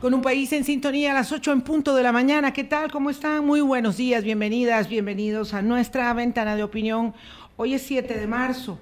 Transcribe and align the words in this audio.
con 0.00 0.14
un 0.14 0.22
país 0.22 0.50
en 0.52 0.64
sintonía 0.64 1.10
a 1.10 1.14
las 1.14 1.30
8 1.30 1.52
en 1.52 1.60
punto 1.60 1.94
de 1.94 2.02
la 2.02 2.10
mañana. 2.10 2.54
¿Qué 2.54 2.64
tal? 2.64 2.90
¿Cómo 2.90 3.10
están? 3.10 3.44
Muy 3.44 3.60
buenos 3.60 3.98
días, 3.98 4.24
bienvenidas, 4.24 4.88
bienvenidos 4.88 5.52
a 5.52 5.60
nuestra 5.60 6.12
ventana 6.14 6.56
de 6.56 6.62
opinión. 6.62 7.12
Hoy 7.58 7.74
es 7.74 7.82
7 7.82 8.18
de 8.18 8.26
marzo 8.26 8.78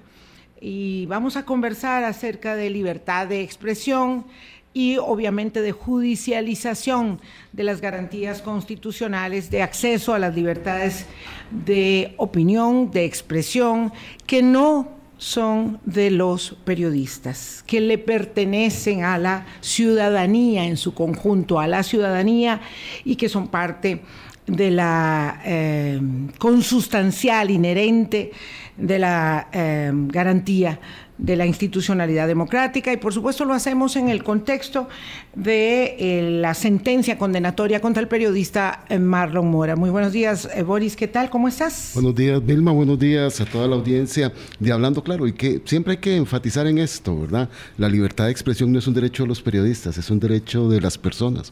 y 0.61 1.05
vamos 1.07 1.35
a 1.35 1.43
conversar 1.43 2.05
acerca 2.05 2.55
de 2.55 2.69
libertad 2.69 3.27
de 3.27 3.41
expresión 3.41 4.25
y 4.73 4.95
obviamente 4.95 5.61
de 5.61 5.73
judicialización 5.73 7.19
de 7.51 7.63
las 7.65 7.81
garantías 7.81 8.41
constitucionales 8.41 9.51
de 9.51 9.61
acceso 9.61 10.13
a 10.13 10.19
las 10.19 10.33
libertades 10.33 11.05
de 11.51 12.13
opinión, 12.15 12.91
de 12.91 13.03
expresión, 13.03 13.91
que 14.25 14.41
no 14.41 14.98
son 15.19 15.81
de 15.85 16.11
los 16.11 16.55
periodistas, 16.63 17.63
que 17.67 17.81
le 17.81 17.97
pertenecen 17.97 19.03
a 19.03 19.17
la 19.17 19.45
ciudadanía 19.59 20.63
en 20.63 20.77
su 20.77 20.93
conjunto, 20.93 21.59
a 21.59 21.67
la 21.67 21.83
ciudadanía 21.83 22.61
y 23.03 23.17
que 23.17 23.27
son 23.27 23.49
parte 23.49 24.01
de 24.47 24.71
la 24.71 25.41
eh, 25.45 25.99
consustancial 26.39 27.51
inherente 27.51 28.31
de 28.77 28.97
la 28.97 29.49
eh, 29.51 29.91
garantía 29.93 30.79
de 31.19 31.35
la 31.35 31.45
institucionalidad 31.45 32.27
democrática 32.27 32.93
y 32.93 32.97
por 32.97 33.13
supuesto 33.13 33.43
lo 33.45 33.53
hacemos 33.53 33.97
en 33.97 34.09
el 34.09 34.23
contexto 34.23 34.87
de 35.35 35.95
eh, 35.99 36.39
la 36.41 36.53
sentencia 36.53 37.17
condenatoria 37.17 37.81
contra 37.81 38.01
el 38.01 38.07
periodista 38.07 38.85
eh, 38.89 38.97
Marlon 38.97 39.51
Mora. 39.51 39.75
Muy 39.75 39.89
buenos 39.89 40.13
días, 40.13 40.49
eh, 40.55 40.63
Boris, 40.63 40.95
¿qué 40.95 41.09
tal? 41.09 41.29
¿Cómo 41.29 41.49
estás? 41.49 41.91
Buenos 41.93 42.15
días, 42.15 42.43
Vilma, 42.43 42.71
buenos 42.71 42.97
días 42.97 43.41
a 43.41 43.45
toda 43.45 43.67
la 43.67 43.75
audiencia 43.75 44.31
de 44.59 44.71
Hablando 44.71 45.03
Claro 45.03 45.27
y 45.27 45.33
que 45.33 45.61
siempre 45.65 45.91
hay 45.93 45.99
que 45.99 46.15
enfatizar 46.15 46.65
en 46.67 46.77
esto, 46.77 47.19
¿verdad? 47.19 47.49
La 47.77 47.89
libertad 47.89 48.25
de 48.25 48.31
expresión 48.31 48.71
no 48.71 48.79
es 48.79 48.87
un 48.87 48.93
derecho 48.93 49.23
de 49.23 49.29
los 49.29 49.41
periodistas, 49.41 49.97
es 49.97 50.09
un 50.09 50.19
derecho 50.19 50.69
de 50.69 50.79
las 50.79 50.97
personas 50.97 51.51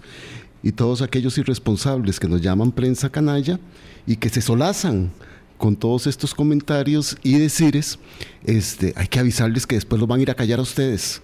y 0.63 0.71
todos 0.71 1.01
aquellos 1.01 1.37
irresponsables 1.37 2.19
que 2.19 2.29
nos 2.29 2.41
llaman 2.41 2.71
prensa 2.71 3.09
canalla 3.09 3.59
y 4.05 4.15
que 4.15 4.29
se 4.29 4.41
solazan 4.41 5.11
con 5.57 5.75
todos 5.75 6.07
estos 6.07 6.33
comentarios 6.33 7.17
y 7.23 7.37
decires, 7.39 7.99
este, 8.43 8.93
hay 8.95 9.07
que 9.07 9.19
avisarles 9.19 9.65
que 9.65 9.75
después 9.75 9.99
los 9.99 10.07
van 10.07 10.19
a 10.19 10.23
ir 10.23 10.31
a 10.31 10.35
callar 10.35 10.59
a 10.59 10.63
ustedes 10.63 11.21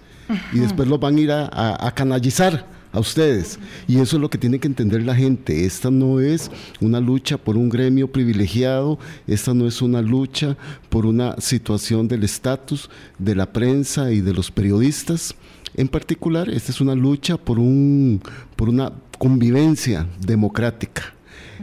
y 0.52 0.58
después 0.58 0.88
los 0.88 1.00
van 1.00 1.16
a 1.16 1.20
ir 1.20 1.32
a, 1.32 1.92
canalizar 1.94 2.66
a 2.92 3.00
ustedes. 3.00 3.58
Y 3.88 3.98
eso 3.98 4.16
es 4.16 4.22
lo 4.22 4.30
que 4.30 4.38
tiene 4.38 4.58
que 4.58 4.68
entender 4.68 5.02
la 5.02 5.14
gente. 5.14 5.64
Esta 5.64 5.90
no 5.90 6.20
es 6.20 6.50
una 6.80 7.00
lucha 7.00 7.36
por 7.38 7.56
un 7.56 7.68
gremio 7.68 8.10
privilegiado, 8.10 8.98
esta 9.26 9.52
no 9.54 9.66
es 9.66 9.82
una 9.82 10.00
lucha 10.00 10.56
por 10.88 11.06
una 11.06 11.36
situación 11.40 12.08
del 12.08 12.24
estatus 12.24 12.90
de 13.18 13.34
la 13.34 13.52
prensa 13.52 14.12
y 14.12 14.20
de 14.20 14.32
los 14.32 14.50
periodistas. 14.50 15.34
En 15.76 15.88
particular, 15.88 16.48
esta 16.48 16.70
es 16.70 16.80
una 16.80 16.94
lucha 16.94 17.36
por, 17.36 17.58
un, 17.58 18.22
por 18.54 18.68
una 18.68 18.92
convivencia 19.18 20.06
democrática. 20.20 21.14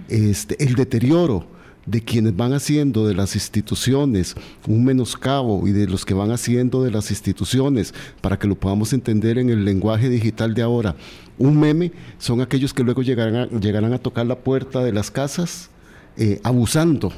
Este, 0.10 0.62
el 0.64 0.76
deterioro 0.76 1.48
de 1.86 2.02
quienes 2.02 2.36
van 2.36 2.54
haciendo 2.54 3.08
de 3.08 3.14
las 3.14 3.36
instituciones 3.36 4.36
un 4.68 4.84
menoscabo 4.84 5.68
y 5.68 5.72
de 5.72 5.88
los 5.88 6.06
que 6.06 6.14
van 6.14 6.32
haciendo 6.32 6.84
de 6.84 6.92
las 6.92 7.10
instituciones, 7.10 7.94
para 8.22 8.38
que 8.38 8.48
lo 8.48 8.56
podamos 8.56 8.94
entender 8.94 9.38
en 9.38 9.50
el 9.50 9.66
lenguaje 9.66 10.10
digital 10.10 10.54
de 10.54 10.62
ahora, 10.62 10.96
un 11.38 11.60
meme, 11.60 11.92
son 12.20 12.42
aquellos 12.42 12.74
que 12.74 12.84
luego 12.84 13.02
llegarán 13.02 13.94
a, 13.94 13.98
tocar 13.98 14.26
la 14.26 14.40
puerta 14.40 14.84
de 14.84 14.94
las 14.94 15.10
casas 15.10 15.70
eh, 16.18 16.40
abusando 16.44 17.12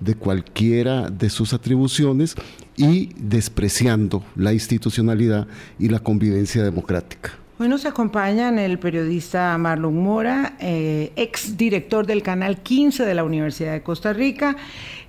de 0.00 0.14
cualquiera 0.14 1.10
de 1.10 1.28
sus 1.28 1.52
atribuciones 1.52 2.34
y 2.76 3.10
despreciando 3.18 4.24
la 4.36 4.52
institucionalidad 4.52 5.48
y 5.78 5.88
la 5.88 5.98
convivencia 5.98 6.62
democrática. 6.62 7.32
Hoy 7.60 7.66
nos 7.66 7.86
acompañan 7.86 8.56
el 8.60 8.78
periodista 8.78 9.58
Marlon 9.58 10.00
Mora, 10.00 10.54
eh, 10.60 11.10
ex 11.16 11.56
director 11.56 12.06
del 12.06 12.22
Canal 12.22 12.58
15 12.58 13.04
de 13.04 13.14
la 13.16 13.24
Universidad 13.24 13.72
de 13.72 13.82
Costa 13.82 14.12
Rica, 14.12 14.56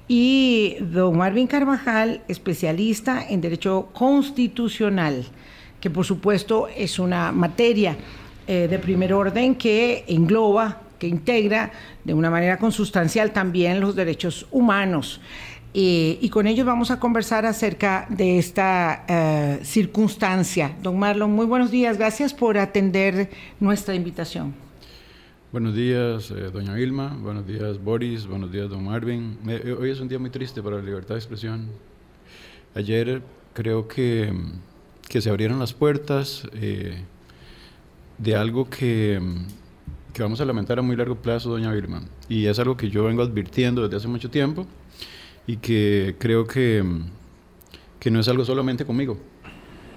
y 0.07 0.77
don 0.79 1.15
Marvin 1.15 1.45
Carvajal, 1.45 2.23
especialista 2.27 3.23
en 3.29 3.41
Derecho 3.41 3.89
Constitucional, 3.93 5.27
que 5.79 5.91
por 5.91 6.05
supuesto 6.05 6.67
es 6.75 6.97
una 6.97 7.31
materia 7.31 7.95
eh, 8.47 8.67
de 8.67 8.79
primer 8.79 9.13
orden 9.13 9.53
que 9.53 10.05
engloba, 10.07 10.81
que 10.97 11.07
integra 11.07 11.71
de 12.03 12.15
una 12.15 12.31
manera 12.31 12.57
consustancial 12.57 13.29
también 13.29 13.79
los 13.79 13.95
derechos 13.95 14.47
humanos. 14.49 15.21
Eh, 15.73 16.17
y 16.19 16.29
con 16.29 16.47
ellos 16.47 16.65
vamos 16.65 16.89
a 16.89 16.99
conversar 16.99 17.45
acerca 17.45 18.07
de 18.09 18.39
esta 18.39 19.05
eh, 19.07 19.59
circunstancia. 19.63 20.75
Don 20.81 20.97
Marlon, 20.97 21.31
muy 21.31 21.45
buenos 21.45 21.69
días. 21.69 21.97
Gracias 21.97 22.33
por 22.33 22.57
atender 22.57 23.29
nuestra 23.59 23.93
invitación. 23.93 24.55
Buenos 25.51 25.75
días, 25.75 26.31
eh, 26.31 26.49
doña 26.51 26.73
Vilma. 26.73 27.15
Buenos 27.21 27.45
días, 27.45 27.83
Boris. 27.83 28.25
Buenos 28.25 28.51
días, 28.51 28.69
don 28.69 28.83
Marvin. 28.83 29.37
hoy 29.79 29.91
es 29.91 29.99
un 29.99 30.07
día 30.07 30.17
muy 30.17 30.31
triste 30.31 30.61
para 30.63 30.77
la 30.77 30.81
libertad 30.81 31.15
de 31.15 31.19
expresión. 31.19 31.67
Ayer 32.73 33.21
creo 33.53 33.87
que, 33.87 34.33
que 35.07 35.21
se 35.21 35.29
abrieron 35.29 35.59
las 35.59 35.73
puertas 35.73 36.47
de 38.17 38.35
algo 38.35 38.69
que, 38.69 39.19
que 40.13 40.21
vamos 40.23 40.41
a 40.41 40.45
lamentar 40.45 40.79
a 40.79 40.81
muy 40.81 40.95
largo 40.95 41.15
plazo, 41.15 41.49
doña 41.49 41.71
Vilma. 41.71 42.01
Y 42.27 42.45
es 42.45 42.57
algo 42.57 42.75
que 42.75 42.89
yo 42.89 43.03
vengo 43.03 43.21
advirtiendo 43.21 43.83
desde 43.83 43.97
hace 43.97 44.07
mucho 44.07 44.29
tiempo 44.29 44.67
y 45.49 45.57
que 45.57 46.15
creo 46.19 46.45
que, 46.45 46.83
que 47.99 48.11
no 48.11 48.19
es 48.19 48.27
algo 48.27 48.45
solamente 48.45 48.85
conmigo. 48.85 49.17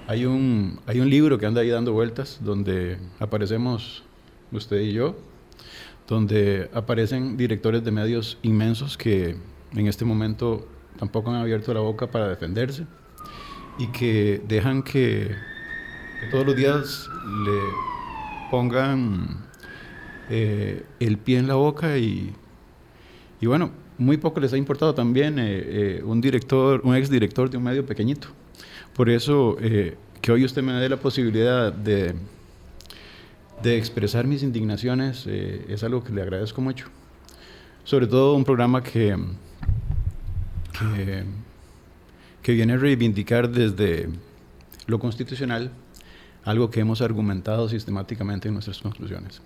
Hay 0.09 0.25
un, 0.25 0.81
hay 0.87 0.99
un 0.99 1.11
libro 1.11 1.37
que 1.37 1.45
anda 1.45 1.61
ahí 1.61 1.69
dando 1.69 1.93
vueltas 1.93 2.41
donde 2.43 2.97
aparecemos 3.19 4.03
usted 4.51 4.81
y 4.81 4.95
yo, 4.95 5.15
donde 6.09 6.71
aparecen 6.73 7.37
directores 7.37 7.85
de 7.85 7.91
medios 7.91 8.39
inmensos 8.41 8.97
que 8.97 9.37
en 9.77 9.87
este 9.89 10.07
momento 10.07 10.67
tampoco 10.99 11.29
han 11.29 11.37
abierto 11.37 11.75
la 11.75 11.81
boca 11.81 12.11
para 12.11 12.29
defenderse 12.31 12.87
y 13.79 13.89
que 13.89 14.41
dejan 14.49 14.83
que, 14.83 15.37
todos 16.31 16.47
los 16.47 16.57
días 16.57 17.11
le 17.45 17.61
pongan 18.51 19.45
eh, 20.31 20.83
el 20.99 21.19
pie 21.19 21.41
en 21.41 21.47
la 21.47 21.57
boca 21.57 21.99
y, 21.99 22.35
y 23.39 23.47
bueno, 23.47 23.82
muy 24.03 24.17
poco 24.17 24.41
les 24.41 24.53
ha 24.53 24.57
importado 24.57 24.95
también 24.95 25.39
eh, 25.39 25.63
eh, 25.99 26.03
un 26.05 26.21
director, 26.21 26.81
un 26.85 26.95
ex 26.95 27.09
director 27.09 27.49
de 27.49 27.57
un 27.57 27.63
medio 27.65 27.87
pequeñito. 27.87 28.29
Por 28.95 29.09
eso 29.09 29.57
eh, 29.61 29.97
que 30.21 30.33
hoy 30.33 30.45
usted 30.45 30.63
me 30.63 30.73
dé 30.75 30.89
la 30.89 30.99
posibilidad 30.99 31.73
de, 31.73 32.15
expresar 33.65 34.27
mis 34.27 34.43
indignaciones 34.43 35.25
es 35.27 35.85
algo 35.85 36.03
que 36.03 36.13
le 36.13 36.23
agradezco 36.23 36.61
mucho. 36.61 36.87
Sobre 37.85 38.09
todo 38.09 38.35
un 38.35 38.45
programa 38.45 38.83
que, 38.83 39.17
que, 40.79 41.25
que 42.43 42.53
viene 42.53 42.73
a 42.73 42.77
reivindicar 42.77 43.49
desde 43.49 44.09
lo 44.87 44.99
constitucional 44.99 45.71
algo 46.45 46.71
que 46.71 46.81
hemos 46.81 47.01
argumentado 47.03 47.69
sistemáticamente 47.69 48.49
en 48.49 48.55
nuestras 48.55 48.81
conclusiones. 48.81 49.41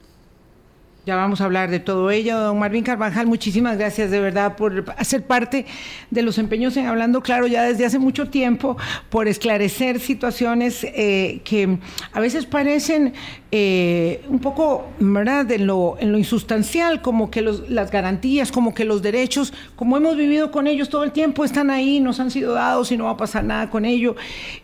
Ya 1.06 1.14
vamos 1.14 1.40
a 1.40 1.44
hablar 1.44 1.70
de 1.70 1.78
todo 1.78 2.10
ello. 2.10 2.36
Don 2.36 2.58
Marvin 2.58 2.82
Carvajal, 2.82 3.28
muchísimas 3.28 3.78
gracias 3.78 4.10
de 4.10 4.18
verdad 4.18 4.56
por 4.56 4.92
hacer 4.98 5.22
parte 5.22 5.64
de 6.10 6.22
los 6.22 6.36
empeños 6.36 6.76
en 6.76 6.86
Hablando 6.86 7.20
Claro 7.20 7.46
ya 7.46 7.62
desde 7.62 7.86
hace 7.86 8.00
mucho 8.00 8.28
tiempo, 8.28 8.76
por 9.08 9.28
esclarecer 9.28 10.00
situaciones 10.00 10.82
eh, 10.82 11.42
que 11.44 11.78
a 12.12 12.18
veces 12.18 12.44
parecen 12.44 13.14
eh, 13.52 14.24
un 14.28 14.40
poco, 14.40 14.86
¿verdad?, 14.98 15.46
de 15.46 15.58
lo, 15.58 15.96
en 16.00 16.10
lo 16.10 16.18
insustancial, 16.18 17.00
como 17.00 17.30
que 17.30 17.42
las 17.42 17.90
garantías, 17.90 18.50
como 18.50 18.74
que 18.74 18.84
los 18.84 19.02
derechos, 19.02 19.52
como 19.76 19.96
hemos 19.96 20.16
vivido 20.16 20.50
con 20.50 20.66
ellos 20.66 20.88
todo 20.88 21.04
el 21.04 21.12
tiempo, 21.12 21.44
están 21.44 21.70
ahí, 21.70 22.00
nos 22.00 22.18
han 22.18 22.30
sido 22.30 22.54
dados 22.54 22.90
y 22.90 22.96
no 22.96 23.04
va 23.04 23.10
a 23.10 23.16
pasar 23.16 23.44
nada 23.44 23.70
con 23.70 23.84
ello. 23.84 24.16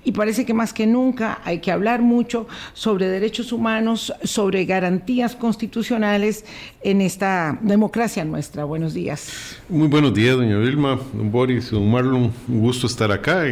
Y 0.05 0.13
parece 0.13 0.45
que 0.45 0.53
más 0.53 0.73
que 0.73 0.87
nunca 0.87 1.41
hay 1.45 1.61
que 1.61 1.71
hablar 1.71 2.03
mucho 2.03 2.49
sobre 2.75 3.09
derechos 3.09 3.53
humanos, 3.53 4.13
sobre 4.25 4.65
garantías 4.65 5.37
constitucionales 5.37 6.45
en 6.83 7.01
esta 7.01 7.59
democracia 7.63 8.25
nuestra. 8.25 8.65
Buenos 8.65 8.95
días. 8.95 9.59
Muy 9.69 9.89
buenos 9.89 10.13
días, 10.13 10.37
doña 10.37 10.59
Vilma, 10.59 10.99
don 11.13 11.31
Boris, 11.31 11.71
don 11.71 11.89
Marlon. 11.91 12.33
Un 12.49 12.61
gusto 12.61 12.87
estar 12.87 13.13
acá 13.13 13.45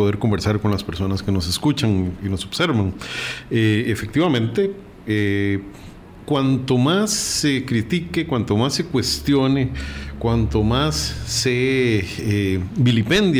poder 0.00 0.18
conversar 0.18 0.58
con 0.62 0.70
las 0.70 0.82
personas 0.82 1.22
que 1.22 1.30
nos 1.30 1.46
escuchan 1.46 2.12
y 2.24 2.28
nos 2.30 2.46
observan. 2.46 2.94
Eh, 3.50 3.84
efectivamente, 3.88 4.72
eh, 5.06 5.60
cuanto 6.24 6.78
más 6.78 7.10
se 7.10 7.66
critique, 7.66 8.26
cuanto 8.26 8.56
más 8.56 8.72
se 8.72 8.86
cuestione, 8.86 9.72
cuanto 10.18 10.62
más 10.62 10.94
se 11.26 12.04
eh, 12.18 12.60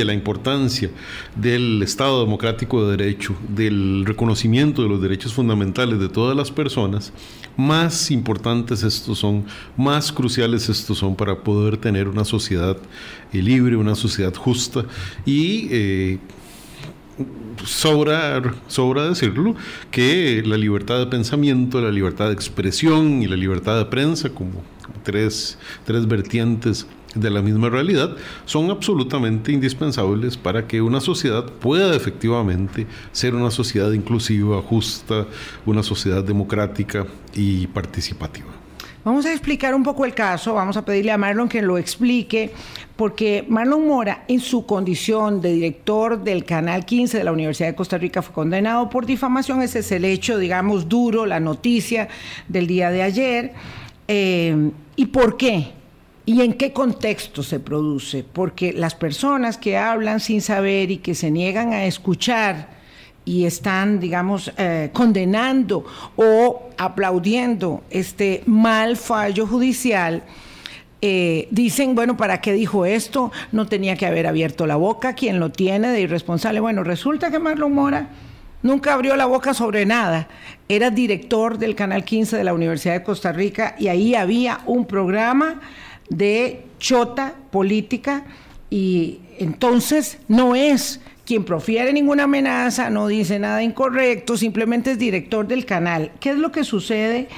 la 0.05 0.13
importancia 0.13 0.91
del 1.37 1.83
Estado 1.83 2.25
democrático 2.25 2.85
de 2.85 2.97
derecho, 2.97 3.37
del 3.49 4.05
reconocimiento 4.05 4.83
de 4.83 4.89
los 4.89 5.01
derechos 5.01 5.33
fundamentales 5.33 5.99
de 5.99 6.09
todas 6.09 6.37
las 6.37 6.51
personas, 6.51 7.13
más 7.57 8.11
importantes 8.11 8.83
estos 8.83 9.19
son, 9.19 9.45
más 9.77 10.11
cruciales 10.11 10.69
estos 10.69 10.99
son 10.99 11.15
para 11.15 11.45
poder 11.45 11.77
tener 11.77 12.09
una 12.09 12.25
sociedad 12.25 12.77
eh, 13.33 13.41
libre, 13.41 13.77
una 13.77 13.95
sociedad 13.95 14.35
justa 14.35 14.85
y 15.25 16.19
sobra, 17.65 18.43
sobra 18.69 19.09
decirlo, 19.09 19.55
que 19.91 20.43
la 20.45 20.57
libertad 20.57 20.99
de 20.99 21.07
pensamiento, 21.07 21.81
la 21.81 21.91
libertad 21.91 22.27
de 22.27 22.33
expresión 22.33 23.23
y 23.23 23.27
la 23.27 23.37
libertad 23.37 23.79
de 23.79 23.85
prensa, 23.87 24.31
como 24.31 24.63
tres, 25.03 25.59
tres 25.85 26.07
vertientes 26.07 26.87
de 27.15 27.31
la 27.31 27.43
misma 27.43 27.69
realidad, 27.69 28.17
son 28.45 28.71
absolutamente 28.71 29.53
indispensables 29.53 30.37
para 30.37 30.67
que 30.67 30.81
una 30.81 31.01
sociedad 31.01 31.45
pueda 31.45 31.95
efectivamente 31.97 32.87
ser 33.13 33.35
una 33.35 33.51
sociedad 33.51 33.93
inclusiva, 33.93 34.63
justa, 34.63 35.27
una 35.67 35.83
sociedad 35.83 36.23
democrática 36.23 37.07
y 37.35 37.67
participativa. 37.67 38.61
Vamos 39.03 39.25
a 39.25 39.33
explicar 39.33 39.75
un 39.75 39.83
poco 39.83 40.05
el 40.05 40.13
caso, 40.13 40.53
vamos 40.53 40.77
a 40.77 40.85
pedirle 40.85 41.11
a 41.11 41.17
Marlon 41.17 41.49
que 41.49 41.63
lo 41.63 41.79
explique, 41.79 42.53
porque 43.01 43.47
Marlon 43.49 43.87
Mora, 43.87 44.25
en 44.29 44.41
su 44.41 44.67
condición 44.67 45.41
de 45.41 45.55
director 45.55 46.23
del 46.23 46.45
Canal 46.45 46.85
15 46.85 47.17
de 47.17 47.25
la 47.25 47.33
Universidad 47.33 47.71
de 47.71 47.75
Costa 47.75 47.97
Rica, 47.97 48.21
fue 48.21 48.35
condenado 48.35 48.91
por 48.91 49.07
difamación. 49.07 49.63
Ese 49.63 49.79
es 49.79 49.91
el 49.91 50.05
hecho, 50.05 50.37
digamos, 50.37 50.87
duro, 50.87 51.25
la 51.25 51.41
noticia 51.41 52.09
del 52.47 52.67
día 52.67 52.91
de 52.91 53.03
ayer. 53.03 53.55
Eh, 54.07 54.71
¿Y 54.97 55.07
por 55.07 55.39
qué? 55.39 55.73
¿Y 56.27 56.43
en 56.43 56.53
qué 56.53 56.75
contexto 56.75 57.43
se 57.43 57.59
produce? 57.59 58.23
Porque 58.23 58.75
las 58.75 58.95
personas 58.95 59.57
que 59.57 59.79
hablan 59.79 60.21
sin 60.21 60.43
saber 60.43 60.91
y 60.91 60.99
que 60.99 61.15
se 61.15 61.31
niegan 61.31 61.73
a 61.73 61.87
escuchar 61.87 62.69
y 63.25 63.47
están, 63.47 63.99
digamos, 63.99 64.53
eh, 64.59 64.91
condenando 64.93 65.87
o 66.17 66.69
aplaudiendo 66.77 67.83
este 67.89 68.43
mal 68.45 68.99
fallo 68.99 69.47
judicial, 69.47 70.23
eh, 71.03 71.49
dicen, 71.51 71.95
bueno, 71.95 72.17
¿para 72.17 72.41
qué 72.41 72.53
dijo 72.53 72.85
esto? 72.85 73.33
No 73.53 73.67
tenía 73.67 73.97
que 73.97 74.07
haber 74.07 74.27
abierto 74.27 74.67
la 74.67 74.77
boca, 74.77 75.15
quien 75.15 75.41
lo 75.41 75.51
tiene 75.51 75.89
de 75.89 76.01
irresponsable. 76.03 76.61
Bueno, 76.61 76.85
resulta 76.85 77.31
que 77.31 77.39
Marlon 77.39 77.75
Mora 77.75 78.09
nunca 78.63 78.93
abrió 78.93 79.17
la 79.17 79.27
boca 79.27 79.55
sobre 79.55 79.87
nada. 79.87 80.29
Era 80.69 80.91
director 80.91 81.59
del 81.59 81.75
Canal 81.75 82.05
15 82.05 82.37
de 82.37 82.45
la 82.45 82.53
Universidad 82.53 82.95
de 82.95 83.03
Costa 83.03 83.33
Rica 83.33 83.75
y 83.79 83.89
ahí 83.89 84.15
había 84.15 84.61
un 84.67 84.85
programa 84.85 85.61
de 86.11 86.65
chota 86.79 87.35
política 87.51 88.25
y 88.69 89.21
entonces 89.39 90.19
no 90.29 90.55
es 90.55 91.01
quien 91.25 91.45
profiere 91.45 91.93
ninguna 91.93 92.25
amenaza, 92.25 92.91
no 92.91 93.07
dice 93.07 93.39
nada 93.39 93.63
incorrecto, 93.63 94.37
simplemente 94.37 94.93
es 94.93 94.99
director 94.99 95.47
del 95.47 95.65
canal. 95.65 96.11
¿Qué 96.21 96.31
es 96.31 96.37
lo 96.37 96.51
que 96.53 96.65
sucede? 96.65 97.29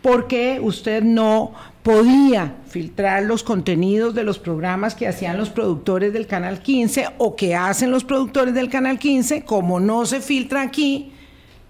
Porque 0.00 0.58
usted 0.62 1.02
no 1.02 1.52
podía 1.84 2.56
filtrar 2.66 3.24
los 3.24 3.44
contenidos 3.44 4.14
de 4.14 4.24
los 4.24 4.38
programas 4.38 4.94
que 4.94 5.06
hacían 5.06 5.36
los 5.36 5.50
productores 5.50 6.14
del 6.14 6.26
Canal 6.26 6.60
15 6.60 7.08
o 7.18 7.36
que 7.36 7.54
hacen 7.54 7.90
los 7.90 8.04
productores 8.04 8.54
del 8.54 8.70
Canal 8.70 8.98
15, 8.98 9.44
como 9.44 9.78
no 9.78 10.06
se 10.06 10.22
filtra 10.22 10.62
aquí 10.62 11.12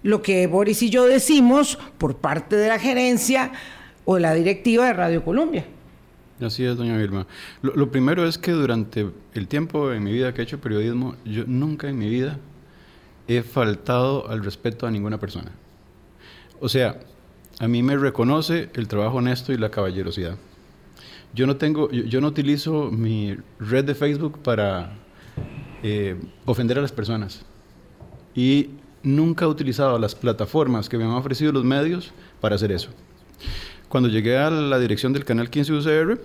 lo 0.05 0.23
que 0.23 0.47
Boris 0.47 0.83
y 0.85 0.91
yo 0.91 1.05
decimos 1.07 1.81
por 1.99 2.17
parte 2.19 2.55
de 2.55 2.69
la 2.69 2.79
gerencia 2.79 3.51
o 4.05 4.15
de 4.15 4.21
la 4.21 4.35
directiva 4.35 4.87
de 4.87 4.93
Radio 4.93 5.25
Colombia. 5.25 5.67
Así 6.41 6.65
es, 6.65 6.77
doña 6.77 6.97
Vilma. 6.97 7.27
Lo, 7.63 7.91
primero 7.91 8.25
es 8.25 8.39
que 8.39 8.53
durante 8.53 9.11
el 9.35 9.49
tiempo 9.49 9.93
en 9.93 10.05
mi 10.05 10.13
vida 10.13 10.33
que 10.33 10.43
he 10.43 10.45
hecho 10.45 10.61
periodismo, 10.61 11.17
yo 11.25 11.43
nunca 11.49 11.89
en 11.89 11.99
mi 11.99 12.09
vida 12.09 12.39
he 13.27 13.43
faltado 13.43 14.29
al 14.29 14.45
respeto 14.45 14.87
a 14.87 14.93
ninguna 14.93 15.19
persona. 15.19 15.51
O 16.61 16.69
sea, 16.69 17.01
a 17.59 17.69
mí 17.69 17.83
me 17.83 17.97
reconoce 17.97 18.71
el 18.75 18.89
trabajo 18.89 19.19
honesto 19.19 19.53
y 19.53 19.59
la 19.59 19.71
caballerosidad. 19.71 20.37
Yo 21.35 21.47
no 21.47 21.57
tengo, 21.57 21.91
yo, 21.91 22.21
no 22.21 22.29
utilizo 22.29 22.91
mi 22.91 23.37
red 23.59 23.85
de 23.85 23.95
Facebook 23.95 24.39
para 24.43 24.93
eh, 25.83 26.17
ofender 26.45 26.79
a 26.79 26.83
las 26.83 26.93
personas. 26.93 27.45
Y 28.35 28.71
nunca 29.03 29.45
he 29.45 29.49
utilizado 29.49 29.99
las 29.99 30.15
plataformas 30.15 30.89
que 30.89 30.97
me 30.97 31.05
han 31.05 31.11
ofrecido 31.11 31.53
los 31.53 31.65
medios 31.65 32.13
para 32.41 32.55
hacer 32.55 32.71
eso 32.73 32.91
cuando 33.95 34.09
llegué 34.09 34.37
a 34.37 34.51
la 34.51 34.81
dirección 34.81 35.13
del 35.13 35.25
canal 35.25 35.49
15 35.49 35.73
UCR, 35.73 36.21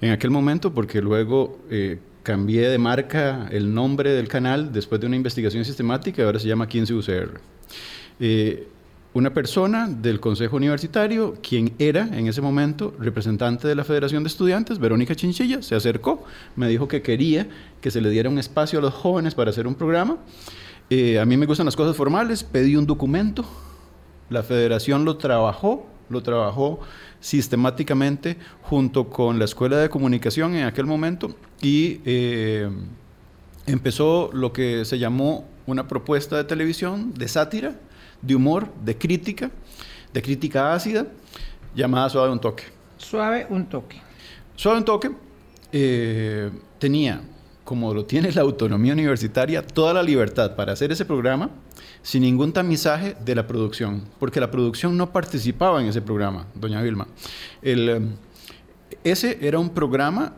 en 0.00 0.10
aquel 0.10 0.32
momento, 0.32 0.74
porque 0.74 1.00
luego 1.00 1.60
eh, 1.70 2.00
cambié 2.24 2.68
de 2.68 2.76
marca 2.76 3.46
el 3.52 3.72
nombre 3.72 4.10
del 4.10 4.26
canal 4.26 4.72
después 4.72 5.00
de 5.00 5.06
una 5.06 5.14
investigación 5.14 5.64
sistemática 5.64 6.24
ahora 6.24 6.40
se 6.40 6.48
llama 6.48 6.66
15 6.66 6.92
UCR. 6.92 7.40
Eh, 8.18 8.66
una 9.14 9.32
persona 9.32 9.88
del 9.88 10.18
Consejo 10.18 10.56
Universitario, 10.56 11.36
quien 11.40 11.72
era 11.78 12.08
en 12.12 12.26
ese 12.26 12.42
momento 12.42 12.92
representante 12.98 13.68
de 13.68 13.76
la 13.76 13.84
Federación 13.84 14.24
de 14.24 14.28
Estudiantes, 14.28 14.80
Verónica 14.80 15.14
Chinchilla, 15.14 15.62
se 15.62 15.76
acercó, 15.76 16.24
me 16.56 16.68
dijo 16.68 16.88
que 16.88 17.00
quería 17.00 17.48
que 17.80 17.92
se 17.92 18.00
le 18.00 18.10
diera 18.10 18.28
un 18.28 18.40
espacio 18.40 18.80
a 18.80 18.82
los 18.82 18.92
jóvenes 18.92 19.36
para 19.36 19.50
hacer 19.50 19.68
un 19.68 19.76
programa. 19.76 20.18
Eh, 20.90 21.20
a 21.20 21.24
mí 21.24 21.36
me 21.36 21.46
gustan 21.46 21.64
las 21.64 21.76
cosas 21.76 21.96
formales, 21.96 22.42
pedí 22.42 22.74
un 22.74 22.86
documento, 22.86 23.44
la 24.30 24.42
federación 24.42 25.04
lo 25.04 25.16
trabajó, 25.16 25.86
lo 26.10 26.22
trabajó 26.22 26.80
sistemáticamente 27.20 28.36
junto 28.62 29.08
con 29.08 29.38
la 29.38 29.44
Escuela 29.44 29.76
de 29.76 29.90
Comunicación 29.90 30.56
en 30.56 30.64
aquel 30.64 30.86
momento 30.86 31.36
y 31.62 32.00
eh, 32.04 32.68
empezó 33.66 34.30
lo 34.32 34.52
que 34.52 34.84
se 34.84 34.98
llamó 34.98 35.46
una 35.66 35.86
propuesta 35.86 36.36
de 36.36 36.44
televisión 36.44 37.14
de 37.14 37.28
sátira, 37.28 37.76
de 38.24 38.34
humor, 38.34 38.68
de 38.84 38.96
crítica, 38.96 39.50
de 40.12 40.22
crítica 40.22 40.74
ácida, 40.74 41.06
llamada 41.74 42.08
Suave 42.08 42.32
un 42.32 42.40
toque. 42.40 42.64
Suave 42.96 43.46
un 43.50 43.66
toque. 43.66 44.00
Suave 44.56 44.78
un 44.78 44.84
toque 44.84 45.10
eh, 45.72 46.50
tenía, 46.78 47.20
como 47.64 47.92
lo 47.92 48.04
tiene 48.04 48.30
la 48.32 48.42
autonomía 48.42 48.92
universitaria, 48.92 49.66
toda 49.66 49.92
la 49.92 50.02
libertad 50.02 50.54
para 50.54 50.72
hacer 50.72 50.92
ese 50.92 51.04
programa 51.04 51.50
sin 52.02 52.22
ningún 52.22 52.52
tamizaje 52.52 53.16
de 53.24 53.34
la 53.34 53.46
producción, 53.46 54.04
porque 54.20 54.38
la 54.38 54.50
producción 54.50 54.96
no 54.96 55.10
participaba 55.10 55.80
en 55.80 55.88
ese 55.88 56.02
programa, 56.02 56.46
doña 56.54 56.80
Vilma. 56.82 57.08
Eh, 57.62 58.00
ese 59.02 59.38
era 59.40 59.58
un 59.58 59.70
programa 59.70 60.34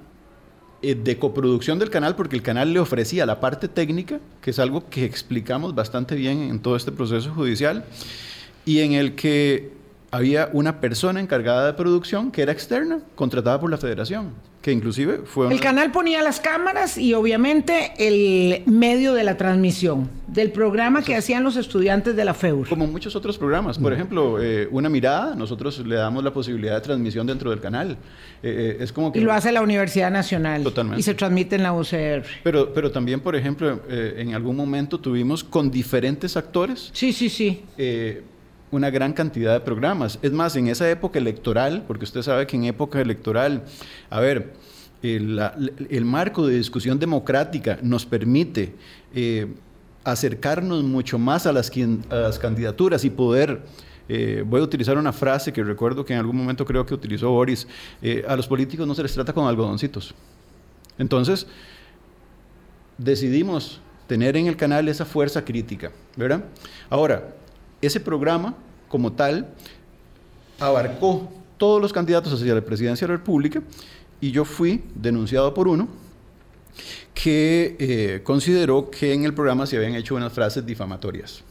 de 0.95 1.19
coproducción 1.19 1.79
del 1.79 1.91
canal 1.91 2.15
porque 2.15 2.37
el 2.37 2.43
canal 2.43 2.73
le 2.73 2.81
ofrecía 2.81 3.27
la 3.27 3.41
parte 3.41 3.69
técnica, 3.69 4.21
que 4.41 4.51
es 4.51 4.59
algo 4.59 4.89
que 4.89 5.05
explicamos 5.05 5.75
bastante 5.75 6.15
bien 6.15 6.43
en 6.43 6.61
todo 6.61 6.77
este 6.77 6.93
proceso 6.93 7.33
judicial, 7.33 7.85
y 8.65 8.81
en 8.81 8.93
el 8.93 9.15
que 9.15 9.73
había 10.17 10.49
una 10.53 10.81
persona 10.81 11.21
encargada 11.21 11.67
de 11.67 11.75
producción 11.75 12.31
que 12.31 12.43
era 12.43 12.53
externa, 12.53 13.01
contratada 13.15 13.61
por 13.61 13.71
la 13.71 13.77
federación 13.77 14.33
que 14.67 14.73
inclusive 14.73 15.21
fue... 15.25 15.53
El 15.53 15.61
canal 15.61 15.93
ponía 15.93 16.25
las 16.25 16.41
cámaras 16.41 16.99
y 16.99 17.15
obviamente 17.15 17.93
el 17.99 18.65
medio 18.67 19.15
de 19.15 19.23
la 19.23 19.37
transmisión 19.37 20.11
del 20.27 20.51
programa 20.51 21.05
que 21.05 21.15
hacían 21.15 21.45
los 21.45 21.55
estudiantes 21.55 22.17
de 22.17 22.25
la 22.25 22.35
FEUR. 22.35 22.69
Como 22.69 22.89
muchos 22.89 23.15
otros 23.15 23.39
programas. 23.39 23.79
Por 23.79 23.93
ejemplo, 23.93 24.43
eh, 24.43 24.67
Una 24.73 24.89
Mirada, 24.89 25.37
nosotros 25.37 25.79
le 25.87 25.95
damos 25.95 26.25
la 26.25 26.33
posibilidad 26.33 26.75
de 26.75 26.81
transmisión 26.81 27.29
dentro 27.29 27.51
del 27.51 27.61
canal. 27.61 27.93
Eh, 27.93 27.97
eh, 28.43 28.77
es 28.81 28.91
como 28.93 29.13
que... 29.13 29.21
Y 29.21 29.23
lo 29.23 29.33
hace 29.33 29.53
la 29.53 29.63
Universidad 29.63 30.11
Nacional. 30.11 30.65
Totalmente. 30.65 30.99
Y 30.99 31.05
se 31.05 31.15
transmite 31.15 31.55
en 31.55 31.63
la 31.63 31.73
UCR. 31.73 32.25
Pero, 32.43 32.75
pero 32.75 32.91
también, 32.91 33.21
por 33.21 33.37
ejemplo, 33.37 33.81
en 33.89 34.35
algún 34.35 34.57
momento 34.57 34.99
tuvimos 34.99 35.45
con 35.45 35.71
diferentes 35.71 36.37
actores. 36.37 36.91
Sí, 36.93 37.13
sí, 37.13 37.29
sí 37.29 37.63
una 38.71 38.91
gran 38.91 39.13
cantidad 39.13 39.53
de 39.53 39.61
programas. 39.61 40.19
Es 40.23 40.33
más, 40.33 40.57
en 40.57 40.69
esa 40.69 40.91
época 40.91 41.19
electoral, 41.19 41.85
porque 41.87 42.05
usted 42.05 42.23
sabe 42.23 42.47
que 42.47 42.57
en 42.57 42.65
época 42.65 43.01
electoral, 43.01 43.65
a 44.11 44.21
ver, 44.21 44.55
el, 45.03 46.05
marco 46.05 46.47
de 46.47 46.57
discusión 46.57 46.99
democrática 46.99 47.79
nos 47.83 48.07
permite 48.07 48.75
eh, 49.15 49.47
acercarnos 50.05 50.83
mucho 50.83 51.19
más 51.19 51.47
a 51.47 51.53
las, 51.53 51.71
las 52.11 52.39
candidaturas 52.39 53.05
y 53.05 53.11
poder... 53.11 53.63
Eh, 54.09 54.45
voy 54.47 54.61
a 54.61 54.63
utilizar 54.63 54.97
una 54.97 55.13
frase 55.13 55.53
que 55.53 55.65
recuerdo 55.65 56.05
que 56.05 56.13
en 56.13 56.21
algún 56.21 56.37
momento 56.37 56.65
creo 56.65 56.87
que 56.87 56.95
utilizó 56.95 57.29
Boris, 57.31 57.67
eh, 58.01 58.25
a 58.29 58.37
los 58.37 58.47
políticos 58.47 58.87
no 58.87 58.95
se 58.95 59.03
les 59.03 59.13
trata 59.13 59.33
con 59.33 59.49
algodoncitos. 59.49 60.15
Entonces, 60.97 61.49
decidimos 62.99 63.81
tener 64.07 64.37
en 64.37 64.47
el 64.47 64.57
canal 64.57 64.89
esa 64.89 65.05
fuerza 65.05 65.45
crítica, 65.45 65.91
¿verdad? 66.17 66.45
Ahora, 66.89 67.35
ese 67.87 68.01
programa, 68.01 68.55
como 68.89 69.13
tal, 69.13 69.49
abarcó 70.59 71.29
todos 71.57 71.81
los 71.81 71.93
candidatos 71.93 72.33
hacia 72.33 72.55
la 72.55 72.61
presidencia 72.61 73.07
de 73.07 73.13
la 73.13 73.19
República 73.19 73.63
y 74.21 74.31
yo 74.31 74.45
fui 74.45 74.85
denunciado 74.95 75.53
por 75.55 75.69
uno 75.69 75.89
que 77.15 77.77
eh, 77.79 78.21
consideró 78.23 78.91
que 78.91 79.15
en 79.15 79.25
el 79.25 79.33
programa 79.33 79.67
se 79.67 79.77
habían 79.77 79.95
hecho 79.95 80.15
unas 80.15 80.33
frases 80.33 80.65
difamatorias. 80.65 81.43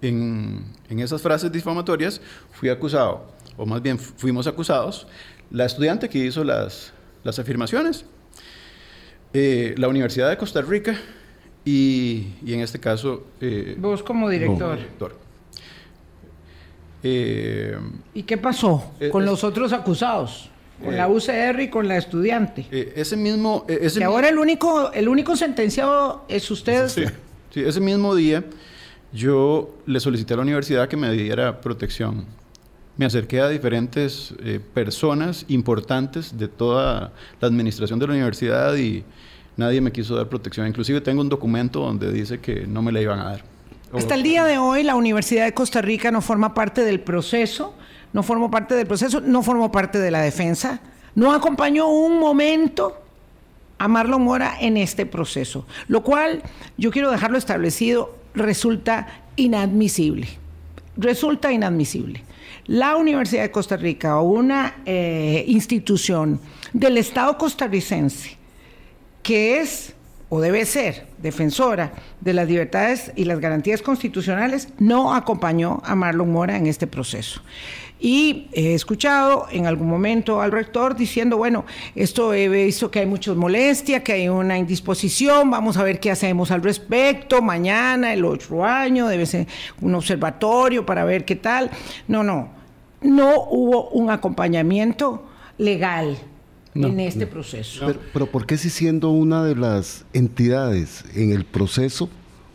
En, 0.00 0.64
esas 0.88 1.20
frases 1.22 1.52
difamatorias 1.52 2.20
fui 2.50 2.68
acusado, 2.68 3.26
o 3.56 3.66
más 3.66 3.82
bien 3.82 3.98
fuimos 3.98 4.46
acusados, 4.46 5.06
la 5.50 5.66
estudiante 5.66 6.08
que 6.08 6.18
hizo 6.18 6.42
las, 6.44 6.92
afirmaciones, 7.24 8.04
eh, 9.32 9.74
la 9.76 9.88
Universidad 9.88 10.30
de 10.30 10.36
Costa 10.36 10.62
Rica 10.62 10.98
y, 11.64 12.28
en 12.46 12.60
este 12.60 12.80
caso... 12.80 13.26
Eh, 13.40 13.76
Vos 13.78 14.02
como 14.02 14.28
director. 14.28 14.76
director. 14.76 15.21
Eh, 17.02 17.76
¿Y 18.14 18.22
qué 18.22 18.38
pasó 18.38 18.92
eh, 19.00 19.08
con 19.10 19.24
los 19.24 19.44
otros 19.44 19.72
acusados? 19.72 20.50
Con 20.82 20.96
la 20.96 21.06
eh, 21.06 21.10
UCR 21.10 21.60
y 21.60 21.68
con 21.68 21.86
la 21.88 21.96
estudiante. 21.96 22.66
ese 22.70 23.16
mismo... 23.16 23.64
Ese 23.68 24.02
ahora 24.02 24.28
el 24.28 24.38
único, 24.38 24.92
el 24.92 25.08
único 25.08 25.36
sentenciado 25.36 26.24
es 26.28 26.50
usted. 26.50 26.88
Sí, 26.88 27.60
ese 27.60 27.80
mismo 27.80 28.14
día 28.14 28.44
yo 29.12 29.76
le 29.86 30.00
solicité 30.00 30.34
a 30.34 30.38
la 30.38 30.42
universidad 30.42 30.88
que 30.88 30.96
me 30.96 31.12
diera 31.12 31.60
protección. 31.60 32.24
Me 32.96 33.06
acerqué 33.06 33.40
a 33.40 33.48
diferentes 33.48 34.34
personas 34.74 35.44
importantes 35.48 36.36
de 36.36 36.48
toda 36.48 37.12
la 37.40 37.48
administración 37.48 37.98
de 37.98 38.06
la 38.06 38.12
universidad 38.14 38.74
y 38.76 39.04
nadie 39.56 39.80
me 39.80 39.92
quiso 39.92 40.16
dar 40.16 40.28
protección. 40.28 40.66
Inclusive 40.66 41.00
tengo 41.00 41.20
un 41.20 41.28
documento 41.28 41.80
donde 41.80 42.10
dice 42.10 42.40
que 42.40 42.66
no 42.66 42.82
me 42.82 42.90
la 42.90 43.00
iban 43.00 43.18
a 43.20 43.24
dar. 43.24 43.51
Hasta 43.92 44.14
el 44.14 44.22
día 44.22 44.44
de 44.44 44.56
hoy 44.56 44.82
la 44.82 44.94
Universidad 44.94 45.44
de 45.44 45.52
Costa 45.52 45.82
Rica 45.82 46.10
no 46.10 46.22
forma 46.22 46.54
parte 46.54 46.82
del 46.82 47.00
proceso, 47.00 47.74
no 48.14 48.22
formó 48.22 48.50
parte 48.50 48.74
del 48.74 48.86
proceso, 48.86 49.20
no 49.20 49.42
formó 49.42 49.70
parte 49.70 49.98
de 49.98 50.10
la 50.10 50.22
defensa, 50.22 50.80
no 51.14 51.32
acompañó 51.32 51.88
un 51.88 52.18
momento 52.18 53.02
a 53.78 53.88
Marlon 53.88 54.22
Mora 54.22 54.56
en 54.60 54.78
este 54.78 55.04
proceso, 55.04 55.66
lo 55.88 56.02
cual 56.02 56.42
yo 56.78 56.90
quiero 56.90 57.10
dejarlo 57.10 57.36
establecido, 57.36 58.16
resulta 58.34 59.08
inadmisible. 59.36 60.28
Resulta 60.96 61.52
inadmisible. 61.52 62.24
La 62.66 62.96
Universidad 62.96 63.42
de 63.42 63.50
Costa 63.50 63.76
Rica 63.76 64.18
o 64.18 64.22
una 64.22 64.76
eh, 64.86 65.44
institución 65.48 66.40
del 66.72 66.96
Estado 66.96 67.36
costarricense 67.36 68.38
que 69.22 69.58
es 69.58 69.94
o 70.34 70.40
debe 70.40 70.64
ser 70.64 71.04
defensora 71.18 71.92
de 72.22 72.32
las 72.32 72.48
libertades 72.48 73.12
y 73.16 73.26
las 73.26 73.38
garantías 73.38 73.82
constitucionales, 73.82 74.68
no 74.78 75.12
acompañó 75.12 75.82
a 75.84 75.94
Marlon 75.94 76.32
Mora 76.32 76.56
en 76.56 76.66
este 76.66 76.86
proceso. 76.86 77.42
Y 78.00 78.48
he 78.54 78.72
escuchado 78.72 79.46
en 79.52 79.66
algún 79.66 79.90
momento 79.90 80.40
al 80.40 80.50
rector 80.50 80.96
diciendo, 80.96 81.36
bueno, 81.36 81.66
esto 81.94 82.32
he 82.32 82.48
visto 82.48 82.90
que 82.90 83.00
hay 83.00 83.06
mucha 83.06 83.34
molestia, 83.34 84.02
que 84.02 84.12
hay 84.12 84.28
una 84.30 84.56
indisposición, 84.56 85.50
vamos 85.50 85.76
a 85.76 85.82
ver 85.82 86.00
qué 86.00 86.10
hacemos 86.10 86.50
al 86.50 86.62
respecto, 86.62 87.42
mañana, 87.42 88.14
el 88.14 88.24
otro 88.24 88.64
año, 88.64 89.08
debe 89.08 89.26
ser 89.26 89.46
un 89.82 89.94
observatorio 89.94 90.86
para 90.86 91.04
ver 91.04 91.26
qué 91.26 91.36
tal. 91.36 91.70
No, 92.08 92.22
no, 92.24 92.48
no 93.02 93.48
hubo 93.50 93.90
un 93.90 94.08
acompañamiento 94.08 95.26
legal 95.58 96.16
en 96.74 97.00
este 97.00 97.26
proceso. 97.26 97.94
Pero, 98.12 98.26
¿por 98.26 98.46
qué 98.46 98.56
si 98.56 98.70
siendo 98.70 99.10
una 99.10 99.44
de 99.44 99.54
las 99.56 100.04
entidades 100.12 101.04
en 101.14 101.32
el 101.32 101.44
proceso, 101.44 102.08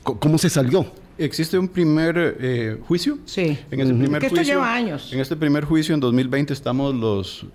cómo 0.03 0.37
se 0.37 0.49
salió? 0.49 0.91
Existe 1.17 1.57
un 1.57 1.67
primer 1.67 2.37
eh, 2.39 2.77
juicio. 2.87 3.17
Sí. 3.25 3.57
En 3.71 3.79
ese 3.79 3.93
primer 3.93 4.21
que 4.21 4.27
esto 4.27 4.41
lleva 4.41 4.73
años. 4.73 5.11
En 5.11 5.19
este 5.19 5.35
primer 5.35 5.65
juicio, 5.65 5.95
en 5.95 5.99
2020, 5.99 6.53
estamos 6.53 6.93
los, 6.93 7.45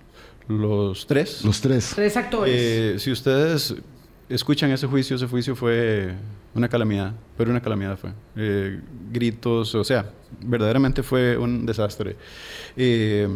los 0.47 1.07
tres. 1.07 1.43
Los 1.45 1.61
tres. 1.61 1.93
Tres 1.95 2.17
actores. 2.17 2.53
Eh, 2.55 2.95
si 2.99 3.11
ustedes 3.11 3.75
escuchan 4.29 4.71
ese 4.71 4.87
juicio, 4.87 5.15
ese 5.15 5.27
juicio 5.27 5.55
fue 5.55 6.13
una 6.55 6.67
calamidad, 6.69 7.13
pero 7.37 7.51
una 7.51 7.61
calamidad 7.61 7.97
fue. 7.97 8.11
Eh, 8.35 8.79
gritos, 9.11 9.73
o 9.75 9.83
sea, 9.83 10.09
verdaderamente 10.41 11.03
fue 11.03 11.37
un 11.37 11.65
desastre. 11.65 12.15
Eh, 12.75 13.27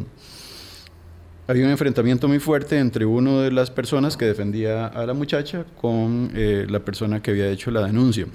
había 1.47 1.63
un 1.63 1.71
enfrentamiento 1.71 2.27
muy 2.27 2.39
fuerte 2.39 2.77
entre 2.77 3.05
uno 3.05 3.41
de 3.41 3.51
las 3.51 3.71
personas 3.71 4.17
que 4.17 4.25
defendía 4.25 4.87
a 4.87 5.05
la 5.05 5.13
muchacha 5.13 5.65
con 5.79 6.31
eh, 6.35 6.67
la 6.69 6.79
persona 6.79 7.21
que 7.21 7.31
había 7.31 7.49
hecho 7.49 7.71
la 7.71 7.85
denuncia. 7.85 8.25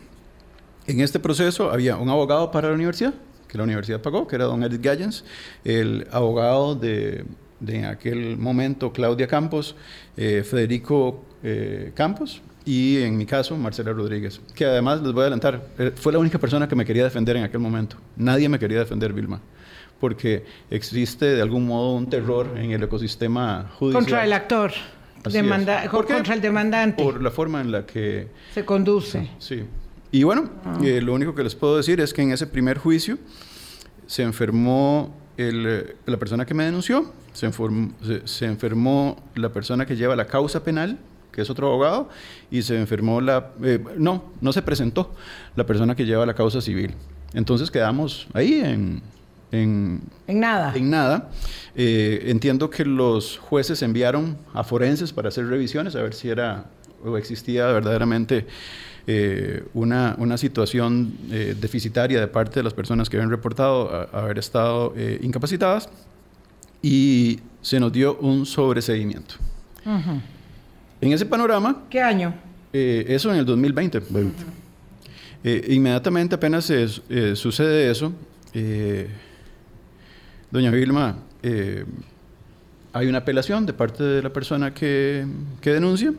En 0.87 1.01
este 1.01 1.21
proceso 1.21 1.71
había 1.71 1.97
un 1.97 2.09
abogado 2.09 2.51
para 2.51 2.69
la 2.69 2.75
universidad, 2.75 3.13
que 3.49 3.59
la 3.59 3.65
universidad 3.65 4.01
pagó, 4.01 4.27
que 4.27 4.37
era 4.37 4.47
don 4.47 4.63
Edith 4.65 4.83
Gallens, 4.83 5.25
el 5.63 6.07
abogado 6.11 6.75
de, 6.75 7.25
de 7.61 7.85
aquel 7.85 8.39
momento, 8.39 8.93
Claudia 8.93 9.27
Campos, 9.27 9.77
eh, 10.17 10.43
Federico 10.43 11.23
eh, 11.43 11.93
Campos, 11.95 12.41
y 12.65 13.03
en 13.03 13.19
mi 13.19 13.27
caso, 13.27 13.57
Marcela 13.57 13.93
Rodríguez, 13.93 14.41
que 14.55 14.65
además 14.65 15.03
les 15.03 15.13
voy 15.13 15.21
a 15.21 15.23
adelantar, 15.25 15.67
fue 15.97 16.13
la 16.13 16.19
única 16.19 16.39
persona 16.39 16.67
que 16.67 16.77
me 16.77 16.85
quería 16.85 17.05
defender 17.05 17.37
en 17.37 17.43
aquel 17.43 17.61
momento. 17.61 17.97
Nadie 18.17 18.49
me 18.49 18.59
quería 18.59 18.79
defender, 18.79 19.13
Vilma 19.13 19.41
porque 20.03 20.45
existe 20.69 21.27
de 21.27 21.41
algún 21.41 21.65
modo 21.65 21.93
un 21.93 22.11
terror 22.11 22.55
en 22.57 22.73
el 22.73 22.83
ecosistema 22.83 23.71
judicial. 23.79 24.03
Contra 24.03 24.25
el 24.25 24.33
actor, 24.33 24.73
demanda, 25.31 25.89
contra 25.89 26.35
el 26.35 26.41
demandante. 26.41 27.01
Por 27.01 27.23
la 27.23 27.31
forma 27.31 27.61
en 27.61 27.71
la 27.71 27.87
que 27.87 28.27
se 28.53 28.65
conduce. 28.65 29.31
Sí. 29.39 29.63
Y 30.11 30.25
bueno, 30.25 30.51
ah. 30.65 30.81
eh, 30.83 31.01
lo 31.01 31.15
único 31.15 31.37
que 31.37 31.45
les 31.45 31.55
puedo 31.55 31.77
decir 31.77 32.01
es 32.01 32.13
que 32.13 32.21
en 32.21 32.33
ese 32.33 32.49
primer 32.49 32.79
juicio 32.79 33.17
se 34.09 34.25
enfermó 34.25 35.15
el, 35.37 35.95
la 36.05 36.17
persona 36.17 36.45
que 36.47 36.55
me 36.55 36.65
denunció, 36.65 37.13
se, 37.33 37.49
se, 38.25 38.47
enfermó 38.47 39.23
la 39.37 39.53
persona 39.53 39.87
que 39.87 39.95
lleva 39.95 40.17
la 40.17 40.27
causa 40.27 40.65
penal, 40.65 40.99
que 41.31 41.43
es 41.43 41.49
otro 41.49 41.69
abogado, 41.69 42.09
y 42.51 42.63
se 42.63 42.77
enfermó 42.77 43.21
la... 43.21 43.53
Eh, 43.63 43.79
no, 43.99 44.33
no 44.41 44.53
se 44.53 44.63
presentó 44.63 45.15
la 45.55 45.65
persona 45.65 45.95
que 45.95 46.05
lleva 46.07 46.27
la 46.27 46.35
causa 46.35 46.61
civil. 46.61 46.93
Entonces 47.35 47.71
quedamos 47.71 48.27
ahí 48.35 48.55
en, 48.55 49.01
en, 49.53 50.01
nada. 50.27 50.73
En 50.75 50.91
nada. 50.91 51.29
Eh, 51.77 52.25
entiendo 52.27 52.71
que 52.71 52.85
los 52.85 53.39
jueces 53.39 53.83
enviaron 53.83 54.39
a 54.55 54.65
forenses 54.65 55.13
para 55.13 55.29
hacer 55.29 55.47
revisiones, 55.47 55.95
a 55.95 56.03
ver 56.03 56.15
si 56.15 56.31
era 56.31 56.65
o 57.05 57.17
existía 57.19 57.67
verdaderamente 57.67 58.47
eh, 59.07 59.65
una, 59.75 60.15
una, 60.19 60.39
situación 60.39 61.13
eh, 61.31 61.57
deficitaria 61.61 62.21
de 62.21 62.29
parte 62.29 62.61
de 62.61 62.63
las 62.63 62.73
personas 62.73 63.11
que 63.11 63.17
habían 63.17 63.31
reportado 63.31 64.09
haber 64.13 64.39
estado 64.39 64.95
incapacitadas 65.21 65.89
y 66.81 67.41
se 67.61 67.81
nos 67.81 67.93
dio 67.93 68.17
un 68.19 68.47
sobreseguimiento. 68.47 69.35
En 71.01 71.13
ese 71.13 71.27
panorama... 71.27 71.83
¿Qué 71.91 72.01
año? 72.01 72.35
eso 72.73 73.31
en 73.31 73.39
el 73.39 73.45
2020. 73.45 74.01
inmediatamente 75.69 76.37
apenas 76.37 76.73
sucede 77.35 77.91
eso, 77.91 78.13
Doña 80.53 80.71
Vilma, 80.71 81.17
eh, 81.43 81.87
hay 82.93 83.07
una 83.07 83.19
apelación 83.19 83.65
de 83.65 83.73
parte 83.73 84.05
de 84.05 84.23
la 84.23 84.31
persona 84.31 84.75
que, 84.75 85.27
denuncia, 85.63 86.13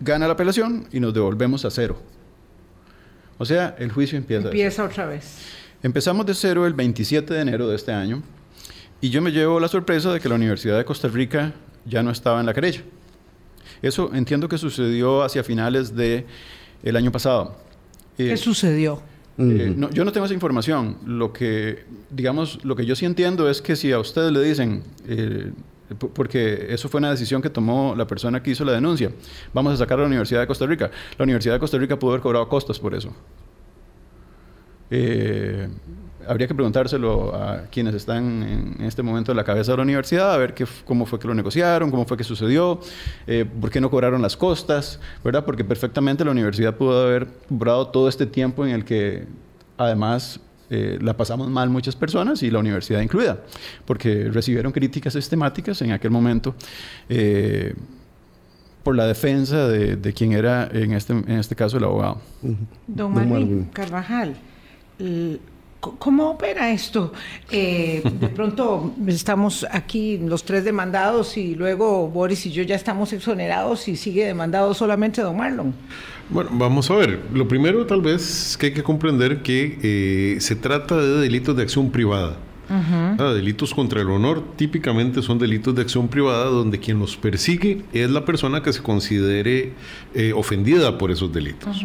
gana 0.00 0.26
la 0.26 0.32
apelación 0.32 0.86
y 0.90 1.00
nos 1.00 1.12
devolvemos 1.12 1.66
a 1.66 1.70
cero. 1.70 2.00
O 3.36 3.44
sea, 3.44 3.76
el 3.78 3.92
juicio 3.92 4.16
empieza. 4.16 4.46
Empieza 4.46 4.84
otra 4.84 5.04
vez. 5.04 5.36
Empezamos 5.82 6.24
de 6.24 6.32
cero 6.32 6.66
el 6.66 6.72
27 6.72 7.34
de 7.34 7.40
enero 7.42 7.68
de 7.68 7.76
este 7.76 7.92
año 7.92 8.22
y 9.02 9.10
yo 9.10 9.20
me 9.20 9.30
llevo 9.30 9.60
la 9.60 9.68
sorpresa 9.68 10.10
de 10.10 10.18
que 10.18 10.30
la 10.30 10.36
Universidad 10.36 10.78
de 10.78 10.84
Costa 10.86 11.08
Rica 11.08 11.52
ya 11.84 12.02
no 12.02 12.10
estaba 12.10 12.40
en 12.40 12.46
la 12.46 12.54
querella. 12.54 12.80
Eso 13.82 14.10
entiendo 14.14 14.48
que 14.48 14.56
sucedió 14.56 15.22
hacia 15.22 15.44
finales 15.44 15.94
del 15.94 16.24
el 16.82 16.96
año 16.96 17.12
pasado. 17.12 17.54
¿Qué 18.16 18.34
eh? 19.38 19.74
Eh, 19.76 19.88
yo 19.92 20.04
no 20.04 20.12
tengo 20.12 20.26
esa 20.26 20.34
información. 20.34 20.96
Lo 21.06 21.32
que, 21.32 21.84
digamos, 22.10 22.64
lo 22.64 22.76
que 22.76 22.86
yo 22.86 22.96
sí 22.96 23.04
entiendo 23.04 23.48
es 23.48 23.60
que 23.60 23.76
si 23.76 23.92
a 23.92 23.98
ustedes 23.98 24.32
le 24.32 24.42
dicen, 24.42 24.82
eh, 25.06 25.52
porque 26.14 26.66
eso 26.70 26.88
fue 26.88 26.98
una 26.98 27.10
decisión 27.10 27.42
que 27.42 27.50
tomó 27.50 27.94
la 27.96 28.06
persona 28.06 28.42
que 28.42 28.50
hizo 28.50 28.64
la 28.64 28.72
denuncia, 28.72 29.10
vamos 29.52 29.74
a 29.74 29.76
sacar 29.76 29.98
a 29.98 30.02
la 30.02 30.06
Universidad 30.08 30.40
de 30.40 30.46
Costa 30.46 30.66
Rica. 30.66 30.90
La 31.18 31.24
Universidad 31.24 31.54
de 31.54 31.60
Costa 31.60 31.78
Rica 31.78 31.98
pudo 31.98 32.12
haber 32.12 32.22
cobrado 32.22 32.48
costos 32.48 32.78
por 32.78 32.94
eso. 32.94 33.14
Eh, 34.90 35.68
habría 36.26 36.46
que 36.46 36.54
preguntárselo 36.54 37.34
a 37.34 37.62
quienes 37.70 37.94
están 37.94 38.42
en 38.78 38.84
este 38.84 39.02
momento 39.02 39.32
en 39.32 39.36
la 39.36 39.44
cabeza 39.44 39.72
de 39.72 39.76
la 39.76 39.82
universidad, 39.82 40.32
a 40.32 40.36
ver 40.36 40.54
qué, 40.54 40.66
cómo 40.84 41.06
fue 41.06 41.18
que 41.18 41.26
lo 41.26 41.34
negociaron, 41.34 41.90
cómo 41.90 42.04
fue 42.04 42.16
que 42.16 42.24
sucedió, 42.24 42.80
eh, 43.26 43.44
por 43.60 43.70
qué 43.70 43.80
no 43.80 43.90
cobraron 43.90 44.22
las 44.22 44.36
costas, 44.36 45.00
¿verdad? 45.22 45.44
Porque 45.44 45.64
perfectamente 45.64 46.24
la 46.24 46.30
universidad 46.30 46.74
pudo 46.74 47.06
haber 47.06 47.28
cobrado 47.48 47.88
todo 47.88 48.08
este 48.08 48.26
tiempo 48.26 48.64
en 48.66 48.72
el 48.72 48.84
que 48.84 49.26
además 49.76 50.40
eh, 50.70 50.98
la 51.00 51.16
pasamos 51.16 51.48
mal 51.48 51.68
muchas 51.68 51.94
personas 51.94 52.42
y 52.42 52.50
la 52.50 52.58
universidad 52.58 53.00
incluida, 53.00 53.38
porque 53.84 54.30
recibieron 54.30 54.72
críticas 54.72 55.12
sistemáticas 55.12 55.80
en 55.82 55.92
aquel 55.92 56.10
momento. 56.10 56.54
Eh, 57.08 57.74
por 58.82 58.94
la 58.94 59.06
defensa 59.06 59.66
de, 59.66 60.12
quien 60.12 60.32
era 60.32 60.68
en 60.70 60.92
este, 60.92 61.14
en 61.14 61.38
este 61.38 61.56
caso 61.56 61.78
el 61.78 61.84
abogado. 61.84 62.20
Don 62.86 63.14
Marvin 63.14 63.64
Carvajal, 63.72 64.36
¿Cómo 65.98 66.30
opera 66.30 66.70
esto? 66.72 67.12
Eh, 67.50 68.02
de 68.20 68.28
pronto 68.28 68.92
estamos 69.06 69.66
aquí 69.70 70.18
los 70.18 70.44
tres 70.44 70.64
demandados 70.64 71.36
y 71.36 71.54
luego 71.54 72.08
Boris 72.08 72.46
y 72.46 72.52
yo 72.52 72.62
ya 72.62 72.76
estamos 72.76 73.12
exonerados 73.12 73.88
y 73.88 73.96
sigue 73.96 74.26
demandado 74.26 74.74
solamente 74.74 75.22
don 75.22 75.36
Marlon. 75.36 75.74
Bueno, 76.30 76.50
vamos 76.54 76.90
a 76.90 76.94
ver. 76.96 77.20
Lo 77.32 77.46
primero 77.46 77.86
tal 77.86 78.00
vez 78.00 78.50
es 78.50 78.56
que 78.56 78.66
hay 78.66 78.72
que 78.72 78.82
comprender 78.82 79.42
que 79.42 79.78
eh, 79.82 80.40
se 80.40 80.56
trata 80.56 80.96
de 80.96 81.20
delitos 81.20 81.56
de 81.56 81.62
acción 81.62 81.90
privada. 81.90 82.36
Ah, 82.66 83.32
delitos 83.34 83.74
contra 83.74 84.00
el 84.00 84.08
honor 84.08 84.42
típicamente 84.56 85.20
son 85.20 85.38
delitos 85.38 85.74
de 85.74 85.82
acción 85.82 86.08
privada 86.08 86.46
donde 86.46 86.80
quien 86.80 86.98
los 86.98 87.14
persigue 87.14 87.82
es 87.92 88.10
la 88.10 88.24
persona 88.24 88.62
que 88.62 88.72
se 88.72 88.82
considere 88.82 89.72
eh, 90.14 90.32
ofendida 90.34 90.96
por 90.96 91.10
esos 91.10 91.30
delitos 91.30 91.84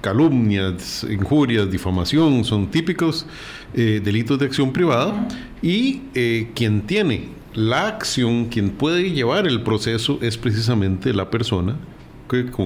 calumnias, 0.00 1.04
injurias, 1.04 1.70
difamación, 1.70 2.44
son 2.44 2.70
típicos 2.70 3.26
eh, 3.74 4.00
delitos 4.02 4.38
de 4.38 4.46
acción 4.46 4.72
privada 4.72 5.28
y 5.62 6.02
eh, 6.14 6.50
quien 6.54 6.82
tiene 6.82 7.28
la 7.54 7.88
acción, 7.88 8.46
quien 8.46 8.70
puede 8.70 9.10
llevar 9.10 9.46
el 9.46 9.62
proceso 9.62 10.18
es 10.22 10.36
precisamente 10.36 11.12
la 11.12 11.30
persona 11.30 11.76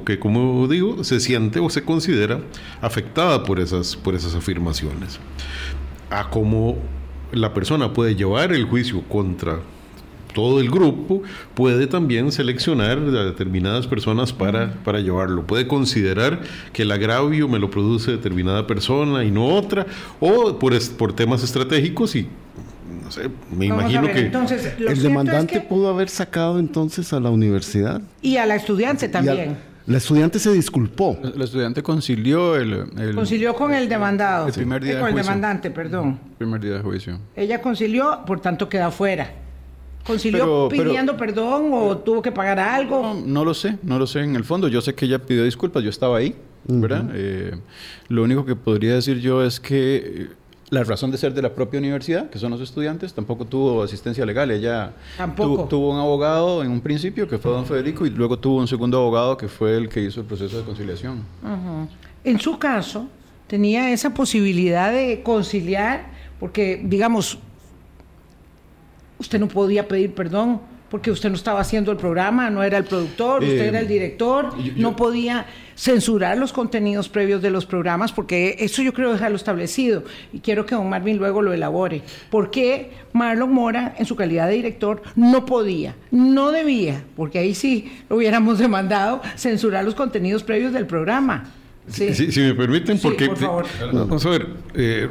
que, 0.05 0.19
como 0.19 0.69
digo, 0.69 1.05
se 1.05 1.21
siente 1.21 1.59
o 1.59 1.71
se 1.71 1.85
considera 1.85 2.41
afectada 2.83 3.45
por 3.45 3.61
esas, 3.61 3.97
por 3.97 4.15
esas 4.15 4.35
afirmaciones. 4.35 5.19
A 6.11 6.29
cómo 6.29 6.77
la 7.33 7.55
persona 7.55 7.93
puede 7.95 8.15
llevar 8.15 8.53
el 8.53 8.67
juicio 8.67 9.03
contra 9.09 9.61
todo 10.35 10.61
el 10.61 10.71
grupo 10.71 11.23
puede 11.55 11.87
también 11.87 12.31
seleccionar 12.33 12.99
a 12.99 13.25
determinadas 13.25 13.87
personas 13.87 14.33
para, 14.33 14.75
para 14.85 15.01
llevarlo. 15.01 15.47
Puede 15.47 15.67
considerar 15.67 16.41
que 16.73 16.83
el 16.83 16.93
agravio 16.93 17.49
me 17.49 17.59
lo 17.59 17.71
produce 17.71 18.11
determinada 18.11 18.67
persona 18.67 19.25
y 19.25 19.31
no 19.31 19.47
otra, 19.47 19.87
o 20.21 20.59
por, 20.59 20.79
por 20.97 21.15
temas 21.15 21.43
estratégicos 21.43 22.17
y 22.17 22.29
no 23.03 23.11
sé, 23.11 23.31
me 23.55 23.67
imagino 23.67 24.07
que 24.09 24.31
el 24.79 25.03
demandante 25.03 25.61
pudo 25.61 25.89
haber 25.89 26.09
sacado 26.09 26.59
entonces 26.59 27.13
a 27.13 27.21
la 27.21 27.31
universidad. 27.31 28.03
Y 28.23 28.37
a 28.37 28.47
la 28.47 28.57
estudiante 28.57 29.09
también. 29.09 29.57
La 29.87 29.99
estudiante 29.99 30.39
se 30.39 30.51
disculpó. 30.51 31.19
La, 31.35 31.45
estudiante 31.45 31.83
concilió 31.83 32.57
el, 32.57 33.15
Concilió 33.15 33.55
con 33.55 33.75
el 33.75 33.87
demandado. 33.87 34.47
El 34.47 34.55
primer 34.55 34.83
día 34.83 34.97
eh, 34.97 35.01
Con 35.01 35.11
el 35.11 35.15
demandante, 35.15 35.71
perdón. 35.71 36.19
El 36.31 36.37
primer 36.39 36.61
día 36.63 36.73
de 36.75 36.81
juicio. 36.81 37.19
Ella 37.37 37.61
concilió, 37.61 38.21
por 38.27 38.41
tanto 38.41 38.71
queda 38.71 38.91
fuera. 38.91 39.44
¿Concilió 40.07 40.69
pidiendo 40.69 41.17
perdón 41.17 41.71
o 41.73 41.97
tuvo 41.99 42.21
que 42.21 42.31
pagar 42.31 42.59
algo? 42.59 43.15
No, 43.25 43.45
lo 43.45 43.55
sé, 43.55 43.79
no 43.83 43.99
lo 43.99 44.07
sé 44.07 44.21
en 44.21 44.37
el 44.37 44.45
fondo. 44.45 44.69
Yo 44.69 44.81
sé 44.81 44.95
que 44.95 45.07
ella 45.07 45.19
pidió 45.19 45.45
disculpas, 45.45 45.83
yo 45.83 45.91
estaba 45.91 46.19
ahí, 46.19 46.35
¿verdad? 46.67 47.11
Eh, 47.15 47.57
lo 48.09 48.23
único 48.23 48.45
que 48.45 48.55
podría 48.55 48.95
decir 48.95 49.21
yo 49.21 49.43
es 49.43 49.61
que 49.61 49.97
eh, 49.97 50.29
la 50.71 50.85
razón 50.85 51.11
de 51.11 51.17
ser 51.17 51.33
de 51.33 51.41
la 51.41 51.55
propia 51.55 51.79
universidad, 51.79 52.29
que 52.29 52.39
son 52.39 52.51
los 52.51 52.61
estudiantes, 52.61 53.15
tampoco 53.15 53.47
tuvo 53.47 53.83
asistencia 53.83 54.27
legal. 54.27 54.51
Ella 54.51 54.93
tuvo, 55.37 55.91
un 55.91 55.99
abogado 55.99 56.63
en 56.63 56.71
un 56.71 56.81
principio, 56.81 57.29
que 57.29 57.39
fue 57.39 57.53
don 57.53 57.65
Federico, 57.65 58.05
y 58.05 58.11
luego 58.11 58.39
tuvo 58.39 58.59
un 58.59 58.69
segundo 58.69 58.99
abogado, 58.99 59.37
que 59.37 59.49
fue 59.49 59.77
el 59.77 59.89
que 59.89 60.01
hizo 60.01 60.21
el 60.21 60.27
proceso 60.27 60.59
de 60.59 60.65
conciliación. 60.65 61.23
En 62.25 62.41
su 62.41 62.59
caso, 62.59 63.09
tenía 63.47 63.91
esa 63.93 64.13
posibilidad 64.13 64.93
de 64.93 65.23
conciliar, 65.23 66.07
porque, 66.41 66.83
digamos, 66.85 67.39
usted 69.19 69.39
no 69.39 69.49
podía 69.49 69.87
pedir 69.89 70.15
perdón 70.15 70.61
porque 70.95 71.11
usted 71.11 71.29
no 71.29 71.35
estaba 71.35 71.59
haciendo 71.59 71.91
el 71.91 71.97
programa, 71.97 72.51
no 72.51 72.63
era 72.63 72.79
el 72.79 72.85
productor, 72.85 73.43
usted 73.43 73.63
era 73.63 73.81
el 73.81 73.87
eh, 73.87 73.89
director, 73.89 74.51
no 74.77 74.95
podía 74.95 75.45
censurar 75.75 76.39
los 76.39 76.53
contenidos 76.53 77.09
previos 77.09 77.43
de 77.43 77.51
los 77.51 77.67
programas, 77.67 78.13
porque 78.13 78.55
eso 78.61 78.81
yo 78.81 78.93
creo 78.93 79.13
dejarlo 79.13 79.35
establecido 79.35 80.05
y 80.33 80.39
quiero 80.39 80.65
que 80.67 80.77
don 80.77 80.89
Marvin 80.89 81.17
luego 81.17 81.43
lo 81.43 81.53
elabore. 81.53 82.03
¿Por 82.31 82.49
qué 82.53 82.93
Marlon 83.13 83.53
Mora, 83.53 83.97
en 83.99 84.07
su 84.07 84.15
calidad 84.15 84.47
de 84.47 84.55
director, 84.55 85.03
no 85.17 85.45
podía, 85.45 85.97
no 86.13 86.53
debía, 86.53 87.03
porque 87.17 87.41
ahí 87.41 87.57
sí 87.57 87.91
lo 88.09 88.15
hubiéramos 88.15 88.59
demandado, 88.61 89.21
censurar 89.37 89.85
los 89.85 89.97
contenidos 89.97 90.45
previos 90.45 90.73
del 90.73 90.87
programa? 90.87 91.51
Sí. 91.89 92.15
Si, 92.15 92.41
me 92.41 92.55
permiten, 92.55 93.01
porque... 93.01 93.29
Vamos 93.93 94.25
a 94.25 94.31
ver. 94.31 94.47
Eh, 94.75 95.11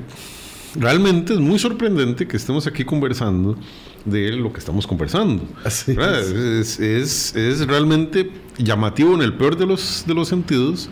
realmente 0.76 1.34
es 1.34 1.40
muy 1.40 1.60
sorprendente 1.60 2.26
que 2.26 2.38
estemos 2.38 2.66
aquí 2.68 2.86
conversando 2.86 3.58
de 4.06 4.32
lo 4.32 4.52
que 4.52 4.60
estamos 4.60 4.86
conversando. 4.88 5.44
Es. 5.66 6.80
Es, 6.80 7.68
realmente 7.68 8.32
llamativo 8.58 9.14
en 9.16 9.22
el 9.22 9.34
peor 9.34 9.58
de 9.58 9.66
los, 9.66 10.04
de 10.06 10.14
los 10.14 10.28
sentidos 10.28 10.90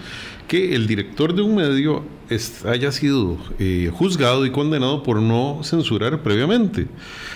que 0.47 0.75
el 0.75 0.87
director 0.87 1.33
de 1.33 1.41
un 1.41 1.55
medio 1.55 2.03
haya 2.65 2.91
sido 2.91 3.37
eh, 3.59 3.89
juzgado 3.93 4.45
y 4.45 4.51
condenado 4.51 5.03
por 5.03 5.21
no 5.21 5.61
censurar 5.63 6.21
previamente. 6.23 6.87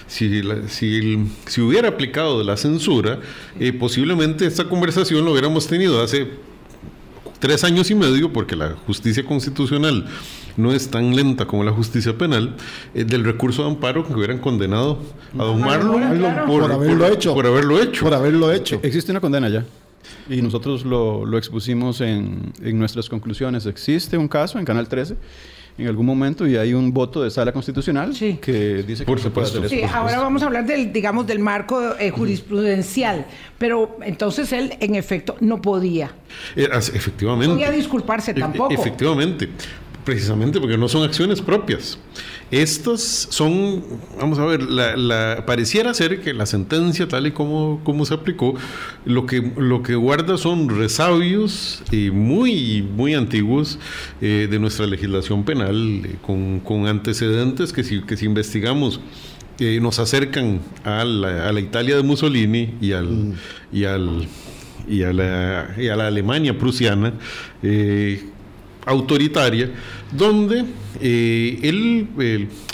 Si, 0.07 0.41
si, 0.67 1.61
hubiera 1.61 1.89
aplicado 1.89 2.43
la 2.43 2.57
censura, 2.57 3.19
eh, 3.59 3.73
posiblemente 3.73 4.45
esta 4.45 4.65
conversación 4.65 5.25
lo 5.25 5.31
hubiéramos 5.31 5.67
tenido 5.67 6.01
hace 6.01 6.27
tres 7.45 7.63
años 7.63 7.91
y 7.91 7.95
medio, 7.95 8.33
porque 8.33 8.55
la 8.55 8.71
justicia 8.87 9.23
constitucional 9.23 10.07
no 10.57 10.73
es 10.73 10.89
tan 10.89 11.15
lenta 11.15 11.45
como 11.45 11.63
la 11.63 11.71
justicia 11.71 12.17
penal, 12.17 12.55
eh, 12.95 13.03
del 13.03 13.23
recurso 13.23 13.61
de 13.61 13.69
amparo 13.69 14.03
que 14.03 14.11
hubieran 14.15 14.39
condenado 14.39 14.97
a 15.37 15.43
don 15.43 15.61
Marlon 15.61 16.01
por, 16.47 16.71
haberlo 16.71 17.05
hecho. 17.05 17.35
Por 17.35 17.45
haberlo 17.45 17.79
hecho. 17.79 18.03
Por 18.03 18.15
haberlo 18.15 18.51
hecho. 18.51 18.79
Existe 18.81 19.11
una 19.11 19.21
condena 19.21 19.47
ya. 19.47 19.63
Y 20.27 20.41
nosotros 20.41 20.85
lo, 20.85 21.23
lo 21.23 21.37
expusimos 21.37 22.01
en, 22.01 22.51
en, 22.63 22.79
nuestras 22.79 23.09
conclusiones. 23.09 23.67
Existe 23.67 24.17
un 24.17 24.27
caso 24.27 24.57
en 24.57 24.65
Canal 24.65 24.87
13 24.87 25.15
en 25.77 25.87
algún 25.87 26.05
momento 26.05 26.47
y 26.47 26.55
hay 26.55 26.73
un 26.73 26.93
voto 26.93 27.21
de 27.21 27.29
sala 27.29 27.51
constitucional 27.51 28.13
que 28.17 28.83
dice 28.87 29.03
que 29.03 29.05
por 29.05 29.19
se 29.19 29.29
puede 29.29 29.47
hacer 29.47 29.67
Sí, 29.67 29.81
ahora 29.83 30.19
vamos 30.19 30.41
a 30.41 30.45
hablar 30.45 30.65
del, 30.65 30.93
digamos, 30.93 31.27
del 31.27 31.39
marco 31.39 31.95
eh, 31.99 32.11
jurisprudencial, 32.11 33.25
pero 33.57 33.97
entonces 34.01 34.53
él 34.53 34.73
en 34.79 34.95
efecto 34.95 35.35
no 35.41 35.61
podía. 35.61 36.11
Eh, 36.55 36.69
efectivamente. 36.71 37.47
No 37.47 37.53
podía 37.53 37.71
disculparse 37.71 38.31
e, 38.31 38.35
tampoco. 38.35 38.73
efectivamente 38.73 39.49
precisamente 40.05 40.61
porque 40.61 40.77
no 40.77 40.87
son 40.87 41.03
acciones 41.03 41.41
propias. 41.41 41.97
Estas 42.51 43.27
son, 43.31 43.83
vamos 44.19 44.37
a 44.37 44.45
ver, 44.45 44.61
la, 44.61 45.43
pareciera 45.47 45.93
ser 45.95 46.21
que 46.21 46.33
la 46.33 46.45
sentencia 46.45 47.07
tal 47.07 47.25
y 47.25 47.31
como, 47.31 47.81
como 47.83 48.05
se 48.05 48.13
aplicó, 48.13 48.53
lo 49.03 49.25
que, 49.25 49.51
lo 49.57 49.81
que 49.81 49.95
guarda 49.95 50.37
son 50.37 50.69
resabios 50.69 51.83
muy, 52.13 52.83
muy 52.83 53.15
antiguos 53.15 53.79
eh, 54.21 54.47
de 54.49 54.59
nuestra 54.59 54.85
legislación 54.85 55.43
penal, 55.43 56.03
eh, 56.05 56.15
con, 56.21 56.87
antecedentes 56.87 57.73
que 57.73 57.83
si, 57.83 58.01
que 58.01 58.15
si 58.15 58.25
investigamos 58.25 58.99
eh, 59.59 59.79
nos 59.81 59.97
acercan 59.99 60.59
a 60.83 61.03
la, 61.03 61.47
a 61.47 61.51
la, 61.51 61.59
Italia 61.59 61.95
de 61.95 62.03
Mussolini 62.03 62.75
y 62.79 62.91
al... 62.91 63.07
Mm. 63.07 63.33
Y 63.71 63.83
al 63.85 64.27
y 64.87 65.01
a, 65.01 65.11
la, 65.11 65.73
y 65.79 65.87
a 65.87 65.95
la 65.95 66.05
Alemania 66.05 66.59
prusiana, 66.59 67.13
autoritaria, 68.85 69.71
donde 70.11 70.65
eh, 71.01 71.59
el, 71.63 72.07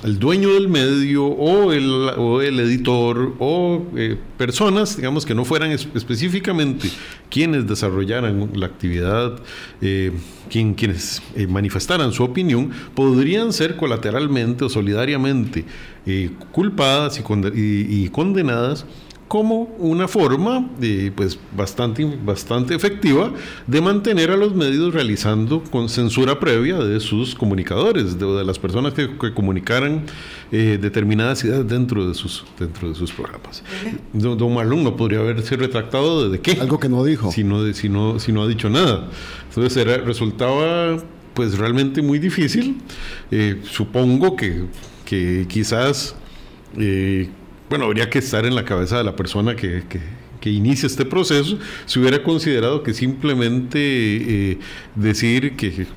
el, 0.03 0.19
dueño 0.19 0.53
del 0.53 0.67
medio 0.67 1.25
o 1.25 1.71
el, 1.71 1.89
o 2.17 2.41
el 2.41 2.59
editor 2.59 3.35
o 3.39 3.83
eh, 3.95 4.17
personas, 4.37 4.97
digamos, 4.97 5.25
que 5.25 5.33
no 5.33 5.45
fueran 5.45 5.71
específicamente 5.71 6.89
quienes 7.29 7.65
desarrollaran 7.67 8.51
la 8.53 8.65
actividad, 8.65 9.39
eh, 9.81 10.11
quien, 10.49 10.73
quienes 10.73 11.21
manifestaran 11.47 12.11
su 12.11 12.23
opinión, 12.23 12.71
podrían 12.93 13.53
ser 13.53 13.75
colateralmente 13.75 14.65
o 14.65 14.69
solidariamente 14.69 15.65
culpadas 16.51 17.21
y 17.55 18.09
condenadas 18.09 18.85
como 19.31 19.73
una 19.79 20.09
forma 20.09 20.69
de, 20.77 21.09
pues, 21.15 21.39
bastante, 21.55 22.05
bastante 22.21 22.75
efectiva 22.75 23.31
de 23.65 23.79
mantener 23.79 24.29
a 24.29 24.35
los 24.35 24.53
medios 24.53 24.93
realizando 24.93 25.63
con 25.63 25.87
censura 25.87 26.37
previa 26.37 26.75
de 26.79 26.99
sus 26.99 27.33
comunicadores, 27.33 28.19
de, 28.19 28.25
de 28.25 28.43
las 28.43 28.59
personas 28.59 28.93
que, 28.93 29.07
comunicaran 29.33 30.03
eh, 30.51 30.77
determinadas 30.81 31.45
ideas 31.45 31.65
dentro 31.65 32.09
de 32.09 32.13
sus, 32.13 32.43
dentro 32.59 32.89
de 32.89 32.95
sus 32.95 33.13
programas. 33.13 33.63
Don, 34.11 34.53
Marlon 34.53 34.83
no 34.83 34.97
podría 34.97 35.19
haberse 35.19 35.55
retractado 35.55 36.29
de, 36.29 36.41
qué. 36.41 36.59
Algo 36.59 36.77
que 36.77 36.89
no 36.89 37.01
dijo. 37.05 37.31
Si 37.31 37.45
no, 37.45 37.71
si 37.71 37.87
no, 37.87 38.19
si 38.19 38.33
no 38.33 38.43
ha 38.43 38.49
dicho 38.49 38.69
nada. 38.69 39.07
Entonces 39.47 39.77
era, 39.77 39.95
resultaba 39.99 40.97
pues 41.33 41.57
realmente 41.57 42.01
muy 42.01 42.19
difícil. 42.19 42.81
Eh, 43.31 43.61
supongo 43.63 44.35
que, 44.35 44.65
que 45.05 45.45
quizás... 45.47 46.17
Eh, 46.77 47.29
bueno, 47.71 47.85
habría 47.85 48.09
que 48.09 48.19
estar 48.19 48.45
en 48.45 48.53
la 48.53 48.65
cabeza 48.65 48.97
de 48.97 49.05
la 49.05 49.15
persona 49.15 49.55
que, 49.55 49.81
inicia 50.43 50.87
este 50.87 51.05
proceso, 51.05 51.57
si 51.85 51.99
hubiera 51.99 52.21
considerado 52.21 52.83
que 52.83 52.93
simplemente 52.93 53.79
eh, 53.79 54.59
decir 54.93 55.55
que 55.55 55.87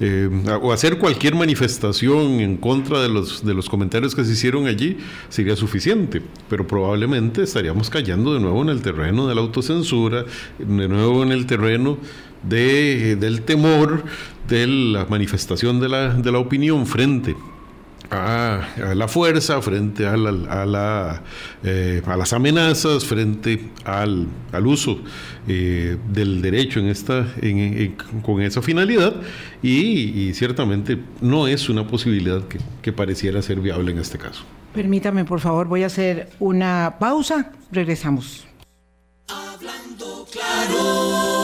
eh, 0.00 0.28
o 0.60 0.72
hacer 0.72 0.98
cualquier 0.98 1.36
manifestación 1.36 2.40
en 2.40 2.56
contra 2.56 3.00
de 3.00 3.08
los, 3.08 3.46
de 3.46 3.54
los 3.54 3.68
comentarios 3.68 4.12
que 4.12 4.24
se 4.24 4.32
hicieron 4.32 4.66
allí 4.66 4.98
sería 5.28 5.54
suficiente, 5.54 6.20
pero 6.50 6.66
probablemente 6.66 7.44
estaríamos 7.44 7.90
cayendo 7.90 8.34
de 8.34 8.40
nuevo 8.40 8.62
en 8.62 8.70
el 8.70 8.82
terreno 8.82 9.28
de 9.28 9.36
la 9.36 9.40
autocensura, 9.40 10.24
de 10.58 10.88
nuevo 10.88 11.22
en 11.22 11.30
el 11.30 11.46
terreno 11.46 11.96
de, 12.42 13.14
del 13.14 13.42
temor, 13.42 14.02
de 14.48 14.66
la 14.66 15.06
manifestación 15.06 15.78
de 15.78 15.88
la, 15.88 16.14
de 16.14 16.32
la 16.32 16.38
opinión 16.40 16.88
frente 16.88 17.36
a, 18.14 18.94
la 18.94 19.08
fuerza, 19.08 19.60
frente 19.62 20.06
a, 20.06 20.16
la, 20.16 21.22
eh, 21.62 22.02
a, 22.06 22.16
las 22.16 22.32
amenazas, 22.32 23.04
frente 23.04 23.70
al, 23.84 24.26
al 24.52 24.66
uso 24.66 24.98
eh, 25.46 25.96
del 26.12 26.40
derecho 26.42 26.80
en 26.80 26.86
esta, 26.86 27.26
con 28.22 28.40
esa 28.40 28.62
finalidad 28.62 29.14
y, 29.62 30.32
ciertamente 30.34 30.98
no 31.20 31.46
es 31.46 31.68
una 31.68 31.86
posibilidad 31.86 32.42
que, 32.48 32.58
que 32.82 32.92
pareciera 32.92 33.40
ser 33.42 33.60
viable 33.60 33.92
en 33.92 33.98
este 33.98 34.18
caso. 34.18 34.44
Permítame, 34.74 35.24
por 35.24 35.40
favor, 35.40 35.68
voy 35.68 35.84
a 35.84 35.86
hacer 35.86 36.30
una 36.40 36.96
pausa. 36.98 37.52
Regresamos. 37.70 38.46
Hablando 39.28 40.26
claro. 40.32 41.43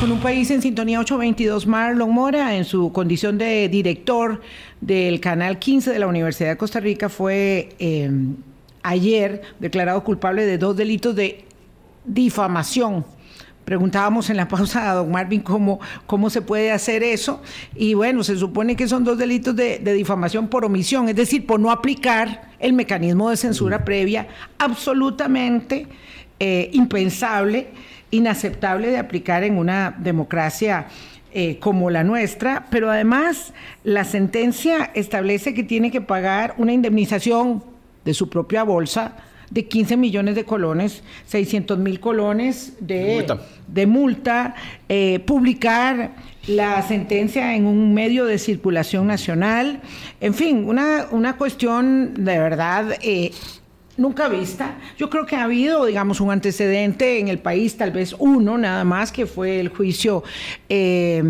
Con 0.00 0.10
un 0.10 0.20
país 0.20 0.50
en 0.50 0.62
sintonía 0.62 0.98
822, 0.98 1.66
Marlon 1.66 2.10
Mora, 2.10 2.56
en 2.56 2.64
su 2.64 2.92
condición 2.92 3.36
de 3.36 3.68
director 3.68 4.40
del 4.80 5.20
Canal 5.20 5.58
15 5.58 5.92
de 5.92 5.98
la 5.98 6.06
Universidad 6.06 6.48
de 6.48 6.56
Costa 6.56 6.80
Rica, 6.80 7.10
fue 7.10 7.76
eh, 7.78 8.10
ayer 8.82 9.42
declarado 9.60 10.02
culpable 10.02 10.46
de 10.46 10.56
dos 10.56 10.74
delitos 10.76 11.14
de 11.14 11.44
difamación. 12.06 13.04
Preguntábamos 13.66 14.30
en 14.30 14.38
la 14.38 14.48
pausa 14.48 14.90
a 14.90 14.94
don 14.94 15.10
Marvin 15.10 15.42
cómo, 15.42 15.78
cómo 16.06 16.30
se 16.30 16.40
puede 16.40 16.72
hacer 16.72 17.02
eso. 17.02 17.42
Y 17.74 17.92
bueno, 17.92 18.24
se 18.24 18.34
supone 18.38 18.76
que 18.76 18.88
son 18.88 19.04
dos 19.04 19.18
delitos 19.18 19.54
de, 19.54 19.78
difamación 19.78 20.48
por 20.48 20.64
omisión, 20.64 21.10
es 21.10 21.16
decir, 21.16 21.44
por 21.46 21.60
no 21.60 21.70
aplicar 21.70 22.50
el 22.58 22.72
mecanismo 22.72 23.28
de 23.28 23.36
censura 23.36 23.84
previa, 23.84 24.26
absolutamente 24.56 25.86
eh, 26.40 26.70
impensable, 26.72 27.68
inaceptable 28.14 28.90
de 28.90 28.98
aplicar 28.98 29.44
en 29.44 29.58
una 29.58 29.94
democracia 29.98 30.86
eh, 31.32 31.58
como 31.58 31.90
la 31.90 32.04
nuestra, 32.04 32.66
pero 32.70 32.90
además 32.90 33.52
la 33.82 34.04
sentencia 34.04 34.90
establece 34.94 35.52
que 35.52 35.64
tiene 35.64 35.90
que 35.90 36.00
pagar 36.00 36.54
una 36.58 36.72
indemnización 36.72 37.62
de 38.04 38.14
su 38.14 38.30
propia 38.30 38.62
bolsa 38.62 39.16
de 39.50 39.66
15 39.66 39.96
millones 39.96 40.34
de 40.34 40.44
colones, 40.44 41.02
600 41.26 41.78
mil 41.78 42.00
colones 42.00 42.74
de, 42.80 43.86
multa, 43.86 44.54
eh, 44.88 45.20
publicar 45.26 46.12
la 46.46 46.82
sentencia 46.82 47.54
en 47.54 47.66
un 47.66 47.94
medio 47.94 48.26
de 48.26 48.38
circulación 48.38 49.06
nacional, 49.06 49.80
en 50.20 50.34
fin, 50.34 50.64
una, 50.68 51.06
una 51.10 51.36
cuestión 51.36 52.24
de 52.24 52.38
verdad 52.38 52.96
eh, 53.00 53.32
nunca 53.96 54.28
vista. 54.28 54.76
Yo 54.98 55.08
creo 55.10 55.26
que 55.26 55.36
ha 55.36 55.44
habido, 55.44 55.84
digamos, 55.86 56.20
un 56.20 56.30
antecedente 56.30 57.18
en 57.18 57.28
el 57.28 57.38
país, 57.38 57.76
tal 57.76 57.90
vez 57.90 58.14
uno 58.18 58.58
nada 58.58 58.84
más, 58.84 59.12
que 59.12 59.26
fue 59.26 59.60
el 59.60 59.68
juicio 59.68 60.22
eh, 60.68 61.22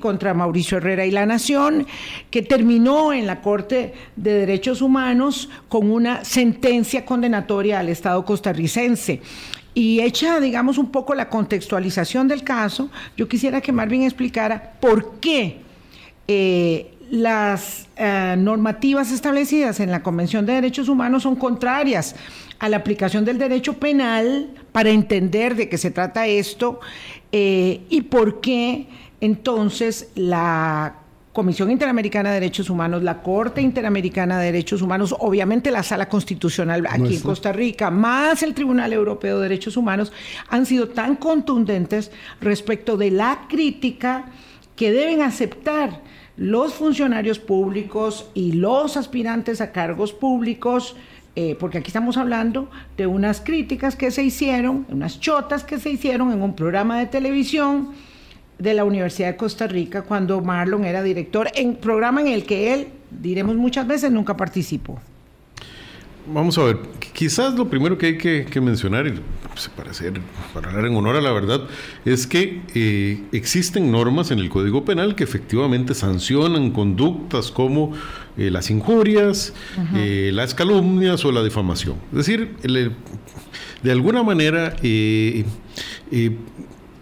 contra 0.00 0.34
Mauricio 0.34 0.78
Herrera 0.78 1.06
y 1.06 1.10
la 1.10 1.26
Nación, 1.26 1.86
que 2.30 2.42
terminó 2.42 3.12
en 3.12 3.26
la 3.26 3.40
Corte 3.40 3.94
de 4.16 4.34
Derechos 4.34 4.82
Humanos 4.82 5.48
con 5.68 5.90
una 5.90 6.24
sentencia 6.24 7.04
condenatoria 7.04 7.78
al 7.78 7.88
Estado 7.88 8.24
costarricense. 8.24 9.20
Y 9.74 10.00
hecha, 10.00 10.40
digamos, 10.40 10.78
un 10.78 10.90
poco 10.90 11.14
la 11.14 11.28
contextualización 11.28 12.26
del 12.26 12.42
caso, 12.42 12.90
yo 13.16 13.28
quisiera 13.28 13.60
que 13.60 13.70
Marvin 13.70 14.02
explicara 14.02 14.72
por 14.80 15.20
qué 15.20 15.58
eh, 16.26 16.97
las 17.10 17.88
eh, 17.96 18.34
normativas 18.38 19.12
establecidas 19.12 19.80
en 19.80 19.90
la 19.90 20.02
Convención 20.02 20.44
de 20.46 20.54
Derechos 20.54 20.88
Humanos 20.88 21.22
son 21.22 21.36
contrarias 21.36 22.14
a 22.58 22.68
la 22.68 22.78
aplicación 22.78 23.24
del 23.24 23.38
derecho 23.38 23.74
penal 23.74 24.50
para 24.72 24.90
entender 24.90 25.54
de 25.54 25.68
qué 25.68 25.78
se 25.78 25.90
trata 25.90 26.26
esto 26.26 26.80
eh, 27.32 27.82
y 27.88 28.02
por 28.02 28.40
qué 28.40 28.88
entonces 29.20 30.10
la 30.14 30.96
Comisión 31.32 31.70
Interamericana 31.70 32.30
de 32.30 32.40
Derechos 32.40 32.68
Humanos, 32.68 33.02
la 33.02 33.22
Corte 33.22 33.60
Interamericana 33.60 34.40
de 34.40 34.46
Derechos 34.46 34.82
Humanos, 34.82 35.14
obviamente 35.20 35.70
la 35.70 35.84
Sala 35.84 36.08
Constitucional 36.08 36.84
aquí 36.90 37.14
en 37.14 37.20
Costa 37.20 37.52
Rica, 37.52 37.92
más 37.92 38.42
el 38.42 38.54
Tribunal 38.54 38.92
Europeo 38.92 39.36
de 39.36 39.42
Derechos 39.42 39.76
Humanos, 39.76 40.12
han 40.48 40.66
sido 40.66 40.88
tan 40.88 41.14
contundentes 41.14 42.10
respecto 42.40 42.96
de 42.96 43.12
la 43.12 43.46
crítica 43.48 44.32
que 44.74 44.90
deben 44.90 45.22
aceptar 45.22 46.00
los 46.38 46.72
funcionarios 46.72 47.40
públicos 47.40 48.30
y 48.32 48.52
los 48.52 48.96
aspirantes 48.96 49.60
a 49.60 49.72
cargos 49.72 50.12
públicos, 50.12 50.96
eh, 51.34 51.56
porque 51.58 51.78
aquí 51.78 51.88
estamos 51.88 52.16
hablando 52.16 52.70
de 52.96 53.06
unas 53.06 53.40
críticas 53.40 53.96
que 53.96 54.12
se 54.12 54.22
hicieron, 54.22 54.86
unas 54.88 55.18
chotas 55.20 55.64
que 55.64 55.78
se 55.78 55.90
hicieron 55.90 56.32
en 56.32 56.40
un 56.40 56.54
programa 56.54 56.98
de 56.98 57.06
televisión 57.06 57.90
de 58.58 58.74
la 58.74 58.84
Universidad 58.84 59.28
de 59.28 59.36
Costa 59.36 59.66
Rica 59.66 60.02
cuando 60.02 60.40
Marlon 60.40 60.84
era 60.84 61.02
director, 61.02 61.48
en 61.54 61.74
programa 61.76 62.20
en 62.20 62.28
el 62.28 62.44
que 62.44 62.72
él, 62.72 62.88
diremos 63.10 63.56
muchas 63.56 63.86
veces, 63.86 64.12
nunca 64.12 64.36
participó. 64.36 65.00
Vamos 66.30 66.58
a 66.58 66.64
ver, 66.64 66.78
quizás 67.14 67.54
lo 67.54 67.68
primero 67.68 67.96
que 67.96 68.06
hay 68.06 68.18
que, 68.18 68.60
mencionar, 68.60 69.06
y 69.06 69.20
pues, 69.52 69.68
para, 69.74 69.90
hacer, 69.90 70.20
para 70.52 70.68
hablar 70.68 70.86
en 70.86 70.96
honor 70.96 71.16
a 71.16 71.20
la 71.20 71.32
verdad, 71.32 71.62
es 72.04 72.26
que 72.26 72.60
eh, 72.74 73.22
existen 73.32 73.90
normas 73.90 74.30
en 74.30 74.38
el 74.38 74.50
Código 74.50 74.84
Penal 74.84 75.14
que 75.14 75.24
efectivamente 75.24 75.94
sancionan 75.94 76.70
conductas 76.70 77.50
como 77.50 77.92
eh, 78.36 78.50
las 78.50 78.70
injurias, 78.70 79.54
eh, 79.94 80.30
las 80.34 80.54
calumnias 80.54 81.24
o 81.24 81.32
la 81.32 81.42
difamación. 81.42 81.96
Es 82.12 82.26
decir, 82.26 82.56
de 83.82 83.90
alguna 83.90 84.22
manera 84.22 84.76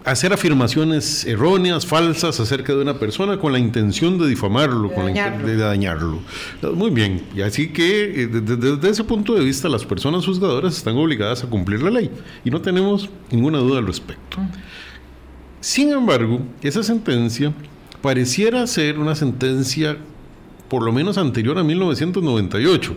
hacer 0.07 0.33
afirmaciones 0.33 1.25
erróneas, 1.25 1.85
falsas 1.85 2.39
acerca 2.39 2.73
de 2.73 2.81
una 2.81 2.95
persona 2.95 3.39
con 3.39 3.53
la 3.53 3.59
intención 3.59 4.19
de 4.19 4.29
difamarlo, 4.29 4.89
de 4.89 4.95
con 4.95 5.07
dañarlo. 5.07 5.47
de 5.47 5.57
dañarlo. 5.57 6.21
Muy 6.75 6.91
bien, 6.91 7.25
y 7.35 7.43
así 7.43 7.69
que 7.69 8.23
eh, 8.23 8.27
desde, 8.29 8.89
ese 8.89 9.03
punto 9.03 9.35
de 9.35 9.45
vista 9.45 9.69
las 9.69 9.85
personas 9.85 10.25
juzgadoras 10.25 10.77
están 10.77 10.97
obligadas 10.97 11.43
a 11.43 11.49
cumplir 11.49 11.83
la 11.83 11.91
ley 11.91 12.09
y 12.45 12.51
no 12.51 12.61
tenemos 12.61 13.11
ninguna 13.33 13.59
duda 13.59 13.81
al 13.81 13.87
respecto. 13.87 14.39
Sin 15.61 15.91
embargo, 15.91 16.41
esa 16.63 16.85
sentencia 16.85 17.53
pareciera 18.01 18.65
ser 18.69 19.01
una 19.01 19.17
sentencia 19.17 19.97
por 20.69 20.85
lo 20.85 20.93
menos 20.93 21.19
anterior 21.19 21.59
a 21.59 21.65
1998 21.65 22.97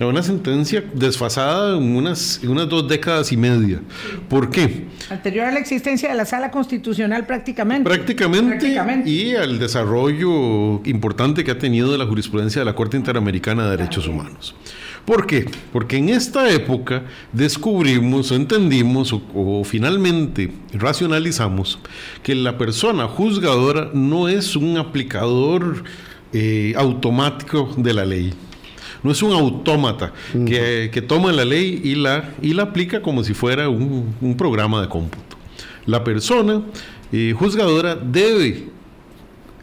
una 0.00 0.22
sentencia 0.22 0.84
desfasada 0.92 1.76
en 1.76 1.96
unas, 1.96 2.40
unas 2.42 2.68
dos 2.68 2.88
décadas 2.88 3.30
y 3.32 3.36
media. 3.36 3.80
¿Por 4.28 4.50
qué? 4.50 4.86
Anterior 5.08 5.46
a 5.46 5.52
la 5.52 5.60
existencia 5.60 6.08
de 6.08 6.14
la 6.14 6.24
sala 6.24 6.50
constitucional 6.50 7.26
prácticamente. 7.26 7.88
prácticamente. 7.88 9.08
y 9.08 9.34
al 9.36 9.58
desarrollo 9.58 10.84
importante 10.84 11.44
que 11.44 11.52
ha 11.52 11.58
tenido 11.58 11.96
la 11.96 12.06
jurisprudencia 12.06 12.60
de 12.60 12.66
la 12.66 12.74
Corte 12.74 12.96
Interamericana 12.96 13.64
de 13.64 13.76
Derechos 13.76 14.08
Humanos. 14.08 14.54
¿Por 15.04 15.26
qué? 15.26 15.44
Porque 15.72 15.98
en 15.98 16.08
esta 16.08 16.50
época 16.50 17.02
descubrimos, 17.32 18.32
entendimos 18.32 19.12
o, 19.12 19.62
finalmente 19.64 20.50
racionalizamos 20.72 21.78
que 22.22 22.34
la 22.34 22.56
persona 22.56 23.06
juzgadora 23.06 23.90
no 23.92 24.28
es 24.28 24.56
un 24.56 24.78
aplicador 24.78 25.84
eh, 26.32 26.72
automático 26.76 27.72
de 27.76 27.92
la 27.92 28.06
ley 28.06 28.32
no 29.04 29.12
es 29.12 29.22
un 29.22 29.32
autómata 29.32 30.12
que, 30.32 31.04
toma 31.06 31.30
la 31.30 31.44
ley 31.44 31.80
y 31.84 31.94
la, 31.94 32.32
y 32.42 32.54
la 32.54 32.64
aplica 32.64 33.02
como 33.02 33.22
si 33.22 33.34
fuera 33.34 33.68
un, 33.68 34.34
programa 34.36 34.80
de 34.80 34.88
cómputo. 34.88 35.36
La 35.86 36.02
persona 36.02 36.62
eh, 37.12 37.34
juzgadora 37.38 37.94
debe, 37.94 38.70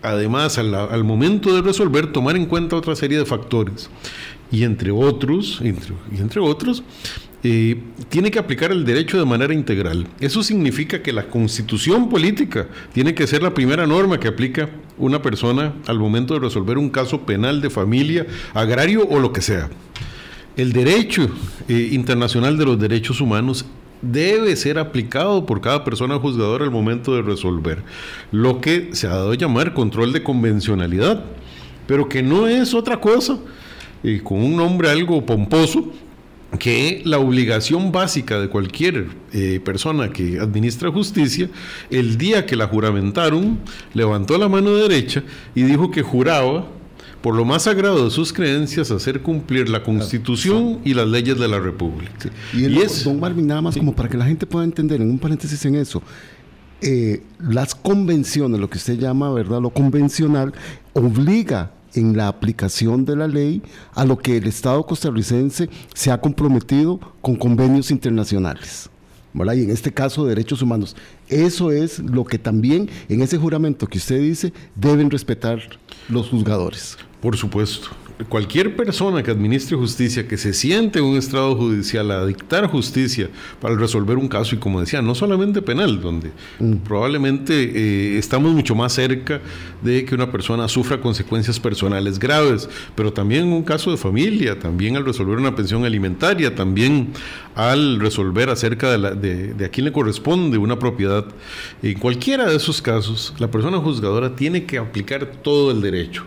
además, 0.03 0.59
al, 0.59 1.03
momento 1.03 1.53
de 1.53 1.63
resolver, 1.63 2.11
tomar 2.11 2.37
en 2.37 2.45
cuenta 2.45 2.75
otra 2.75 2.95
serie 2.95 3.17
de 3.17 3.25
factores. 3.25 3.89
Y 4.51 4.63
entre 4.63 4.91
otros, 4.91 5.59
entre 5.61 6.41
otros, 6.41 6.83
eh, 7.43 7.81
tiene 8.09 8.29
que 8.29 8.37
aplicar 8.37 8.71
el 8.71 8.85
derecho 8.85 9.17
de 9.17 9.25
manera 9.25 9.53
integral. 9.53 10.07
Eso 10.19 10.43
significa 10.43 11.01
que 11.01 11.11
la 11.11 11.27
constitución 11.27 12.07
política 12.09 12.67
tiene 12.93 13.15
que 13.15 13.25
ser 13.25 13.41
la 13.41 13.53
primera 13.53 13.87
norma 13.87 14.19
que 14.19 14.27
aplica 14.27 14.69
una 14.97 15.21
persona 15.21 15.73
al 15.87 15.97
momento 15.97 16.35
de 16.35 16.41
resolver 16.41 16.77
un 16.77 16.89
caso 16.89 17.21
penal 17.25 17.61
de 17.61 17.69
familia, 17.69 18.27
agrario 18.53 19.07
o 19.07 19.19
lo 19.19 19.33
que 19.33 19.41
sea. 19.41 19.69
El 20.55 20.71
derecho 20.71 21.29
eh, 21.67 21.89
internacional 21.91 22.57
de 22.57 22.65
los 22.65 22.79
derechos 22.79 23.21
humanos 23.21 23.65
debe 24.01 24.55
ser 24.55 24.77
aplicado 24.77 25.45
por 25.45 25.61
cada 25.61 25.83
persona 25.83 26.19
juzgadora 26.19 26.65
al 26.65 26.71
momento 26.71 27.15
de 27.15 27.21
resolver. 27.21 27.83
Lo 28.31 28.61
que 28.61 28.89
se 28.93 29.07
ha 29.07 29.11
dado 29.11 29.31
a 29.31 29.35
llamar 29.35 29.73
control 29.73 30.13
de 30.13 30.23
convencionalidad, 30.23 31.23
pero 31.87 32.09
que 32.09 32.21
no 32.21 32.47
es 32.47 32.73
otra 32.73 32.99
cosa, 32.99 33.39
y 34.03 34.19
con 34.19 34.39
un 34.43 34.55
nombre 34.55 34.89
algo 34.89 35.25
pomposo, 35.25 35.91
que 36.59 37.01
la 37.05 37.17
obligación 37.17 37.91
básica 37.91 38.39
de 38.39 38.49
cualquier 38.49 39.07
eh, 39.33 39.59
persona 39.63 40.11
que 40.11 40.39
administra 40.39 40.91
justicia, 40.91 41.49
el 41.89 42.17
día 42.17 42.45
que 42.45 42.55
la 42.55 42.67
juramentaron, 42.67 43.59
levantó 43.93 44.37
la 44.37 44.49
mano 44.49 44.75
derecha 44.75 45.23
y 45.55 45.63
dijo 45.63 45.91
que 45.91 46.01
juraba 46.01 46.67
por 47.21 47.35
lo 47.35 47.45
más 47.45 47.63
sagrado 47.63 48.05
de 48.05 48.11
sus 48.11 48.33
creencias 48.33 48.89
hacer 48.91 49.21
cumplir 49.21 49.69
la 49.69 49.83
constitución 49.83 50.79
y 50.83 50.93
las 50.93 51.07
leyes 51.07 51.37
de 51.37 51.47
la 51.47 51.59
república. 51.59 52.29
Y, 52.53 52.65
es, 52.79 53.03
don 53.03 53.19
Marvin, 53.19 53.45
nada 53.47 53.61
más 53.61 53.77
como 53.77 53.95
para 53.95 54.09
que 54.09 54.17
la 54.17 54.25
gente 54.25 54.45
pueda 54.45 54.65
entender, 54.65 55.01
en 55.01 55.09
un 55.09 55.19
paréntesis 55.19 55.63
en 55.65 55.75
eso, 55.75 56.01
eh, 56.81 57.21
las 57.39 57.75
convenciones, 57.75 58.59
lo 58.59 58.69
que 58.69 58.79
usted 58.79 58.97
llama, 58.97 59.31
¿verdad? 59.31 59.61
Lo 59.61 59.69
convencional, 59.69 60.51
obliga 60.93 61.71
en 61.93 62.15
la 62.15 62.27
aplicación 62.27 63.05
de 63.05 63.15
la 63.15 63.27
ley 63.27 63.61
a 63.93 64.05
lo 64.05 64.17
que 64.17 64.37
el 64.37 64.47
Estado 64.47 64.85
costarricense 64.85 65.69
se 65.93 66.11
ha 66.11 66.19
comprometido 66.19 66.99
con 67.21 67.35
convenios 67.35 67.91
internacionales. 67.91 68.89
Y 69.33 69.63
en 69.63 69.69
este 69.69 69.93
caso, 69.93 70.25
derechos 70.25 70.61
humanos. 70.61 70.95
Eso 71.29 71.71
es 71.71 71.99
lo 71.99 72.25
que 72.25 72.37
también 72.37 72.89
en 73.07 73.21
ese 73.21 73.37
juramento 73.37 73.87
que 73.87 73.97
usted 73.97 74.19
dice 74.19 74.51
deben 74.75 75.09
respetar 75.09 75.59
los 76.09 76.29
juzgadores. 76.29 76.97
Por 77.21 77.37
supuesto 77.37 77.89
cualquier 78.29 78.75
persona 78.75 79.23
que 79.23 79.31
administre 79.31 79.77
justicia, 79.77 80.27
que 80.27 80.37
se 80.37 80.53
siente 80.53 80.99
en 80.99 81.05
un 81.05 81.17
estrado 81.17 81.55
judicial 81.55 82.11
a 82.11 82.25
dictar 82.25 82.67
justicia 82.67 83.29
para 83.59 83.75
resolver 83.75 84.17
un 84.17 84.27
caso, 84.27 84.55
y 84.55 84.57
como 84.57 84.79
decía, 84.79 85.01
no 85.01 85.15
solamente 85.15 85.61
penal, 85.61 86.01
donde 86.01 86.31
mm. 86.59 86.77
probablemente 86.77 87.53
eh, 87.53 88.17
estamos 88.17 88.53
mucho 88.53 88.75
más 88.75 88.93
cerca 88.93 89.41
de 89.81 90.05
que 90.05 90.15
una 90.15 90.31
persona 90.31 90.67
sufra 90.67 91.01
consecuencias 91.01 91.59
personales 91.59 92.19
graves, 92.19 92.69
pero 92.95 93.11
también 93.11 93.43
en 93.43 93.53
un 93.53 93.63
caso 93.63 93.91
de 93.91 93.97
familia, 93.97 94.57
también 94.59 94.95
al 94.95 95.05
resolver 95.05 95.37
una 95.37 95.55
pensión 95.55 95.85
alimentaria, 95.85 96.53
también 96.55 97.09
al 97.55 97.99
resolver 97.99 98.49
acerca 98.49 98.97
de, 98.97 99.53
de 99.53 99.65
a 99.65 99.69
quién 99.69 99.85
le 99.85 99.91
corresponde 99.91 100.57
una 100.57 100.77
propiedad. 100.77 101.25
En 101.81 101.97
cualquiera 101.97 102.45
de 102.45 102.55
esos 102.55 102.81
casos, 102.81 103.33
la 103.39 103.49
persona 103.49 103.77
juzgadora 103.77 104.35
tiene 104.35 104.65
que 104.65 104.77
aplicar 104.77 105.25
todo 105.41 105.71
el 105.71 105.81
derecho. 105.81 106.25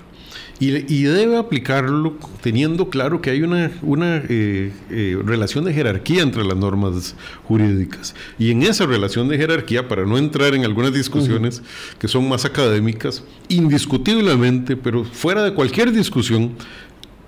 Y, 0.60 1.02
debe 1.02 1.36
aplicarlo 1.36 2.16
teniendo 2.40 2.88
claro 2.88 3.20
que 3.20 3.30
hay 3.30 3.42
una, 3.42 3.72
una 3.82 4.18
eh, 4.28 4.72
eh, 4.90 5.18
relación 5.24 5.64
de 5.64 5.74
jerarquía 5.74 6.22
entre 6.22 6.44
las 6.44 6.56
normas 6.56 7.16
jurídicas. 7.44 8.14
Y 8.38 8.50
en 8.52 8.62
esa 8.62 8.86
relación 8.86 9.28
de 9.28 9.36
jerarquía, 9.36 9.88
para 9.88 10.06
no 10.06 10.16
entrar 10.16 10.54
en 10.54 10.64
algunas 10.64 10.92
discusiones 10.92 11.62
que 11.98 12.06
son 12.06 12.28
más 12.28 12.44
académicas, 12.44 13.24
indiscutiblemente, 13.48 14.76
pero 14.76 15.04
fuera 15.04 15.42
de 15.42 15.52
cualquier 15.54 15.92
discusión, 15.92 16.52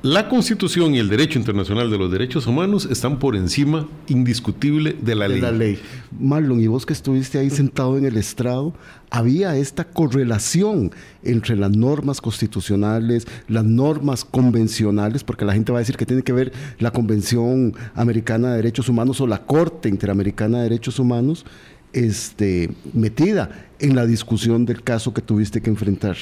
la 0.06 0.28
Constitución 0.28 0.94
y 0.94 1.00
el 1.00 1.08
derecho 1.08 1.36
internacional 1.36 1.90
de 1.90 1.98
los 1.98 2.12
derechos 2.12 2.46
humanos 2.46 2.86
están 2.88 3.18
por 3.18 3.34
encima 3.34 3.88
indiscutible 4.06 4.96
de 5.00 5.16
la 5.16 5.26
ley. 5.26 5.40
La 5.40 5.50
ley. 5.50 5.80
Marlon, 6.16 6.60
y 6.60 6.68
vos 6.68 6.86
que 6.86 6.92
estuviste 6.92 7.40
ahí 7.40 7.50
sentado 7.50 7.98
en 7.98 8.04
el 8.04 8.16
estrado, 8.16 8.72
había 9.10 9.56
esta 9.56 9.82
correlación 9.82 10.92
entre 11.24 11.56
las 11.56 11.72
normas 11.72 12.20
constitucionales, 12.20 13.26
las 13.48 13.64
normas 13.64 14.24
convencionales, 14.24 15.24
porque 15.24 15.44
la 15.44 15.54
gente 15.54 15.72
va 15.72 15.78
a 15.78 15.80
decir 15.80 15.96
que 15.96 16.06
tiene 16.06 16.22
que 16.22 16.32
ver 16.32 16.52
la 16.78 16.92
Convención 16.92 17.74
Americana 17.96 18.50
de 18.50 18.58
Derechos 18.58 18.88
Humanos 18.88 19.20
o 19.20 19.26
la 19.26 19.44
Corte 19.44 19.88
Interamericana 19.88 20.58
de 20.58 20.64
Derechos 20.68 21.00
Humanos 21.00 21.44
este, 21.92 22.70
metida 22.92 23.68
en 23.78 23.94
la 23.94 24.06
discusión 24.06 24.64
del 24.64 24.82
caso 24.82 25.12
que 25.12 25.22
tuviste 25.22 25.60
que 25.60 25.70
enfrentar. 25.70 26.16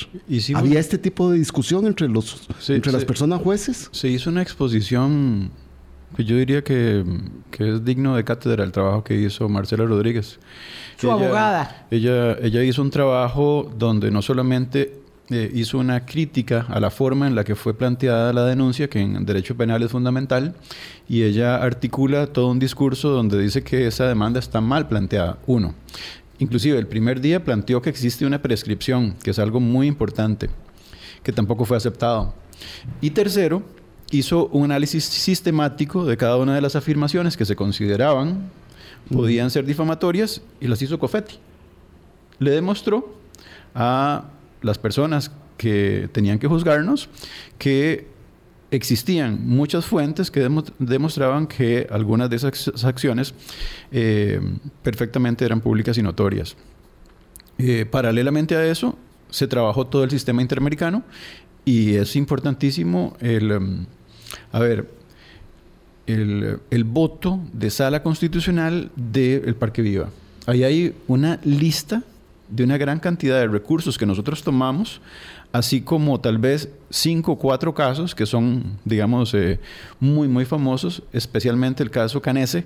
¿Había 0.54 0.80
este 0.80 0.98
tipo 0.98 1.30
de 1.30 1.38
discusión 1.38 1.86
entre, 1.86 2.08
los, 2.08 2.48
entre 2.68 2.92
las 2.92 3.04
personas 3.04 3.40
jueces? 3.40 3.88
Se 3.92 4.08
hizo 4.08 4.30
una 4.30 4.42
exposición 4.42 5.50
que 6.16 6.24
yo 6.24 6.36
diría 6.36 6.62
que, 6.62 7.04
es 7.58 7.84
digno 7.84 8.16
de 8.16 8.24
cátedra 8.24 8.64
el 8.64 8.72
trabajo 8.72 9.04
que 9.04 9.14
hizo 9.20 9.48
Marcela 9.48 9.84
Rodríguez. 9.84 10.38
Su 10.96 11.10
abogada. 11.10 11.86
Ella, 11.90 12.38
ella 12.40 12.62
hizo 12.62 12.82
un 12.82 12.90
trabajo 12.90 13.70
donde 13.76 14.10
no 14.10 14.22
solamente 14.22 15.03
eh, 15.30 15.50
hizo 15.54 15.78
una 15.78 16.04
crítica 16.04 16.66
a 16.68 16.80
la 16.80 16.90
forma 16.90 17.26
en 17.26 17.34
la 17.34 17.44
que 17.44 17.54
fue 17.54 17.74
planteada 17.74 18.32
la 18.32 18.44
denuncia, 18.44 18.88
que 18.88 19.00
en 19.00 19.24
derecho 19.24 19.56
penal 19.56 19.82
es 19.82 19.90
fundamental, 19.90 20.54
y 21.08 21.22
ella 21.22 21.56
articula 21.56 22.26
todo 22.26 22.50
un 22.50 22.58
discurso 22.58 23.10
donde 23.10 23.38
dice 23.40 23.62
que 23.62 23.86
esa 23.86 24.06
demanda 24.06 24.38
está 24.38 24.60
mal 24.60 24.86
planteada. 24.88 25.38
Uno, 25.46 25.74
inclusive 26.38 26.78
el 26.78 26.86
primer 26.86 27.20
día 27.20 27.42
planteó 27.42 27.80
que 27.80 27.90
existe 27.90 28.26
una 28.26 28.42
prescripción, 28.42 29.14
que 29.22 29.30
es 29.30 29.38
algo 29.38 29.60
muy 29.60 29.86
importante, 29.86 30.50
que 31.22 31.32
tampoco 31.32 31.64
fue 31.64 31.76
aceptado. 31.76 32.34
Y 33.00 33.10
tercero, 33.10 33.62
hizo 34.10 34.46
un 34.48 34.64
análisis 34.64 35.04
sistemático 35.04 36.04
de 36.04 36.16
cada 36.16 36.36
una 36.36 36.54
de 36.54 36.60
las 36.60 36.76
afirmaciones 36.76 37.36
que 37.36 37.44
se 37.44 37.56
consideraban 37.56 38.50
podían 39.12 39.50
ser 39.50 39.64
difamatorias 39.64 40.40
y 40.60 40.66
las 40.66 40.80
hizo 40.82 40.98
Cofetti. 40.98 41.36
Le 42.38 42.50
demostró 42.50 43.14
a 43.74 44.24
las 44.64 44.78
personas 44.78 45.30
que 45.56 46.08
tenían 46.12 46.38
que 46.38 46.48
juzgarnos 46.48 47.08
que 47.58 48.08
existían 48.70 49.46
muchas 49.46 49.84
fuentes 49.84 50.30
que 50.30 50.48
demostraban 50.78 51.46
que 51.46 51.86
algunas 51.90 52.28
de 52.30 52.36
esas 52.36 52.84
acciones 52.84 53.34
eh, 53.92 54.40
perfectamente 54.82 55.44
eran 55.44 55.60
públicas 55.60 55.96
y 55.98 56.02
notorias. 56.02 56.56
Eh, 57.58 57.86
paralelamente 57.88 58.56
a 58.56 58.66
eso, 58.66 58.98
se 59.30 59.46
trabajó 59.46 59.86
todo 59.86 60.02
el 60.02 60.10
sistema 60.10 60.42
interamericano 60.42 61.04
y 61.64 61.94
es 61.94 62.16
importantísimo 62.16 63.16
el, 63.20 63.52
um, 63.52 63.86
a 64.50 64.58
ver, 64.58 64.88
el, 66.06 66.58
el, 66.70 66.84
voto 66.84 67.40
de 67.52 67.70
sala 67.70 68.02
constitucional 68.02 68.90
del 68.96 69.54
Parque 69.54 69.82
Viva. 69.82 70.10
Ahí 70.46 70.64
hay 70.64 70.94
una 71.06 71.40
lista 71.44 72.02
de 72.48 72.64
una 72.64 72.76
gran 72.78 73.00
cantidad 73.00 73.38
de 73.38 73.48
recursos 73.48 73.98
que 73.98 74.06
nosotros 74.06 74.42
tomamos, 74.42 75.00
así 75.52 75.80
como 75.80 76.20
tal 76.20 76.38
vez 76.38 76.68
cinco 76.90 77.32
o 77.32 77.38
cuatro 77.38 77.74
casos 77.74 78.14
que 78.14 78.26
son, 78.26 78.78
digamos, 78.84 79.34
eh, 79.34 79.60
muy, 80.00 80.28
muy 80.28 80.44
famosos, 80.44 81.02
especialmente 81.12 81.82
el 81.82 81.90
caso 81.90 82.20
Canese, 82.20 82.64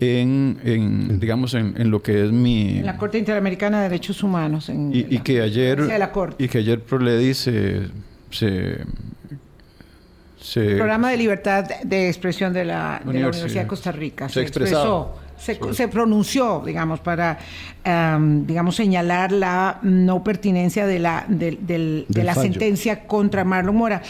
en, 0.00 1.18
digamos, 1.20 1.54
en, 1.54 1.90
lo 1.90 2.02
que 2.02 2.24
es 2.24 2.32
mi... 2.32 2.80
la 2.82 2.96
Corte 2.96 3.18
Interamericana 3.18 3.78
de 3.78 3.88
Derechos 3.88 4.22
Humanos. 4.22 4.68
y, 4.68 5.18
que 5.20 5.40
ayer... 5.40 5.78
Y 6.38 6.48
que 6.48 6.58
ayer 6.58 6.80
Proledi 6.80 7.34
se... 7.34 7.88
se 8.30 8.84
el 10.56 10.76
programa 10.76 11.10
de 11.10 11.16
libertad 11.16 11.64
de 11.84 12.08
expresión 12.08 12.52
de 12.52 12.64
la, 12.66 13.00
Universidad 13.04 13.62
de 13.62 13.66
Costa 13.66 13.92
Rica 13.92 14.28
se, 14.28 14.42
expresó 14.42 15.16
se, 15.44 15.88
pronunció, 15.88 16.62
digamos, 16.64 17.00
para, 17.00 17.38
digamos, 17.84 18.76
señalar 18.76 19.32
la 19.32 19.78
no 19.82 20.24
pertinencia 20.24 20.86
de 20.86 20.98
la, 20.98 21.26
de, 21.28 22.06
la 22.08 22.34
sentencia 22.34 23.06
contra 23.06 23.44
Marlon 23.44 23.76
Mora. 23.76 24.02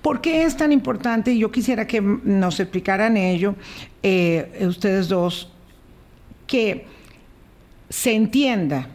¿Por 0.00 0.22
qué 0.22 0.44
es 0.44 0.56
tan 0.56 0.72
importante? 0.72 1.32
Y 1.32 1.38
yo 1.38 1.50
quisiera 1.50 1.86
que 1.86 2.00
nos 2.00 2.58
explicaran 2.58 3.18
ello, 3.18 3.54
eh, 4.02 4.64
ustedes 4.66 5.08
dos, 5.08 5.52
que 6.46 6.86
se 7.90 8.14
entienda 8.14 8.88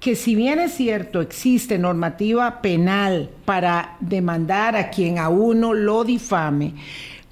que 0.00 0.16
si 0.16 0.34
bien 0.34 0.58
es 0.58 0.72
cierto, 0.72 1.20
existe 1.20 1.78
normativa 1.78 2.62
penal 2.62 3.30
para 3.44 3.96
demandar 4.00 4.74
a 4.74 4.88
quien 4.88 5.18
a 5.18 5.28
uno 5.28 5.74
lo 5.74 6.04
difame, 6.04 6.74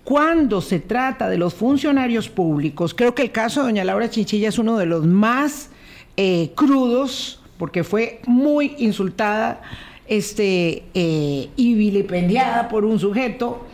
cuando 0.09 0.63
se 0.63 0.81
trata 0.81 1.29
de 1.29 1.37
los 1.37 1.53
funcionarios 1.53 2.31
públicos, 2.31 2.95
creo 2.95 3.15
que 3.15 3.21
el 3.21 3.31
caso 3.31 3.61
de 3.61 3.67
doña 3.67 3.85
Laura 3.85 4.09
Chinchilla 4.09 4.49
es 4.49 4.59
uno 4.59 4.79
de 4.79 4.87
los 4.87 5.05
más 5.05 5.69
eh, 6.17 6.53
crudos, 6.55 7.43
porque 7.59 7.85
fue 7.85 8.23
muy 8.27 8.75
insultada 8.79 9.61
este, 10.07 10.85
eh, 10.95 11.51
y 11.57 11.75
vilipendiada 11.75 12.71
por 12.71 12.87
un 12.87 12.99
sujeto 12.99 13.67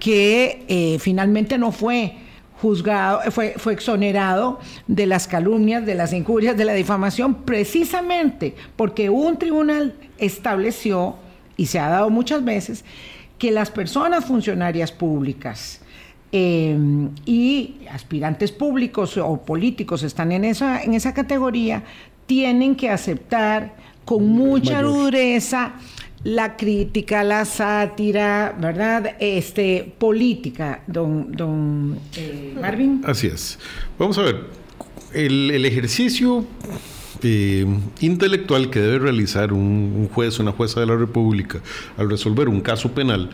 que 0.00 0.64
eh, 0.66 0.96
finalmente 0.98 1.58
no 1.58 1.72
fue 1.72 2.14
juzgado, 2.62 3.30
fue, 3.30 3.56
fue 3.58 3.74
exonerado 3.74 4.60
de 4.86 5.04
las 5.04 5.28
calumnias, 5.28 5.84
de 5.84 5.94
las 5.94 6.14
injurias, 6.14 6.56
de 6.56 6.64
la 6.64 6.72
difamación, 6.72 7.42
precisamente 7.42 8.54
porque 8.76 9.10
un 9.10 9.36
tribunal 9.36 9.92
estableció, 10.16 11.16
y 11.58 11.66
se 11.66 11.78
ha 11.78 11.90
dado 11.90 12.08
muchas 12.08 12.42
veces, 12.42 12.82
que 13.36 13.50
las 13.50 13.70
personas 13.70 14.24
funcionarias 14.24 14.90
públicas 14.90 15.81
Em, 16.34 17.10
y 17.26 17.74
aspirantes 17.90 18.52
públicos 18.52 19.18
o 19.18 19.44
políticos 19.44 20.02
están 20.02 20.32
en 20.32 20.46
esa, 20.46 20.82
en 20.82 20.94
esa 20.94 21.12
categoría, 21.12 21.84
tienen 22.24 22.74
que 22.74 22.88
aceptar 22.88 23.76
con 24.06 24.26
mucha 24.28 24.80
dureza 24.80 25.74
la 26.24 26.56
crítica, 26.56 27.22
la 27.22 27.44
sátira, 27.44 28.56
¿verdad? 28.58 29.16
Este, 29.20 29.92
política, 29.98 30.82
don, 30.86 31.32
don 31.32 31.98
eh, 32.16 32.56
Marvin. 32.58 33.02
Así 33.04 33.26
es. 33.26 33.58
Vamos 33.98 34.16
a 34.16 34.22
ver, 34.22 34.46
el, 35.12 35.64
ejercicio 35.66 36.46
eh, 37.22 37.66
intelectual 38.00 38.70
que 38.70 38.80
debe 38.80 39.00
realizar 39.00 39.52
un, 39.52 40.08
juez, 40.08 40.38
una 40.38 40.52
jueza 40.52 40.80
de 40.80 40.86
la 40.86 40.96
República 40.96 41.60
al 41.98 42.08
resolver 42.08 42.48
un 42.48 42.62
caso 42.62 42.92
penal 42.92 43.30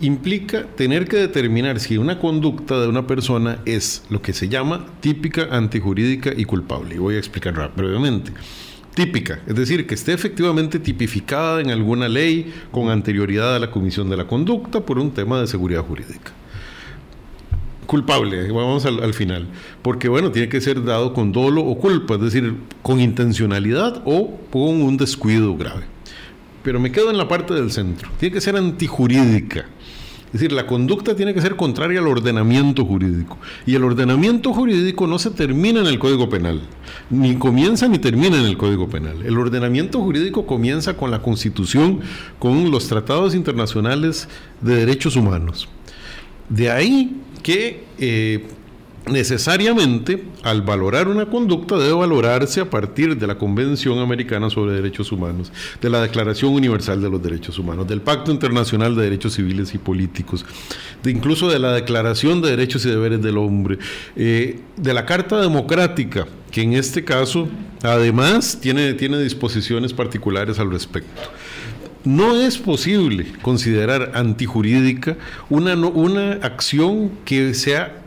implica 0.00 0.64
tener 0.64 1.06
que 1.06 1.16
determinar 1.16 1.78
si 1.78 1.98
una 1.98 2.18
conducta 2.18 2.80
de 2.80 2.88
una 2.88 3.06
persona 3.06 3.58
es 3.66 4.04
lo 4.08 4.22
que 4.22 4.32
se 4.32 4.48
llama 4.48 4.86
típica, 5.00 5.48
antijurídica 5.50 6.32
y 6.36 6.44
culpable. 6.44 6.94
Y 6.94 6.98
voy 6.98 7.16
a 7.16 7.18
explicar 7.18 7.72
brevemente. 7.76 8.32
Típica, 8.94 9.40
es 9.46 9.54
decir, 9.54 9.86
que 9.86 9.94
esté 9.94 10.12
efectivamente 10.12 10.78
tipificada 10.78 11.60
en 11.60 11.70
alguna 11.70 12.08
ley 12.08 12.52
con 12.72 12.88
anterioridad 12.88 13.54
a 13.54 13.58
la 13.58 13.70
comisión 13.70 14.10
de 14.10 14.16
la 14.16 14.26
conducta 14.26 14.80
por 14.80 14.98
un 14.98 15.12
tema 15.12 15.40
de 15.40 15.46
seguridad 15.46 15.82
jurídica. 15.82 16.32
Culpable, 17.86 18.50
vamos 18.50 18.86
al, 18.86 19.02
al 19.02 19.14
final, 19.14 19.46
porque 19.82 20.08
bueno, 20.08 20.30
tiene 20.30 20.48
que 20.48 20.60
ser 20.60 20.84
dado 20.84 21.12
con 21.12 21.32
dolo 21.32 21.62
o 21.62 21.78
culpa, 21.78 22.14
es 22.14 22.20
decir, 22.20 22.54
con 22.82 23.00
intencionalidad 23.00 24.02
o 24.04 24.38
con 24.50 24.82
un 24.82 24.96
descuido 24.96 25.56
grave. 25.56 25.84
Pero 26.62 26.78
me 26.78 26.92
quedo 26.92 27.10
en 27.10 27.16
la 27.16 27.26
parte 27.26 27.54
del 27.54 27.70
centro, 27.70 28.10
tiene 28.18 28.34
que 28.34 28.40
ser 28.40 28.56
antijurídica 28.56 29.66
Es 30.32 30.40
decir, 30.40 30.52
la 30.52 30.66
conducta 30.66 31.16
tiene 31.16 31.34
que 31.34 31.40
ser 31.40 31.56
contraria 31.56 31.98
al 31.98 32.06
ordenamiento 32.06 32.84
jurídico. 32.84 33.36
Y 33.66 33.74
el 33.74 33.82
ordenamiento 33.82 34.52
jurídico 34.52 35.08
no 35.08 35.18
se 35.18 35.30
termina 35.30 35.80
en 35.80 35.86
el 35.86 35.98
Código 35.98 36.28
Penal, 36.28 36.60
ni 37.10 37.34
comienza 37.34 37.88
ni 37.88 37.98
termina 37.98 38.38
en 38.38 38.46
el 38.46 38.56
Código 38.56 38.88
Penal. 38.88 39.22
El 39.24 39.36
ordenamiento 39.38 40.00
jurídico 40.00 40.46
comienza 40.46 40.96
con 40.96 41.10
la 41.10 41.20
Constitución, 41.20 42.00
con 42.38 42.70
los 42.70 42.86
tratados 42.86 43.34
internacionales 43.34 44.28
de 44.60 44.76
derechos 44.76 45.16
humanos. 45.16 45.68
De 46.48 46.70
ahí 46.70 47.16
que 47.42 47.84
eh, 47.98 48.46
necesariamente 49.06 50.24
al 50.42 50.62
valorar 50.62 51.08
una 51.08 51.26
conducta 51.26 51.76
debe 51.76 51.92
valorarse 51.92 52.60
a 52.60 52.70
partir 52.70 53.16
de 53.16 53.26
la 53.26 53.36
Convención 53.36 53.98
Americana 53.98 54.50
sobre 54.50 54.74
Derechos 54.74 55.12
Humanos, 55.12 55.52
de 55.80 55.90
la 55.90 56.02
Declaración 56.02 56.52
Universal 56.52 57.00
de 57.00 57.10
los 57.10 57.22
Derechos 57.22 57.58
Humanos, 57.58 57.88
del 57.88 58.02
Pacto 58.02 58.30
Internacional 58.30 58.94
de 58.94 59.02
Derechos 59.02 59.34
Civiles 59.34 59.74
y 59.74 59.78
Políticos, 59.78 60.44
de 61.02 61.10
incluso 61.10 61.48
de 61.48 61.58
la 61.58 61.72
Declaración 61.72 62.42
de 62.42 62.50
Derechos 62.50 62.84
y 62.84 62.90
Deberes 62.90 63.22
del 63.22 63.38
Hombre, 63.38 63.78
eh, 64.16 64.60
de 64.76 64.94
la 64.94 65.06
Carta 65.06 65.40
Democrática, 65.40 66.26
que 66.50 66.62
en 66.62 66.74
este 66.74 67.04
caso 67.04 67.48
además 67.82 68.58
tiene, 68.60 68.94
tiene 68.94 69.18
disposiciones 69.20 69.92
particulares 69.92 70.58
al 70.58 70.70
respecto. 70.70 71.22
No 72.04 72.34
es 72.34 72.56
posible 72.56 73.26
considerar 73.42 74.12
antijurídica 74.14 75.18
una, 75.50 75.74
una 75.74 76.32
acción 76.32 77.10
que 77.26 77.52
sea 77.52 77.99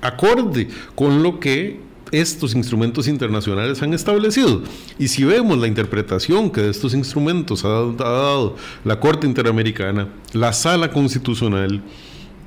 acorde 0.00 0.68
con 0.94 1.22
lo 1.22 1.40
que 1.40 1.88
estos 2.12 2.54
instrumentos 2.54 3.08
internacionales 3.08 3.82
han 3.82 3.94
establecido. 3.94 4.62
Y 4.98 5.08
si 5.08 5.24
vemos 5.24 5.58
la 5.58 5.66
interpretación 5.66 6.50
que 6.50 6.62
de 6.62 6.70
estos 6.70 6.94
instrumentos 6.94 7.64
ha, 7.64 7.68
dado 7.68 8.56
la 8.84 9.00
Corte 9.00 9.26
Interamericana, 9.26 10.08
la 10.32 10.52
Sala 10.52 10.90
Constitucional, 10.90 11.82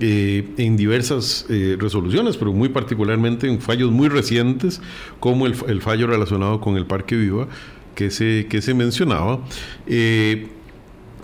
eh, 0.03 0.47
en 0.57 0.77
diversas 0.77 1.45
eh, 1.47 1.77
resoluciones, 1.79 2.35
pero 2.35 2.51
muy 2.51 2.69
particularmente 2.69 3.47
en 3.47 3.61
fallos 3.61 3.91
muy 3.91 4.07
recientes, 4.07 4.81
como 5.19 5.45
el, 5.45 5.53
fallo 5.53 6.07
relacionado 6.07 6.59
con 6.59 6.75
el 6.75 6.87
Parque 6.87 7.15
Viva, 7.15 7.47
que 7.93 8.09
se, 8.09 8.47
que 8.49 8.63
se 8.63 8.73
mencionaba. 8.73 9.41
Eh, 9.85 10.47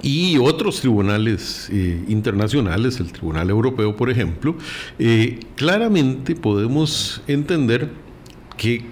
y 0.02 0.38
otros 0.38 0.82
tribunales 0.82 1.70
eh, 1.72 2.04
internacionales, 2.08 3.00
el 3.00 3.12
Tribunal 3.12 3.50
Europeo, 3.50 3.96
por 3.96 4.10
ejemplo, 4.10 4.56
eh, 5.00 5.40
claramente 5.56 6.36
podemos 6.36 7.22
entender 7.28 7.90
que 8.58 8.84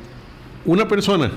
una 0.66 0.88
persona, 0.88 1.32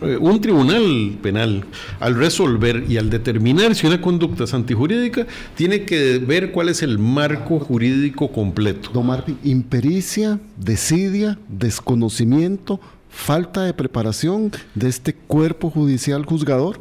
eh, 0.00 0.16
un 0.18 0.40
tribunal 0.40 1.18
penal, 1.22 1.64
al 1.98 2.14
resolver 2.14 2.84
y 2.88 2.96
al 2.96 3.10
determinar 3.10 3.74
si 3.74 3.86
una 3.86 4.00
conducta 4.00 4.44
es 4.44 4.54
antijurídica, 4.54 5.26
tiene 5.54 5.84
que 5.84 6.18
ver 6.18 6.50
cuál 6.52 6.70
es 6.70 6.82
el 6.82 6.98
marco 6.98 7.58
jurídico 7.58 8.32
completo. 8.32 8.90
Don 8.92 9.06
Marvin, 9.06 9.38
impericia, 9.44 10.40
desidia, 10.56 11.38
desconocimiento, 11.48 12.80
falta 13.10 13.64
de 13.64 13.74
preparación 13.74 14.52
de 14.74 14.88
este 14.88 15.14
cuerpo 15.14 15.68
judicial 15.68 16.24
juzgador 16.24 16.78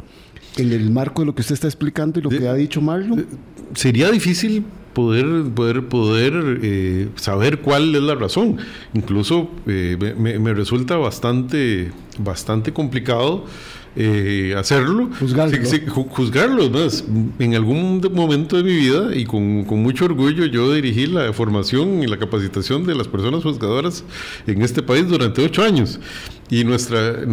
en 0.58 0.72
el 0.72 0.92
marco 0.92 1.22
de 1.22 1.28
lo 1.28 1.36
que 1.36 1.42
usted 1.42 1.54
está 1.54 1.68
explicando 1.68 2.20
y 2.20 2.24
lo 2.24 2.30
que 2.30 2.48
ha 2.48 2.54
dicho 2.54 2.82
Marlon? 2.82 3.26
Sería 3.76 4.10
difícil 4.12 4.66
poder, 4.94 5.44
poder, 5.54 5.88
poder 5.88 6.60
eh, 6.62 7.08
saber 7.16 7.60
cuál 7.60 7.96
es 7.96 8.02
la 8.02 8.16
razón. 8.16 8.58
Incluso 8.94 9.50
eh, 9.68 9.98
me, 10.18 10.54
resulta 10.54 10.98
bastante, 10.98 11.92
bastante 12.18 12.74
complicado 12.74 13.46
eh, 13.96 14.56
hacerlo. 14.58 15.10
Juzgarlo. 15.20 16.70
En 17.40 17.56
algún 17.56 18.02
momento 18.14 18.58
de 18.58 18.64
mi 18.64 18.76
vida 18.76 19.16
y 19.16 19.26
con, 19.26 19.64
con, 19.66 19.82
mucho 19.82 20.06
orgullo 20.06 20.46
yo 20.46 20.74
dirigí 20.74 21.06
la 21.08 21.32
formación 21.34 22.04
y 22.04 22.08
la 22.08 22.18
capacitación 22.18 22.86
de 22.86 22.96
las 22.96 23.08
personas 23.08 23.44
juzgadoras 23.44 24.04
en 24.48 24.62
este 24.62 24.82
país 24.84 25.08
durante 25.08 25.44
ocho 25.44 25.64
años. 25.64 26.00
Y 26.50 26.64
nuestra 26.64 27.26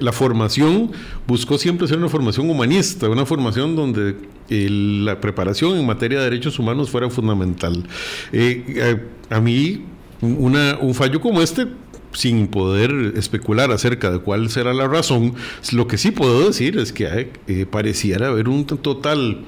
la 0.00 0.12
formación 0.12 0.92
buscó 1.26 1.58
siempre 1.58 1.86
ser 1.88 1.98
una 1.98 2.08
formación 2.08 2.48
humanista, 2.50 3.08
una 3.08 3.26
formación 3.26 3.76
donde 3.76 4.16
la 4.48 5.20
preparación 5.20 5.76
en 5.76 5.86
materia 5.86 6.18
de 6.18 6.24
derechos 6.24 6.58
humanos 6.58 6.90
fuera 6.90 7.10
fundamental. 7.10 7.84
Eh, 8.32 9.02
a, 9.30 9.40
mí, 9.40 9.84
un 10.20 10.94
fallo 10.94 11.20
como 11.20 11.42
este 11.42 11.66
sin 12.12 12.48
poder 12.48 13.12
especular 13.16 13.70
acerca 13.70 14.10
de 14.10 14.18
cuál 14.18 14.50
será 14.50 14.72
la 14.72 14.88
razón, 14.88 15.34
lo 15.72 15.86
que 15.86 15.98
sí 15.98 16.10
puedo 16.10 16.46
decir 16.46 16.78
es 16.78 16.92
que 16.92 17.30
eh, 17.46 17.66
pareciera 17.70 18.28
haber 18.28 18.48
un 18.48 18.64
total 18.64 19.44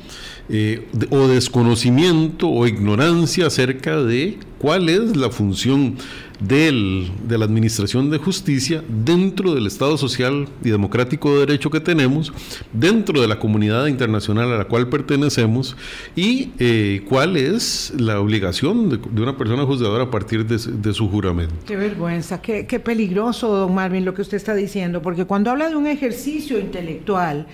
eh, 0.48 0.86
o 1.10 1.28
desconocimiento 1.28 2.48
o 2.48 2.66
ignorancia 2.66 3.46
acerca 3.46 4.02
de 4.02 4.38
cuál 4.58 4.88
es 4.88 5.16
la 5.16 5.30
función 5.30 5.96
del, 6.40 7.10
de 7.26 7.38
la 7.38 7.44
Administración 7.44 8.10
de 8.10 8.18
Justicia 8.18 8.82
dentro 8.88 9.54
del 9.54 9.66
Estado 9.66 9.96
social 9.96 10.48
y 10.64 10.70
democrático 10.70 11.34
de 11.34 11.46
derecho 11.46 11.70
que 11.70 11.80
tenemos, 11.80 12.32
dentro 12.72 13.20
de 13.20 13.28
la 13.28 13.38
comunidad 13.38 13.86
internacional 13.86 14.52
a 14.52 14.58
la 14.58 14.64
cual 14.64 14.88
pertenecemos 14.88 15.76
y 16.16 16.50
eh, 16.58 17.04
cuál 17.08 17.36
es 17.36 17.92
la 17.96 18.20
obligación 18.20 18.88
de, 18.88 19.22
una 19.22 19.36
persona 19.36 19.64
juzgadora 19.64 20.04
a 20.04 20.10
partir 20.10 20.46
de, 20.46 20.90
su 20.94 21.08
juramento. 21.08 21.54
Qué 21.66 21.76
vergüenza, 21.76 22.42
qué, 22.42 22.66
qué 22.66 22.80
peligroso, 22.80 23.54
don 23.54 23.74
Marvin, 23.74 24.04
lo 24.04 24.14
que 24.14 24.22
usted 24.22 24.36
está 24.36 24.54
diciendo, 24.54 25.02
porque 25.02 25.24
cuando 25.24 25.50
habla 25.50 25.68
de 25.68 25.76
un 25.76 25.86
ejercicio 25.86 26.58
intelectual, 26.58 27.46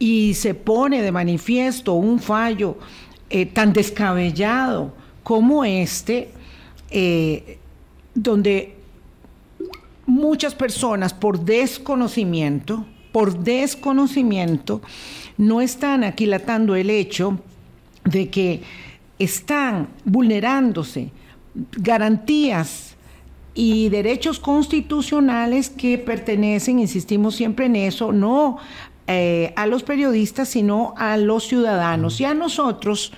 y 0.00 0.32
se 0.34 0.54
pone 0.54 1.02
de 1.02 1.12
manifiesto 1.12 1.92
un 1.92 2.18
fallo 2.18 2.78
eh, 3.28 3.46
tan 3.46 3.72
descabellado 3.72 4.92
como 5.22 5.64
este, 5.64 6.30
eh, 6.90 7.59
donde 8.14 8.76
muchas 10.06 10.54
personas 10.54 11.14
por 11.14 11.40
desconocimiento, 11.44 12.84
por 13.12 13.38
desconocimiento, 13.38 14.82
no 15.36 15.60
están 15.60 16.04
aquilatando 16.04 16.74
el 16.76 16.90
hecho 16.90 17.38
de 18.04 18.28
que 18.28 18.62
están 19.18 19.88
vulnerándose 20.04 21.12
garantías 21.72 22.96
y 23.54 23.88
derechos 23.88 24.38
constitucionales 24.38 25.68
que 25.68 25.98
pertenecen, 25.98 26.78
insistimos 26.78 27.34
siempre 27.34 27.66
en 27.66 27.76
eso, 27.76 28.12
no 28.12 28.58
eh, 29.06 29.52
a 29.56 29.66
los 29.66 29.82
periodistas, 29.82 30.48
sino 30.50 30.94
a 30.96 31.16
los 31.16 31.48
ciudadanos. 31.48 32.20
Y 32.20 32.24
a 32.24 32.34
nosotros, 32.34 33.12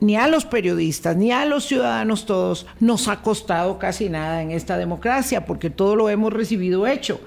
ni 0.00 0.16
a 0.16 0.28
los 0.28 0.44
periodistas, 0.44 1.16
ni 1.16 1.32
a 1.32 1.44
los 1.44 1.64
ciudadanos 1.64 2.26
todos, 2.26 2.66
nos 2.80 3.08
ha 3.08 3.22
costado 3.22 3.78
casi 3.78 4.08
nada 4.08 4.42
en 4.42 4.50
esta 4.50 4.76
democracia, 4.76 5.46
porque 5.46 5.70
todo 5.70 5.96
lo 5.96 6.08
hemos 6.08 6.32
recibido 6.32 6.86
hecho. 6.86 7.20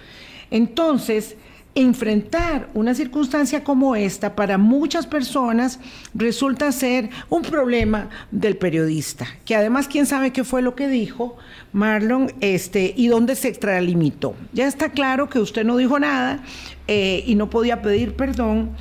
Entonces, 0.51 1.35
enfrentar 1.75 2.69
una 2.73 2.95
circunstancia 2.95 3.63
como 3.63 3.95
esta 3.95 4.35
para 4.35 4.57
muchas 4.57 5.05
personas 5.05 5.79
resulta 6.13 6.71
ser 6.71 7.09
un 7.29 7.43
problema 7.43 8.09
del 8.31 8.57
periodista, 8.57 9.27
que 9.45 9.55
además 9.55 9.87
quién 9.87 10.05
sabe 10.05 10.31
qué 10.31 10.43
fue 10.43 10.61
lo 10.61 10.75
que 10.75 10.87
dijo 10.87 11.37
Marlon 11.71 12.33
este, 12.41 12.93
y 12.95 13.07
dónde 13.07 13.35
se 13.35 13.49
extralimitó. 13.49 14.35
Ya 14.51 14.67
está 14.67 14.89
claro 14.89 15.29
que 15.29 15.39
usted 15.39 15.63
no 15.63 15.77
dijo 15.77 15.99
nada 15.99 16.39
eh, 16.87 17.23
y 17.25 17.35
no 17.35 17.49
podía 17.49 17.81
pedir 17.81 18.15
perdón. 18.15 18.71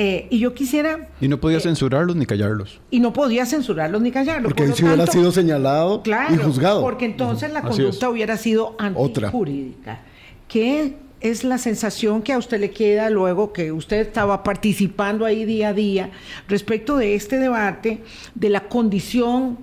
Eh, 0.00 0.28
y 0.30 0.38
yo 0.38 0.54
quisiera... 0.54 1.08
Y 1.20 1.26
no 1.26 1.40
podía 1.40 1.58
eh, 1.58 1.60
censurarlos 1.60 2.14
ni 2.14 2.24
callarlos. 2.24 2.80
Y 2.88 3.00
no 3.00 3.12
podía 3.12 3.44
censurarlos 3.46 4.00
ni 4.00 4.12
callarlos. 4.12 4.54
Porque 4.54 4.72
si 4.72 4.84
hubiera 4.84 5.08
sido 5.08 5.32
señalado 5.32 6.04
y 6.06 6.36
juzgado. 6.36 6.82
Porque 6.82 7.04
entonces 7.04 7.52
la 7.52 7.62
conducta 7.62 8.08
hubiera 8.08 8.36
sido 8.36 8.76
antijurídica. 8.78 10.02
¿Qué 10.46 10.94
es 11.20 11.42
la 11.42 11.58
sensación 11.58 12.22
que 12.22 12.32
a 12.32 12.38
usted 12.38 12.60
le 12.60 12.70
queda 12.70 13.10
luego 13.10 13.52
que 13.52 13.72
usted 13.72 13.96
estaba 13.96 14.44
participando 14.44 15.24
ahí 15.24 15.44
día 15.44 15.70
a 15.70 15.72
día 15.72 16.10
respecto 16.46 16.96
de 16.96 17.16
este 17.16 17.40
debate, 17.40 18.04
de 18.36 18.50
la 18.50 18.68
condición 18.68 19.58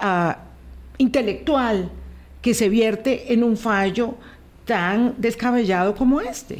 ah, 0.00 0.38
intelectual 0.98 1.92
que 2.42 2.54
se 2.54 2.68
vierte 2.68 3.32
en 3.32 3.44
un 3.44 3.56
fallo 3.56 4.16
tan 4.64 5.14
descabellado 5.18 5.94
como 5.94 6.20
este? 6.20 6.58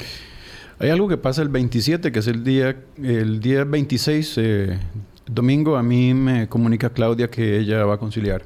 Hay 0.78 0.90
algo 0.90 1.08
que 1.08 1.16
pasa 1.16 1.42
el 1.42 1.48
27, 1.48 2.12
que 2.12 2.18
es 2.18 2.26
el 2.26 2.44
día, 2.44 2.76
el 3.02 3.40
día 3.40 3.64
26, 3.64 4.34
eh, 4.36 4.78
domingo, 5.26 5.76
a 5.76 5.82
mí 5.82 6.12
me 6.12 6.48
comunica 6.48 6.90
Claudia 6.90 7.28
que 7.28 7.58
ella 7.58 7.84
va 7.86 7.94
a 7.94 7.98
conciliar. 7.98 8.42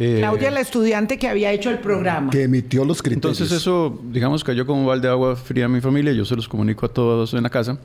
Eh, 0.00 0.16
Claudia, 0.18 0.50
la 0.50 0.60
estudiante 0.60 1.18
que 1.18 1.28
había 1.28 1.52
hecho 1.52 1.70
el 1.70 1.78
programa. 1.78 2.30
Que 2.30 2.44
emitió 2.44 2.84
los 2.84 3.02
criterios. 3.02 3.38
Entonces 3.38 3.52
eso, 3.56 4.00
digamos, 4.10 4.42
cayó 4.42 4.66
como 4.66 4.80
un 4.80 4.86
balde 4.86 5.06
de 5.06 5.12
agua 5.12 5.36
fría 5.36 5.66
a 5.66 5.68
mi 5.68 5.80
familia. 5.80 6.12
Yo 6.12 6.24
se 6.24 6.34
los 6.34 6.48
comunico 6.48 6.86
a 6.86 6.88
todos 6.88 7.34
en 7.34 7.42
la 7.42 7.50
casa. 7.50 7.78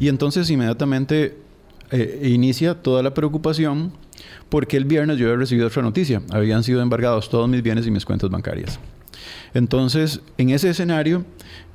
Y 0.00 0.08
entonces 0.08 0.50
inmediatamente 0.50 1.38
eh, 1.92 2.28
inicia 2.30 2.74
toda 2.74 3.02
la 3.02 3.14
preocupación 3.14 3.92
porque 4.48 4.76
el 4.76 4.84
viernes 4.84 5.18
yo 5.18 5.26
había 5.26 5.38
recibido 5.38 5.68
otra 5.68 5.82
noticia. 5.82 6.20
Habían 6.30 6.64
sido 6.64 6.82
embargados 6.82 7.30
todos 7.30 7.48
mis 7.48 7.62
bienes 7.62 7.86
y 7.86 7.92
mis 7.92 8.04
cuentas 8.04 8.28
bancarias. 8.28 8.80
Entonces, 9.54 10.20
en 10.36 10.50
ese 10.50 10.68
escenario... 10.68 11.24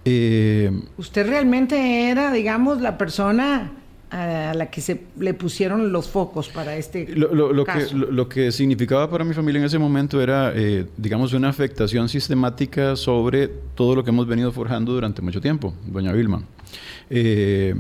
Eh, 0.10 0.72
Usted 0.98 1.28
realmente 1.28 2.10
era, 2.10 2.32
digamos, 2.32 2.80
la 2.80 2.98
persona 2.98 3.72
a 4.10 4.54
la 4.56 4.72
que 4.72 4.80
se 4.80 5.02
le 5.20 5.34
pusieron 5.34 5.92
los 5.92 6.08
focos 6.08 6.48
para 6.48 6.78
este 6.78 7.14
lo, 7.14 7.52
lo, 7.52 7.66
caso. 7.66 7.90
Que, 7.90 7.96
lo, 8.14 8.30
que 8.30 8.54
significaba 8.54 9.10
para 9.10 9.26
mi 9.26 9.34
familia 9.34 9.60
en 9.60 9.66
ese 9.66 9.78
momento 9.78 10.22
era, 10.22 10.54
eh, 10.56 10.86
digamos, 10.96 11.34
una 11.34 11.50
afectación 11.50 12.08
sistemática 12.08 12.96
sobre 12.96 13.50
todo 13.76 13.96
lo 13.96 14.06
que 14.06 14.12
hemos 14.12 14.26
venido 14.26 14.54
forjando 14.54 14.94
durante 14.94 15.22
mucho 15.22 15.42
tiempo, 15.42 15.74
doña 15.86 16.14
Vilma. 16.14 16.42
Eh, 17.10 17.76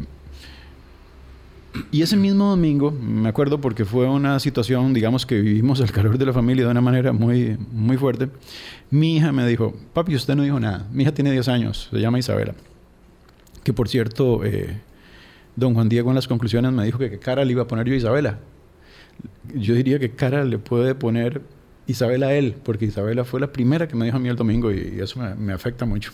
y 1.92 2.02
ese 2.02 2.18
mismo 2.18 2.50
domingo, 2.50 2.92
me 2.92 3.30
acuerdo 3.30 3.62
porque 3.62 3.86
fue 3.86 4.08
una 4.08 4.40
situación, 4.40 4.94
digamos, 4.94 5.26
que 5.26 5.40
vivimos 5.40 5.82
al 5.82 5.92
calor 5.92 6.18
de 6.18 6.26
la 6.26 6.34
familia 6.34 6.66
de 6.66 6.72
una 6.72 6.82
manera 6.82 7.14
muy, 7.14 7.58
muy 7.72 7.98
fuerte, 7.98 8.30
mi 8.90 9.18
hija 9.18 9.32
me 9.32 9.46
dijo, 9.48 9.74
papi, 9.94 10.16
usted 10.16 10.36
no 10.36 10.44
dijo 10.44 10.60
nada. 10.60 10.88
Mi 10.92 11.04
hija 11.04 11.14
tiene 11.14 11.32
10 11.32 11.48
años, 11.48 11.90
se 11.92 12.00
llama 12.00 12.20
Isabela. 12.20 12.56
Que 13.64 13.74
por 13.74 13.90
cierto... 13.90 14.44
Eh, 14.44 14.82
don 15.58 15.74
Juan 15.74 15.90
Diego 15.90 16.10
en 16.10 16.16
las 16.16 16.28
conclusiones 16.28 16.72
me 16.72 16.86
dijo 16.86 17.00
que 17.00 17.10
qué 17.10 17.20
cara 17.20 17.44
le 17.44 17.52
iba 17.52 17.64
a 17.64 17.68
poner 17.68 17.86
yo 17.88 17.94
a 17.94 17.98
Isabela. 17.98 18.40
Yo 19.56 19.74
diría 19.74 20.00
que 20.00 20.12
cara 20.12 20.46
le 20.46 20.60
puede 20.60 20.94
poner 20.96 21.42
Isabela 21.88 22.28
a 22.28 22.34
él, 22.34 22.56
porque 22.64 22.86
Isabela 22.86 23.26
fue 23.26 23.40
la 23.40 23.52
primera 23.52 23.88
que 23.88 23.96
me 23.96 24.06
dijo 24.06 24.18
a 24.18 24.20
mí 24.20 24.30
el 24.30 24.36
domingo 24.36 24.72
y, 24.72 25.00
eso 25.02 25.20
me, 25.20 25.34
me 25.36 25.54
afecta 25.54 25.86
mucho. 25.86 26.12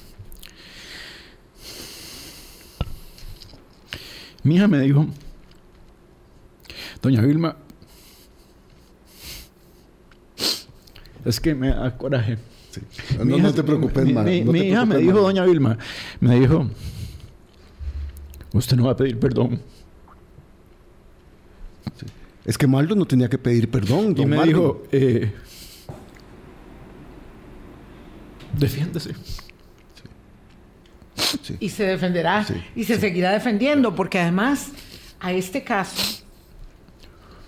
Mi 4.43 4.55
hija 4.55 4.67
me 4.67 4.79
dijo, 4.79 5.07
doña 7.03 7.21
Vilma, 7.21 7.55
es 11.25 11.39
que 11.39 11.53
me 11.53 11.69
da 11.69 11.95
coraje. 11.97 12.37
Sí. 12.71 12.81
No, 13.23 13.35
hija, 13.37 13.43
no, 13.47 13.53
te 13.53 13.63
preocupes, 13.63 14.03
mi, 14.05 14.13
ma, 14.13 14.23
mi, 14.23 14.41
no 14.41 14.51
mi 14.51 14.59
te 14.61 14.65
hija 14.67 14.85
me 14.85 14.97
dijo, 14.97 15.13
ma. 15.13 15.19
doña 15.21 15.45
Vilma, 15.45 15.77
me 16.19 16.39
dijo, 16.39 16.67
usted 18.53 18.75
no 18.77 18.85
va 18.85 18.91
a 18.93 18.97
pedir 18.97 19.19
perdón. 19.19 19.61
Es 22.45 22.57
que 22.57 22.67
Marlon 22.67 22.97
no 22.99 23.05
tenía 23.05 23.29
que 23.29 23.37
pedir 23.37 23.69
perdón, 23.69 24.11
Y 24.11 24.13
don 24.15 24.29
me 24.29 24.35
Marvin. 24.37 24.53
dijo, 24.55 24.83
eh, 24.91 25.31
defiéndese. 28.57 29.13
Sí. 31.41 31.57
Y 31.59 31.69
se 31.69 31.83
defenderá 31.85 32.43
Sí, 32.43 32.53
y 32.75 32.83
se 32.85 32.99
seguirá 32.99 33.31
defendiendo, 33.31 33.93
porque 33.95 34.19
además 34.19 34.69
a 35.19 35.31
este 35.31 35.63
caso 35.63 36.22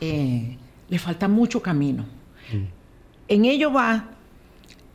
eh, 0.01 0.57
le 0.89 0.99
falta 0.99 1.27
mucho 1.27 1.61
camino. 1.61 2.03
Mm. 2.51 2.65
En 3.27 3.45
ello 3.45 3.71
va 3.71 4.09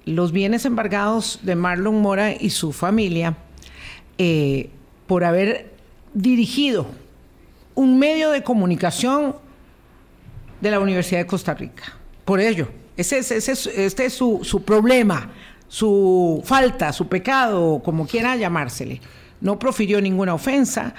los 0.05 0.33
bienes 0.33 0.65
embargados 0.65 1.41
de 1.43 1.55
Marlon 1.57 2.01
Mora 2.01 2.33
y 2.33 2.51
su 2.51 2.73
familia 2.73 3.37
eh, 4.19 4.71
por 5.07 5.25
haber 5.25 5.73
dirigido 6.15 6.87
un 7.75 7.99
medio 7.99 8.31
de 8.31 8.43
comunicación 8.43 9.37
de 10.61 10.71
la 10.71 10.81
Universidad 10.81 11.21
de 11.21 11.27
Costa 11.27 11.55
Rica. 11.55 11.97
Por 12.25 12.41
ello, 12.41 12.69
ese 12.97 13.19
es, 13.19 13.31
ese 13.31 13.53
es- 13.53 13.67
este 13.67 14.05
es 14.07 14.13
su, 14.13 14.41
su 14.43 14.63
problema, 14.63 15.31
su 15.69 16.43
falta, 16.45 16.93
su 16.93 17.09
pecado, 17.09 17.81
como 17.85 18.07
quiera 18.07 18.37
llamársele. 18.37 19.01
No 19.41 19.59
profirió 19.59 20.01
ninguna 20.01 20.35
ofensa. 20.35 20.95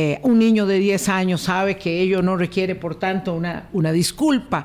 Eh, 0.00 0.20
un 0.22 0.38
niño 0.38 0.64
de 0.64 0.78
10 0.78 1.08
años 1.08 1.40
sabe 1.40 1.76
que 1.76 2.00
ello 2.00 2.22
no 2.22 2.36
requiere, 2.36 2.76
por 2.76 2.94
tanto, 2.94 3.34
una, 3.34 3.68
una 3.72 3.90
disculpa. 3.90 4.64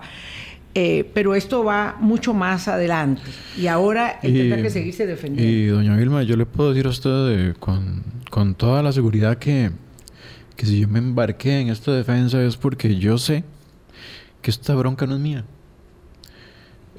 Eh, 0.76 1.10
pero 1.12 1.34
esto 1.34 1.64
va 1.64 1.98
mucho 2.00 2.36
más 2.36 2.68
adelante. 2.68 3.24
Y 3.58 3.66
ahora 3.66 4.20
él 4.22 4.34
tendrá 4.34 4.62
que 4.62 4.70
seguirse 4.70 5.08
defendiendo. 5.08 5.52
Y 5.52 5.66
doña 5.66 5.98
Vilma, 5.98 6.22
yo 6.22 6.38
le 6.38 6.46
puedo 6.46 6.70
decir 6.70 6.86
a 6.86 6.90
usted 6.90 7.10
eh, 7.10 7.54
con, 7.60 8.04
con 8.30 8.54
toda 8.54 8.84
la 8.84 8.92
seguridad 8.92 9.40
que, 9.40 9.72
que 10.56 10.68
si 10.68 10.82
yo 10.82 10.88
me 10.88 11.00
embarqué 11.00 11.62
en 11.62 11.70
esta 11.70 11.92
defensa 11.94 12.40
es 12.44 12.56
porque 12.56 12.98
yo 12.98 13.18
sé 13.18 13.44
que 14.44 14.52
esta 14.52 14.76
bronca 14.76 15.08
no 15.08 15.16
es 15.16 15.20
mía. 15.20 15.46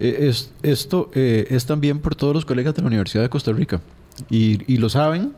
Eh, 0.01 0.27
es, 0.29 0.53
esto 0.65 1.13
eh, 1.15 1.47
es 1.51 1.67
también 1.67 2.01
por 2.01 2.17
todos 2.17 2.35
los 2.35 2.45
colegas 2.45 2.75
de 2.75 2.83
la 2.83 2.89
Universidad 2.89 3.23
de 3.23 3.29
Costa 3.29 3.53
Rica. 3.53 3.81
Y, 4.29 4.73
y 4.73 4.79
lo 4.79 4.89
saben, 4.89 5.35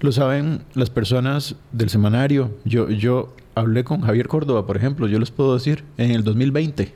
lo 0.00 0.12
saben 0.12 0.62
las 0.74 0.90
personas 0.90 1.56
del 1.72 1.90
semanario. 1.90 2.56
Yo, 2.64 2.88
yo 2.90 3.34
hablé 3.54 3.84
con 3.84 4.00
Javier 4.00 4.28
Córdoba, 4.28 4.66
por 4.66 4.76
ejemplo, 4.76 5.08
yo 5.08 5.18
les 5.18 5.30
puedo 5.30 5.54
decir, 5.54 5.84
en 5.96 6.10
el 6.10 6.24
2020. 6.24 6.94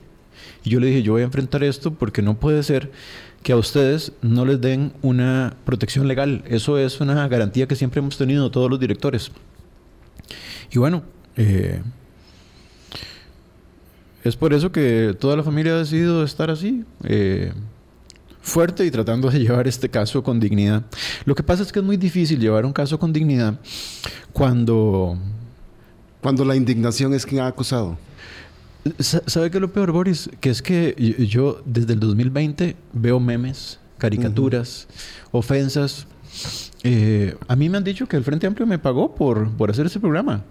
Y 0.65 0.71
yo 0.71 0.81
le 0.81 0.89
dije, 0.89 1.03
yo 1.03 1.13
voy 1.13 1.23
a 1.23 1.27
enfrentar 1.27 1.65
esto 1.65 1.93
porque 1.95 2.23
no 2.23 2.39
puede 2.39 2.63
ser 2.63 2.91
que 3.43 3.53
a 3.53 3.57
ustedes 3.57 4.13
no 4.23 4.45
les 4.45 4.61
den 4.61 4.93
una 5.03 5.57
protección 5.65 6.07
legal. 6.07 6.45
Eso 6.47 6.79
es 6.79 7.01
una 7.01 7.27
garantía 7.29 7.67
que 7.67 7.77
siempre 7.77 7.99
hemos 7.99 8.17
tenido 8.17 8.51
todos 8.51 8.71
los 8.71 8.79
directores. 8.79 9.33
Y 10.71 10.79
bueno, 10.79 11.03
eh, 11.37 11.83
es 14.25 14.37
por 14.37 14.55
eso 14.55 14.71
que 14.71 15.17
toda 15.19 15.37
la 15.37 15.43
familia 15.43 15.73
ha 15.73 15.79
decidido 15.79 16.23
estar 16.23 16.51
así, 16.51 16.85
eh, 17.05 17.53
fuerte 18.43 18.85
y 18.85 18.91
tratando 18.91 19.31
de 19.31 19.39
llevar 19.45 19.67
este 19.69 19.89
caso 19.89 20.23
con 20.23 20.39
dignidad. 20.41 20.83
Lo 21.25 21.35
que 21.35 21.43
pasa 21.43 21.63
es 21.63 21.73
que 21.73 21.79
es 21.79 21.85
muy 21.85 21.97
difícil 21.97 22.39
llevar 22.41 22.67
un 22.67 22.73
caso 22.73 22.99
con 22.99 23.13
dignidad 23.13 23.59
cuando 24.33 25.17
Cuando 26.21 26.45
la 26.45 26.55
indignación 26.57 27.15
es 27.15 27.25
quien 27.27 27.41
ha 27.43 27.47
acusado. 27.47 27.97
Sa- 28.99 29.23
¿Sabe 29.27 29.51
qué 29.51 29.59
es 29.59 29.61
lo 29.63 29.73
peor, 29.73 29.93
Boris? 29.93 30.29
Que 30.41 30.51
es 30.51 30.61
que 30.63 30.95
yo 31.31 31.63
desde 31.65 31.93
el 31.95 32.01
2020 32.01 32.77
veo 32.93 33.21
memes, 33.21 33.79
caricaturas, 33.99 34.89
ofensas. 35.31 36.07
Eh, 36.83 37.37
a 37.47 37.55
mí 37.57 37.69
me 37.69 37.77
han 37.79 37.85
dicho 37.85 38.07
que 38.09 38.17
el 38.17 38.25
Frente 38.25 38.47
Amplio 38.47 38.67
me 38.67 38.79
pagó 38.79 39.15
por, 39.15 39.51
por 39.53 39.71
hacer 39.71 39.87
ese 39.87 40.01
programa. 40.01 40.43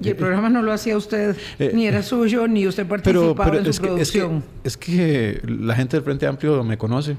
Y 0.00 0.08
el 0.10 0.16
programa 0.16 0.48
no 0.48 0.62
lo 0.62 0.72
hacía 0.72 0.96
usted, 0.96 1.36
Eh, 1.58 1.72
ni 1.74 1.86
era 1.86 2.02
suyo, 2.02 2.46
ni 2.46 2.66
usted 2.66 2.86
participaba 2.86 3.44
pero 3.44 3.58
en 3.58 3.64
su 3.64 3.70
es, 3.70 3.80
que, 3.80 3.86
es, 4.00 4.10
que, 4.10 4.18
producción. 4.20 4.44
es 4.64 4.76
que 4.76 5.42
la 5.44 5.74
gente 5.74 5.96
del 5.96 6.04
Frente 6.04 6.26
Amplio 6.26 6.62
me 6.62 6.78
conoce. 6.78 7.16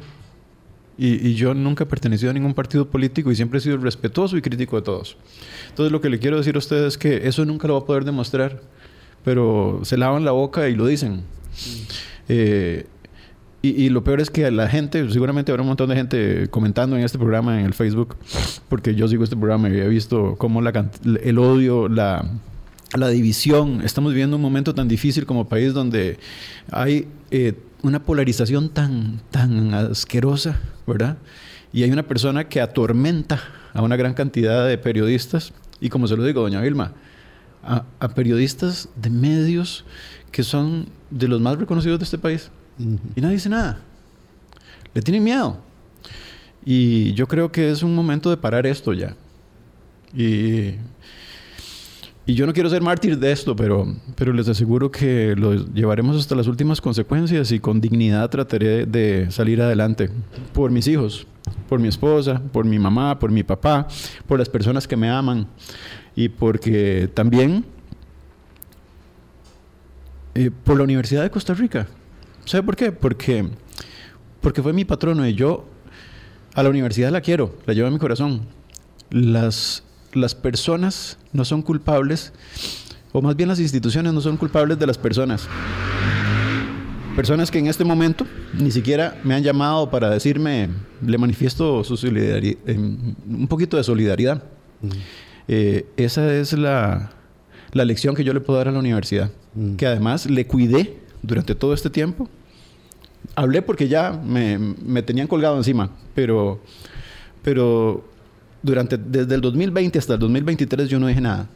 Y, 0.97 1.27
y 1.29 1.35
yo 1.35 1.53
nunca 1.53 1.85
he 1.85 1.87
pertenecido 1.87 2.29
a 2.29 2.33
ningún 2.33 2.53
partido 2.53 2.85
político 2.89 3.31
y 3.31 3.35
siempre 3.35 3.59
he 3.59 3.61
sido 3.61 3.77
respetuoso 3.77 4.35
y 4.37 4.41
crítico 4.41 4.75
de 4.75 4.81
todos. 4.81 5.17
Entonces 5.69 5.91
lo 5.91 6.01
que 6.01 6.09
le 6.09 6.19
quiero 6.19 6.37
decir 6.37 6.55
a 6.55 6.59
ustedes 6.59 6.87
es 6.93 6.97
que 6.97 7.27
eso 7.27 7.45
nunca 7.45 7.67
lo 7.69 7.75
va 7.75 7.79
a 7.81 7.85
poder 7.85 8.03
demostrar, 8.03 8.59
pero 9.23 9.79
se 9.83 9.95
lavan 9.97 10.25
la 10.25 10.31
boca 10.31 10.67
y 10.67 10.75
lo 10.75 10.85
dicen. 10.85 11.21
Eh, 12.27 12.85
y, 13.61 13.69
y 13.85 13.89
lo 13.89 14.03
peor 14.03 14.21
es 14.21 14.29
que 14.29 14.49
la 14.51 14.67
gente, 14.69 15.09
seguramente 15.09 15.51
habrá 15.51 15.61
un 15.63 15.67
montón 15.69 15.89
de 15.89 15.95
gente 15.95 16.47
comentando 16.49 16.97
en 16.97 17.03
este 17.03 17.17
programa 17.17 17.59
en 17.59 17.65
el 17.65 17.73
Facebook, 17.73 18.15
porque 18.69 18.95
yo 18.95 19.07
sigo 19.07 19.23
este 19.23 19.35
programa 19.35 19.69
y 19.69 19.77
he 19.79 19.87
visto 19.87 20.35
cómo 20.37 20.61
la, 20.61 20.89
el 21.23 21.37
odio, 21.39 21.87
la, 21.89 22.25
la 22.97 23.09
división. 23.09 23.81
Estamos 23.83 24.11
viviendo 24.11 24.35
un 24.35 24.41
momento 24.41 24.73
tan 24.73 24.87
difícil 24.87 25.25
como 25.25 25.47
país 25.47 25.73
donde 25.73 26.17
hay 26.71 27.07
eh, 27.31 27.53
una 27.83 28.03
polarización 28.03 28.69
tan, 28.69 29.21
tan 29.31 29.73
asquerosa, 29.73 30.59
¿verdad? 30.87 31.17
Y 31.71 31.83
hay 31.83 31.91
una 31.91 32.03
persona 32.03 32.49
que 32.49 32.61
atormenta 32.61 33.41
a 33.73 33.81
una 33.81 33.95
gran 33.95 34.13
cantidad 34.13 34.67
de 34.67 34.77
periodistas. 34.77 35.53
Y 35.79 35.89
como 35.89 36.07
se 36.07 36.17
lo 36.17 36.23
digo, 36.23 36.41
doña 36.41 36.61
Vilma, 36.61 36.93
a, 37.63 37.85
a 37.99 38.09
periodistas 38.09 38.89
de 38.95 39.09
medios 39.09 39.85
que 40.31 40.43
son 40.43 40.87
de 41.09 41.27
los 41.27 41.39
más 41.41 41.57
reconocidos 41.57 41.99
de 41.99 42.05
este 42.05 42.17
país. 42.17 42.49
Y 43.15 43.21
nadie 43.21 43.35
dice 43.35 43.49
nada. 43.49 43.79
Le 44.93 45.01
tienen 45.01 45.23
miedo. 45.23 45.57
Y 46.65 47.13
yo 47.13 47.27
creo 47.27 47.51
que 47.51 47.71
es 47.71 47.83
un 47.83 47.95
momento 47.95 48.29
de 48.29 48.37
parar 48.37 48.65
esto 48.65 48.93
ya. 48.93 49.15
Y, 50.15 50.73
y 52.29 52.35
yo 52.35 52.45
no 52.45 52.53
quiero 52.53 52.69
ser 52.69 52.83
mártir 52.83 53.17
de 53.17 53.31
esto, 53.31 53.55
pero, 53.55 53.91
pero 54.13 54.31
les 54.33 54.47
aseguro 54.47 54.91
que 54.91 55.33
lo 55.35 55.55
llevaremos 55.73 56.15
hasta 56.15 56.35
las 56.35 56.45
últimas 56.45 56.79
consecuencias 56.79 57.51
y 57.51 57.59
con 57.59 57.81
dignidad 57.81 58.29
trataré 58.29 58.85
de 58.85 59.31
salir 59.31 59.59
adelante. 59.63 60.11
Por 60.53 60.69
mis 60.69 60.87
hijos, 60.87 61.25
por 61.67 61.79
mi 61.79 61.87
esposa, 61.87 62.39
por 62.51 62.65
mi 62.65 62.77
mamá, 62.77 63.17
por 63.17 63.31
mi 63.31 63.41
papá, 63.41 63.87
por 64.27 64.37
las 64.37 64.47
personas 64.47 64.87
que 64.87 64.95
me 64.95 65.09
aman. 65.09 65.47
Y 66.15 66.29
porque 66.29 67.09
también 67.15 67.65
eh, 70.35 70.51
por 70.63 70.77
la 70.77 70.83
Universidad 70.83 71.23
de 71.23 71.31
Costa 71.31 71.55
Rica. 71.55 71.87
¿Sabe 72.45 72.61
por 72.61 72.75
qué? 72.75 72.91
Porque, 72.91 73.49
porque 74.39 74.61
fue 74.61 74.71
mi 74.71 74.85
patrono 74.85 75.27
y 75.27 75.33
yo 75.33 75.65
a 76.53 76.61
la 76.61 76.69
universidad 76.69 77.09
la 77.09 77.21
quiero, 77.21 77.55
la 77.65 77.73
llevo 77.73 77.87
en 77.87 77.93
mi 77.95 77.99
corazón. 77.99 78.41
Las, 79.09 79.83
las 80.13 80.35
personas 80.35 81.17
no 81.33 81.45
son 81.45 81.61
culpables, 81.61 82.33
o 83.11 83.21
más 83.21 83.35
bien 83.35 83.49
las 83.49 83.59
instituciones 83.59 84.13
no 84.13 84.21
son 84.21 84.37
culpables 84.37 84.77
de 84.79 84.87
las 84.87 84.97
personas. 84.97 85.47
Personas 87.15 87.51
que 87.51 87.59
en 87.59 87.67
este 87.67 87.83
momento 87.83 88.25
ni 88.57 88.71
siquiera 88.71 89.19
me 89.23 89.33
han 89.35 89.43
llamado 89.43 89.89
para 89.89 90.09
decirme, 90.09 90.69
le 91.05 91.17
manifiesto 91.17 91.83
su 91.83 91.95
solidari- 91.97 92.57
em, 92.65 93.13
un 93.27 93.47
poquito 93.47 93.75
de 93.77 93.83
solidaridad. 93.83 94.41
Eh, 95.47 95.85
esa 95.97 96.33
es 96.33 96.53
la, 96.53 97.11
la 97.73 97.83
lección 97.83 98.15
que 98.15 98.23
yo 98.23 98.33
le 98.33 98.39
puedo 98.39 98.57
dar 98.59 98.69
a 98.69 98.71
la 98.71 98.79
universidad. 98.79 99.31
Mm. 99.55 99.75
Que 99.75 99.87
además 99.87 100.29
le 100.29 100.45
cuidé 100.47 100.97
durante 101.21 101.55
todo 101.55 101.73
este 101.73 101.89
tiempo. 101.89 102.29
Hablé 103.35 103.61
porque 103.63 103.87
ya 103.89 104.11
me, 104.23 104.57
me 104.57 105.01
tenían 105.03 105.27
colgado 105.27 105.57
encima, 105.57 105.89
pero, 106.15 106.61
pero 107.43 108.05
durante, 108.61 108.97
desde 108.97 109.35
el 109.35 109.41
2020 109.41 109.99
hasta 109.99 110.13
el 110.13 110.19
2023 110.19 110.89
yo 110.89 110.99
no 110.99 111.07
dije 111.07 111.21
nada. 111.21 111.47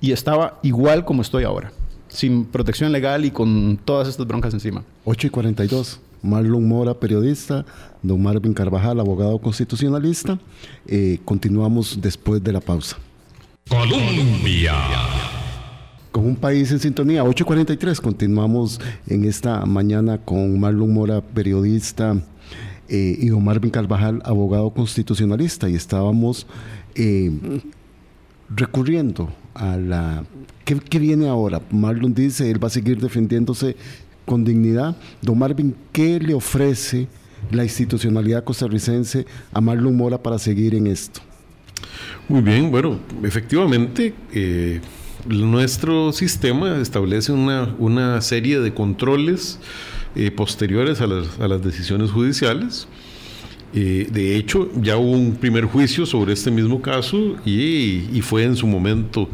y 0.00 0.12
estaba 0.12 0.58
igual 0.62 1.04
como 1.04 1.22
estoy 1.22 1.44
ahora, 1.44 1.72
sin 2.08 2.44
protección 2.44 2.90
legal 2.90 3.24
y 3.24 3.30
con 3.30 3.78
todas 3.84 4.08
estas 4.08 4.26
broncas 4.26 4.52
encima. 4.52 4.82
8 5.04 5.28
y 5.28 5.30
42. 5.30 6.00
Marlon 6.22 6.66
Mora, 6.66 6.94
periodista, 6.94 7.64
don 8.02 8.22
Marvin 8.22 8.54
Carvajal, 8.54 9.00
abogado 9.00 9.38
constitucionalista. 9.38 10.38
Eh, 10.86 11.18
continuamos 11.24 11.98
después 12.00 12.42
de 12.42 12.52
la 12.52 12.60
pausa. 12.60 12.96
Colombia. 13.68 14.74
Con 16.12 16.26
un 16.26 16.36
país 16.36 16.70
en 16.70 16.78
sintonía, 16.78 17.24
8.43, 17.24 18.00
continuamos 18.00 18.80
en 19.06 19.24
esta 19.24 19.64
mañana 19.64 20.18
con 20.18 20.60
Marlon 20.60 20.92
Mora, 20.92 21.20
periodista, 21.22 22.16
eh, 22.92 23.16
y 23.18 23.28
don 23.28 23.42
Marvin 23.42 23.70
Carvajal, 23.70 24.20
abogado 24.22 24.68
constitucionalista, 24.68 25.66
y 25.70 25.74
estábamos 25.74 26.46
eh, 26.94 27.32
recurriendo 28.54 29.32
a 29.54 29.78
la... 29.78 30.24
¿qué, 30.66 30.78
¿Qué 30.78 30.98
viene 30.98 31.26
ahora? 31.26 31.62
Marlon 31.70 32.12
dice, 32.12 32.50
él 32.50 32.62
va 32.62 32.66
a 32.66 32.70
seguir 32.70 33.00
defendiéndose 33.00 33.76
con 34.26 34.44
dignidad. 34.44 34.94
Don 35.22 35.38
Marvin, 35.38 35.74
¿qué 35.90 36.20
le 36.20 36.34
ofrece 36.34 37.08
la 37.50 37.64
institucionalidad 37.64 38.44
costarricense 38.44 39.24
a 39.54 39.60
Marlon 39.62 39.96
Mora 39.96 40.22
para 40.22 40.38
seguir 40.38 40.74
en 40.74 40.86
esto? 40.86 41.22
Muy 42.28 42.42
bien, 42.42 42.70
bueno, 42.70 42.98
efectivamente, 43.22 44.12
eh, 44.34 44.82
nuestro 45.26 46.12
sistema 46.12 46.76
establece 46.76 47.32
una, 47.32 47.74
una 47.78 48.20
serie 48.20 48.60
de 48.60 48.74
controles 48.74 49.58
eh, 50.14 50.30
posteriores 50.30 51.00
a 51.00 51.06
las, 51.06 51.38
a 51.40 51.48
las, 51.48 51.62
decisiones 51.62 52.10
judiciales. 52.10 52.88
Eh, 53.74 54.06
de 54.10 54.36
hecho, 54.36 54.70
ya 54.80 54.98
hubo 54.98 55.12
un 55.12 55.36
primer 55.36 55.64
juicio 55.64 56.04
sobre 56.04 56.34
este 56.34 56.50
mismo 56.50 56.82
caso 56.82 57.36
y, 57.46 58.06
y 58.12 58.20
fue 58.20 58.44
en 58.44 58.54
su 58.54 58.66
momento 58.66 59.28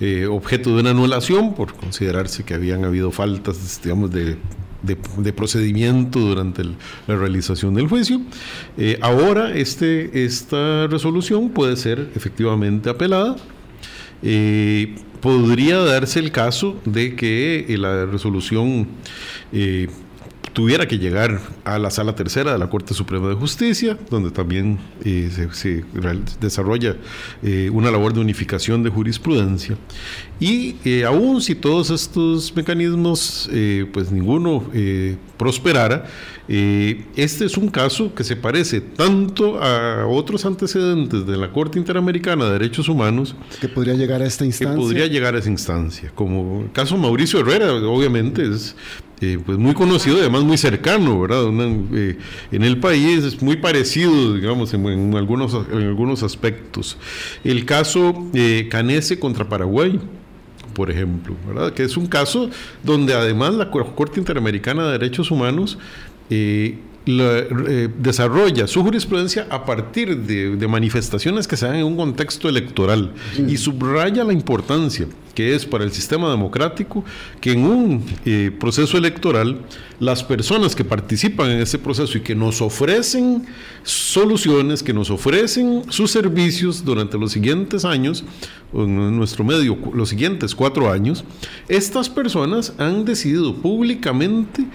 eh, 0.00 0.26
objeto 0.26 0.74
de 0.74 0.80
una 0.80 0.90
anulación 0.90 1.54
por 1.54 1.74
considerarse 1.74 2.42
que 2.42 2.54
habían 2.54 2.84
habido 2.84 3.12
faltas, 3.12 3.80
digamos, 3.82 4.10
de, 4.10 4.36
de, 4.82 4.98
de 5.18 5.32
procedimiento 5.32 6.18
durante 6.18 6.62
el, 6.62 6.74
la 7.06 7.16
realización 7.16 7.74
del 7.74 7.88
juicio. 7.88 8.20
Eh, 8.76 8.98
ahora 9.00 9.54
este, 9.54 10.24
esta 10.24 10.86
resolución 10.88 11.50
puede 11.50 11.76
ser 11.76 12.10
efectivamente 12.16 12.90
apelada. 12.90 13.36
Eh, 14.22 14.96
podría 15.20 15.78
darse 15.78 16.18
el 16.18 16.32
caso 16.32 16.80
de 16.84 17.14
que 17.14 17.64
la 17.78 18.06
resolución 18.06 18.88
tuviera 20.54 20.86
que 20.86 20.98
llegar 20.98 21.40
a 21.64 21.78
la 21.78 21.90
sala 21.90 22.14
tercera 22.14 22.52
de 22.52 22.58
la 22.58 22.70
Corte 22.70 22.94
Suprema 22.94 23.28
de 23.28 23.34
Justicia, 23.34 23.98
donde 24.08 24.30
también 24.30 24.78
eh, 25.04 25.28
se, 25.52 25.84
desarrolla 26.40 26.96
eh, 27.42 27.68
una 27.70 27.90
labor 27.90 28.14
de 28.14 28.20
unificación 28.20 28.82
de 28.82 28.88
jurisprudencia. 28.88 29.76
Y 30.40 30.76
eh, 30.84 31.04
aún 31.04 31.42
si 31.42 31.54
todos 31.56 31.90
estos 31.90 32.54
mecanismos, 32.54 33.50
eh, 33.52 33.86
pues 33.92 34.10
ninguno 34.10 34.64
eh, 36.46 37.04
este 37.16 37.46
es 37.46 37.56
un 37.56 37.68
caso 37.68 38.14
que 38.14 38.22
se 38.22 38.36
parece 38.36 38.80
tanto 38.80 39.62
a 39.62 40.06
otros 40.06 40.44
antecedentes 40.44 41.26
de 41.26 41.36
la 41.36 41.50
Corte 41.52 41.78
Interamericana 41.78 42.46
de 42.46 42.52
Derechos 42.52 42.88
Humanos. 42.88 43.34
Que 43.60 43.68
podría 43.68 43.94
llegar 43.94 44.20
a 44.20 44.26
esta 44.26 44.44
instancia. 44.44 44.74
Que 44.74 44.80
podría 44.80 45.06
llegar 45.06 45.34
a 45.34 45.38
esa 45.38 45.50
instancia. 45.50 46.12
Como 46.14 46.62
el 46.62 46.72
caso 46.72 46.98
Mauricio 46.98 47.40
Herrera, 47.40 47.72
obviamente 47.72 48.46
es 48.46 48.76
eh, 49.20 49.38
pues 49.44 49.56
muy 49.56 49.72
conocido 49.72 50.16
y 50.18 50.20
además 50.20 50.42
muy 50.42 50.58
cercano, 50.58 51.18
¿verdad? 51.18 51.44
Una, 51.44 51.64
eh, 51.94 52.18
en 52.52 52.62
el 52.62 52.78
país 52.78 53.24
es 53.24 53.40
muy 53.40 53.56
parecido, 53.56 54.34
digamos, 54.34 54.74
en, 54.74 54.86
en, 54.86 55.14
algunos, 55.14 55.54
en 55.54 55.78
algunos 55.78 56.22
aspectos. 56.22 56.98
El 57.42 57.64
caso 57.64 58.28
Canese 58.68 59.18
contra 59.18 59.48
Paraguay, 59.48 59.98
por 60.74 60.90
ejemplo, 60.90 61.36
¿verdad? 61.46 61.72
Que 61.72 61.84
es 61.84 61.96
un 61.96 62.06
caso 62.06 62.50
donde 62.82 63.14
además 63.14 63.54
la 63.54 63.70
Corte 63.70 64.20
Interamericana 64.20 64.84
de 64.84 64.92
Derechos 64.92 65.30
Humanos 65.30 65.78
eh, 66.30 66.78
la, 67.06 67.38
eh, 67.38 67.88
desarrolla 67.98 68.66
su 68.66 68.82
jurisprudencia 68.82 69.46
a 69.50 69.64
partir 69.64 70.16
de, 70.16 70.56
de, 70.56 70.68
manifestaciones 70.68 71.46
que 71.46 71.56
se 71.56 71.66
dan 71.66 71.76
en 71.76 71.84
un 71.84 71.96
contexto 71.96 72.48
electoral 72.48 73.12
mm. 73.38 73.48
y 73.48 73.56
subraya 73.56 74.24
la 74.24 74.32
importancia 74.32 75.06
que 75.34 75.54
es 75.54 75.66
para 75.66 75.84
el 75.84 75.92
sistema 75.92 76.30
democrático 76.30 77.04
que 77.40 77.52
en 77.52 77.64
un 77.64 78.04
eh, 78.24 78.50
proceso 78.58 78.96
electoral 78.96 79.60
las 80.00 80.22
personas 80.22 80.74
que 80.74 80.84
participan 80.84 81.50
en 81.50 81.60
ese 81.60 81.78
proceso 81.78 82.18
y 82.18 82.20
que 82.20 82.34
nos 82.34 82.60
ofrecen 82.60 83.46
soluciones, 83.82 84.82
que 84.82 84.92
nos 84.92 85.10
ofrecen 85.10 85.82
sus 85.88 86.10
servicios 86.10 86.84
durante 86.84 87.18
los 87.18 87.32
siguientes 87.32 87.84
años, 87.84 88.24
en 88.72 89.16
nuestro 89.16 89.44
medio, 89.44 89.78
los 89.94 90.08
siguientes 90.08 90.54
cuatro 90.54 90.90
años, 90.90 91.24
estas 91.68 92.08
personas 92.08 92.74
han 92.78 93.04
decidido 93.04 93.54
públicamente 93.54 94.66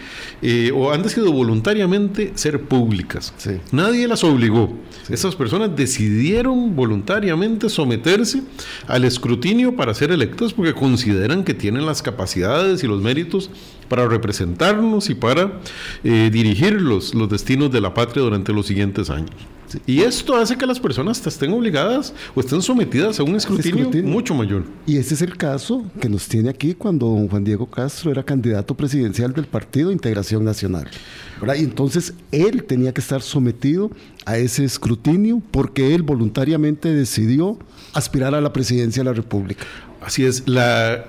eh, 0.41 0.71
o 0.73 0.91
han 0.91 1.03
decidido 1.03 1.31
voluntariamente 1.31 2.31
ser 2.35 2.61
públicas. 2.61 3.33
Sí. 3.37 3.57
Nadie 3.71 4.07
las 4.07 4.23
obligó. 4.23 4.73
Sí. 5.05 5.13
Esas 5.13 5.35
personas 5.35 5.75
decidieron 5.75 6.75
voluntariamente 6.75 7.69
someterse 7.69 8.41
al 8.87 9.03
escrutinio 9.03 9.75
para 9.75 9.93
ser 9.93 10.11
electos 10.11 10.48
porque 10.53 10.73
consideran 10.73 11.43
que 11.43 11.53
tienen 11.53 11.85
las 11.85 12.01
capacidades 12.01 12.83
y 12.83 12.87
los 12.87 13.01
méritos 13.01 13.49
para 13.87 14.07
representarnos 14.07 15.09
y 15.09 15.15
para 15.15 15.59
eh, 16.03 16.29
dirigir 16.31 16.81
los, 16.81 17.13
los 17.13 17.29
destinos 17.29 17.71
de 17.71 17.81
la 17.81 17.93
patria 17.93 18.23
durante 18.23 18.53
los 18.53 18.67
siguientes 18.67 19.09
años. 19.09 19.35
Y 19.85 20.01
esto 20.01 20.35
hace 20.35 20.57
que 20.57 20.65
las 20.65 20.79
personas 20.79 21.25
estén 21.25 21.53
obligadas 21.53 22.13
o 22.33 22.39
estén 22.39 22.61
sometidas 22.61 23.19
a 23.19 23.23
un 23.23 23.35
escrutinio, 23.35 23.83
escrutinio, 23.83 24.11
mucho 24.11 24.33
mayor. 24.33 24.63
Y 24.85 24.97
ese 24.97 25.13
es 25.13 25.21
el 25.21 25.37
caso 25.37 25.85
que 25.99 26.09
nos 26.09 26.27
tiene 26.27 26.49
aquí 26.49 26.73
cuando 26.73 27.07
don 27.07 27.27
Juan 27.27 27.43
Diego 27.43 27.67
Castro 27.67 28.11
era 28.11 28.23
candidato 28.23 28.75
presidencial 28.75 29.33
del 29.33 29.45
Partido 29.45 29.91
Integración 29.91 30.43
Nacional. 30.43 30.89
¿verdad? 31.39 31.55
Y 31.55 31.63
entonces 31.63 32.13
él 32.31 32.63
tenía 32.63 32.93
que 32.93 33.01
estar 33.01 33.21
sometido 33.21 33.91
a 34.25 34.37
ese 34.37 34.63
escrutinio 34.63 35.41
porque 35.51 35.93
él 35.93 36.03
voluntariamente 36.03 36.93
decidió 36.93 37.57
aspirar 37.93 38.35
a 38.35 38.41
la 38.41 38.53
presidencia 38.53 39.01
de 39.01 39.09
la 39.09 39.13
República. 39.13 39.65
Así 40.01 40.23
es, 40.23 40.47
la, 40.47 41.05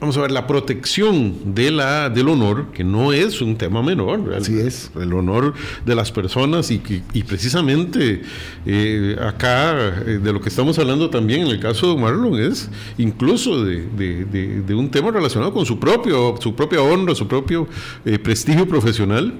vamos 0.00 0.16
a 0.16 0.20
ver, 0.22 0.30
la 0.30 0.46
protección 0.46 1.54
de 1.54 1.70
la, 1.70 2.08
del 2.10 2.28
honor, 2.28 2.72
que 2.72 2.84
no 2.84 3.12
es 3.12 3.40
un 3.40 3.56
tema 3.56 3.82
menor, 3.82 4.34
Así 4.34 4.58
es. 4.58 4.90
el 5.00 5.12
honor 5.12 5.54
de 5.84 5.94
las 5.94 6.12
personas 6.12 6.70
y, 6.70 6.80
y 7.12 7.22
precisamente 7.24 8.22
eh, 8.66 9.16
acá 9.20 10.02
eh, 10.06 10.20
de 10.22 10.32
lo 10.32 10.40
que 10.40 10.48
estamos 10.48 10.78
hablando 10.78 11.10
también 11.10 11.42
en 11.42 11.48
el 11.48 11.60
caso 11.60 11.94
de 11.94 12.00
Marlon 12.00 12.40
es 12.40 12.70
incluso 12.96 13.64
de, 13.64 13.86
de, 13.96 14.24
de, 14.24 14.62
de 14.62 14.74
un 14.74 14.90
tema 14.90 15.10
relacionado 15.10 15.52
con 15.52 15.66
su, 15.66 15.78
propio, 15.78 16.36
su 16.40 16.54
propia 16.54 16.80
honra, 16.80 17.14
su 17.14 17.26
propio 17.26 17.66
eh, 18.04 18.18
prestigio 18.18 18.66
profesional, 18.68 19.34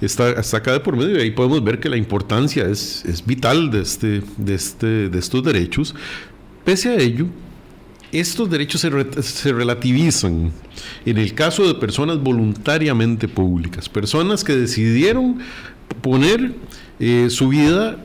está, 0.00 0.30
está 0.30 0.58
acá 0.58 0.72
de 0.72 0.80
por 0.80 0.96
medio 0.96 1.18
y 1.18 1.22
ahí 1.22 1.30
podemos 1.30 1.62
ver 1.62 1.80
que 1.80 1.88
la 1.88 1.96
importancia 1.96 2.66
es, 2.68 3.04
es 3.04 3.24
vital 3.24 3.70
de, 3.70 3.82
este, 3.82 4.22
de, 4.36 4.54
este, 4.54 5.08
de 5.08 5.18
estos 5.18 5.42
derechos. 5.42 5.94
Pese 6.64 6.88
a 6.90 6.96
ello, 6.96 7.26
estos 8.20 8.50
derechos 8.50 8.80
se, 8.80 8.90
re 8.90 9.06
se, 9.22 9.52
relativizan 9.52 10.52
en 11.04 11.18
el 11.18 11.34
caso 11.34 11.66
de 11.66 11.74
personas 11.74 12.22
voluntariamente 12.22 13.28
públicas, 13.28 13.88
personas 13.88 14.44
que 14.44 14.54
decidieron 14.54 15.38
poner 16.00 16.52
eh, 17.00 17.28
su 17.30 17.48
vida 17.48 17.98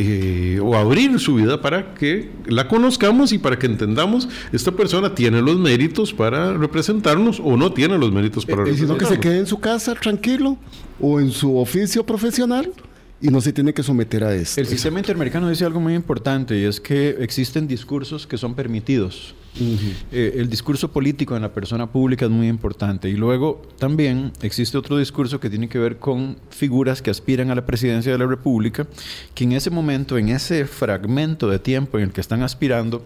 eh, 0.00 0.60
o 0.62 0.76
abrir 0.76 1.18
su 1.18 1.34
vida 1.34 1.60
para 1.60 1.94
que 1.94 2.30
la 2.46 2.68
conozcamos 2.68 3.32
y 3.32 3.38
para 3.38 3.58
que 3.58 3.66
entendamos 3.66 4.28
esta 4.52 4.70
persona 4.70 5.14
tiene 5.14 5.42
los 5.42 5.58
méritos 5.58 6.12
para 6.12 6.52
representarnos 6.56 7.40
o 7.42 7.56
no 7.56 7.72
tiene 7.72 7.98
los 7.98 8.12
méritos 8.12 8.46
para 8.46 8.62
eh, 8.62 8.64
representarnos. 8.66 8.98
Sino 8.98 9.10
que 9.10 9.16
se 9.16 9.20
quede 9.20 9.40
en 9.40 9.46
su 9.46 9.58
casa 9.58 9.94
tranquilo 9.94 10.56
o 11.00 11.18
en 11.18 11.32
su 11.32 11.58
oficio 11.58 12.06
profesional 12.06 12.72
y 13.20 13.28
no 13.28 13.40
se 13.40 13.52
tiene 13.52 13.72
que 13.74 13.82
someter 13.82 14.22
a 14.24 14.34
esto. 14.34 14.60
El 14.60 14.66
sistema 14.66 14.98
interamericano 14.98 15.48
dice 15.48 15.64
algo 15.64 15.80
muy 15.80 15.94
importante 15.94 16.56
y 16.56 16.64
es 16.64 16.80
que 16.80 17.16
existen 17.20 17.66
discursos 17.66 18.26
que 18.26 18.38
son 18.38 18.54
permitidos. 18.54 19.34
Uh 19.60 19.64
-huh. 19.64 19.92
eh, 20.12 20.34
el 20.36 20.48
discurso 20.48 20.92
político 20.92 21.34
en 21.34 21.42
la 21.42 21.52
persona 21.52 21.90
pública 21.90 22.26
es 22.26 22.30
muy 22.30 22.46
importante 22.46 23.08
y 23.08 23.14
luego 23.14 23.62
también 23.78 24.30
existe 24.42 24.78
otro 24.78 24.98
discurso 24.98 25.40
que 25.40 25.50
tiene 25.50 25.68
que 25.68 25.80
ver 25.80 25.98
con 25.98 26.36
figuras 26.50 27.02
que 27.02 27.10
aspiran 27.10 27.50
a 27.50 27.56
la 27.56 27.66
presidencia 27.66 28.12
de 28.12 28.18
la 28.18 28.26
República, 28.26 28.86
que 29.34 29.44
en 29.44 29.52
ese 29.52 29.70
momento, 29.70 30.16
en 30.16 30.28
ese 30.28 30.64
fragmento 30.66 31.48
de 31.48 31.58
tiempo 31.58 31.98
en 31.98 32.04
el 32.04 32.12
que 32.12 32.20
están 32.20 32.42
aspirando, 32.42 33.04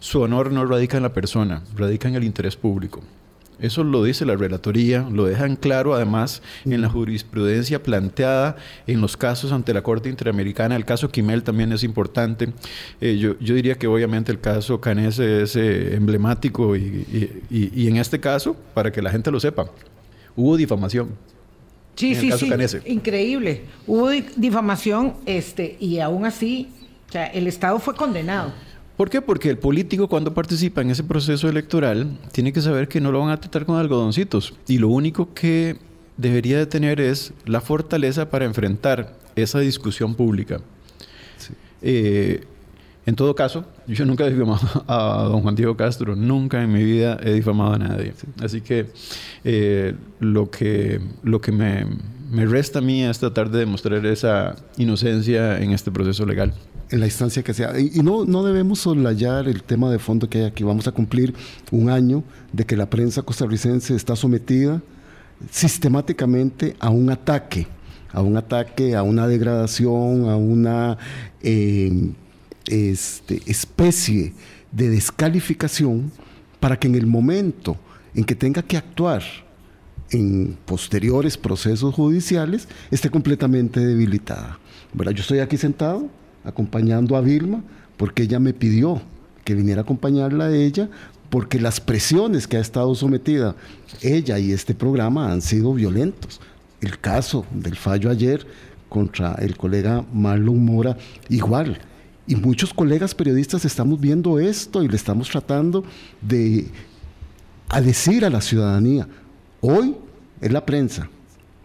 su 0.00 0.20
honor 0.20 0.50
no 0.50 0.66
radica 0.66 0.96
en 0.96 1.04
la 1.04 1.12
persona, 1.12 1.62
radica 1.76 2.08
en 2.08 2.16
el 2.16 2.24
interés 2.24 2.56
público. 2.56 3.02
Eso 3.60 3.84
lo 3.84 4.02
dice 4.02 4.24
la 4.24 4.36
relatoría, 4.36 5.06
lo 5.10 5.26
dejan 5.26 5.56
claro 5.56 5.94
además 5.94 6.42
en 6.64 6.80
la 6.80 6.88
jurisprudencia 6.88 7.82
planteada 7.82 8.56
en 8.86 9.00
los 9.00 9.16
casos 9.16 9.52
ante 9.52 9.72
la 9.72 9.82
Corte 9.82 10.08
Interamericana. 10.08 10.74
El 10.76 10.84
caso 10.84 11.08
Quimel 11.08 11.42
también 11.42 11.72
es 11.72 11.84
importante. 11.84 12.52
Eh, 13.00 13.16
yo, 13.16 13.38
yo, 13.38 13.54
diría 13.54 13.76
que 13.76 13.86
obviamente 13.86 14.32
el 14.32 14.40
caso 14.40 14.80
Canese 14.80 15.42
es 15.42 15.56
eh, 15.56 15.94
emblemático 15.94 16.76
y, 16.76 17.40
y, 17.50 17.70
y, 17.72 17.88
en 17.88 17.96
este 17.96 18.18
caso, 18.18 18.56
para 18.74 18.90
que 18.90 19.00
la 19.00 19.10
gente 19.10 19.30
lo 19.30 19.38
sepa, 19.38 19.70
hubo 20.34 20.56
difamación. 20.56 21.10
Sí, 21.94 22.14
sí, 22.16 22.32
sí. 22.32 22.48
Canese. 22.48 22.82
Increíble. 22.86 23.62
Hubo 23.86 24.10
difamación 24.36 25.14
este, 25.26 25.76
y 25.78 26.00
aún 26.00 26.24
así, 26.24 26.68
o 27.08 27.12
sea, 27.12 27.26
el 27.26 27.46
Estado 27.46 27.78
fue 27.78 27.94
condenado. 27.94 28.52
¿Por 28.96 29.10
qué? 29.10 29.20
Porque 29.20 29.50
el 29.50 29.58
político 29.58 30.08
cuando 30.08 30.34
participa 30.34 30.80
en 30.80 30.90
ese 30.90 31.02
proceso 31.02 31.48
electoral 31.48 32.16
tiene 32.32 32.52
que 32.52 32.60
saber 32.60 32.86
que 32.86 33.00
no 33.00 33.10
lo 33.10 33.20
van 33.20 33.30
a 33.30 33.40
tratar 33.40 33.66
con 33.66 33.76
algodoncitos. 33.76 34.54
Y 34.68 34.78
lo 34.78 34.88
único 34.88 35.34
que 35.34 35.76
debería 36.16 36.58
de 36.58 36.66
tener 36.66 37.00
es 37.00 37.32
la 37.44 37.60
fortaleza 37.60 38.30
para 38.30 38.44
enfrentar 38.44 39.16
esa 39.34 39.58
discusión 39.58 40.14
pública. 40.14 40.60
Eh, 41.82 42.44
en 43.06 43.16
todo 43.16 43.34
caso, 43.34 43.64
yo 43.86 44.04
nunca 44.04 44.26
he 44.26 44.32
difamado 44.32 44.84
a 44.86 45.24
don 45.24 45.42
Juan 45.42 45.54
Diego 45.54 45.76
Castro, 45.76 46.16
nunca 46.16 46.62
en 46.62 46.72
mi 46.72 46.82
vida 46.82 47.18
he 47.22 47.32
difamado 47.32 47.74
a 47.74 47.78
nadie. 47.78 48.14
Así 48.42 48.60
que 48.60 48.86
eh, 49.44 49.94
lo 50.20 50.50
que, 50.50 51.00
lo 51.22 51.40
que 51.40 51.52
me, 51.52 51.86
me 52.30 52.46
resta 52.46 52.78
a 52.78 52.82
mí 52.82 53.02
es 53.02 53.18
tratar 53.18 53.50
de 53.50 53.60
demostrar 53.60 54.04
esa 54.06 54.56
inocencia 54.78 55.60
en 55.60 55.72
este 55.72 55.90
proceso 55.90 56.24
legal 56.24 56.54
en 56.90 57.00
la 57.00 57.06
instancia 57.06 57.42
que 57.42 57.54
sea. 57.54 57.78
Y, 57.78 58.02
no, 58.02 58.24
no 58.24 58.44
debemos 58.44 58.80
soslayar 58.80 59.48
el 59.48 59.62
tema 59.62 59.90
de 59.90 59.98
fondo 59.98 60.28
que 60.28 60.38
hay 60.38 60.44
aquí. 60.44 60.64
Vamos 60.64 60.86
a 60.86 60.92
cumplir 60.92 61.34
un 61.70 61.90
año 61.90 62.22
de 62.52 62.64
que 62.64 62.76
la 62.76 62.88
prensa 62.88 63.22
costarricense 63.22 63.94
está 63.94 64.16
sometida 64.16 64.80
sistemáticamente 65.50 66.76
a 66.78 66.90
un 66.90 67.10
ataque, 67.10 67.66
a 68.12 68.22
un 68.22 68.36
ataque, 68.36 68.94
a 68.94 69.02
una 69.02 69.26
degradación, 69.26 70.28
a 70.28 70.36
una 70.36 70.98
eh, 71.42 72.12
este, 72.66 73.42
especie 73.46 74.32
de 74.72 74.90
descalificación 74.90 76.10
para 76.60 76.78
que 76.78 76.88
en 76.88 76.94
el 76.94 77.06
momento 77.06 77.76
en 78.14 78.24
que 78.24 78.34
tenga 78.34 78.62
que 78.62 78.76
actuar 78.76 79.22
en 80.10 80.56
posteriores 80.64 81.36
procesos 81.36 81.94
judiciales 81.94 82.68
esté 82.90 83.10
completamente 83.10 83.80
debilitada. 83.80 84.58
Yo 84.94 85.10
estoy 85.10 85.40
aquí 85.40 85.56
sentado 85.56 86.08
acompañando 86.44 87.16
a 87.16 87.20
Vilma 87.20 87.62
porque 87.96 88.24
ella 88.24 88.38
me 88.38 88.52
pidió 88.52 89.02
que 89.44 89.54
viniera 89.54 89.80
a 89.80 89.84
acompañarla 89.84 90.46
a 90.46 90.54
ella 90.54 90.88
porque 91.30 91.58
las 91.58 91.80
presiones 91.80 92.46
que 92.46 92.56
ha 92.56 92.60
estado 92.60 92.94
sometida 92.94 93.56
ella 94.02 94.38
y 94.38 94.52
este 94.52 94.74
programa 94.74 95.32
han 95.32 95.42
sido 95.42 95.74
violentos. 95.74 96.40
El 96.80 96.98
caso 97.00 97.44
del 97.52 97.76
fallo 97.76 98.10
ayer 98.10 98.46
contra 98.88 99.34
el 99.40 99.56
colega 99.56 100.04
Marlon 100.12 100.64
Mora, 100.64 100.96
igual. 101.28 101.80
Y 102.26 102.36
muchos 102.36 102.72
colegas 102.72 103.14
periodistas 103.14 103.64
estamos 103.64 104.00
viendo 104.00 104.38
esto 104.38 104.82
y 104.82 104.88
le 104.88 104.96
estamos 104.96 105.28
tratando 105.28 105.84
de 106.20 106.66
a 107.68 107.80
decir 107.80 108.24
a 108.24 108.30
la 108.30 108.40
ciudadanía, 108.40 109.08
hoy 109.60 109.96
es 110.40 110.52
la 110.52 110.64
prensa, 110.64 111.08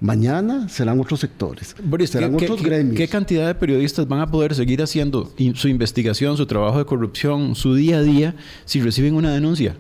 Mañana 0.01 0.69
serán 0.69 0.97
otros 1.01 1.19
sectores, 1.19 1.75
serán 2.05 2.33
otros 2.33 2.63
gremios. 2.63 2.95
¿Qué 2.95 3.09
cantidad 3.09 3.47
de 3.47 3.55
periodistas 3.55 4.07
van 4.07 4.21
a 4.21 4.31
poder 4.31 4.55
seguir 4.55 4.81
haciendo 4.81 5.33
su 5.55 5.67
investigación, 5.67 6.37
su 6.37 6.45
trabajo 6.45 6.77
de 6.77 6.85
corrupción, 6.85 7.53
su 7.53 7.75
día 7.75 7.97
a 7.97 8.01
día, 8.01 8.35
si 8.63 8.81
reciben 8.81 9.15
una 9.15 9.33
denuncia? 9.33 9.75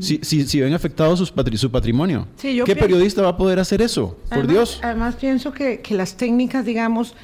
Si, 0.00 0.24
si, 0.24 0.60
ven 0.60 0.72
afectado 0.72 1.16
su 1.16 1.70
patrimonio. 1.70 2.26
¿Qué 2.40 2.74
periodista 2.74 3.22
va 3.22 3.30
a 3.30 3.36
poder 3.36 3.60
hacer 3.60 3.80
eso? 3.80 4.18
Por 4.28 4.48
Dios. 4.48 4.80
Además, 4.82 5.14
pienso 5.14 5.52
que, 5.52 5.80
las 5.90 6.16
técnicas, 6.16 6.64
digamos, 6.64 7.14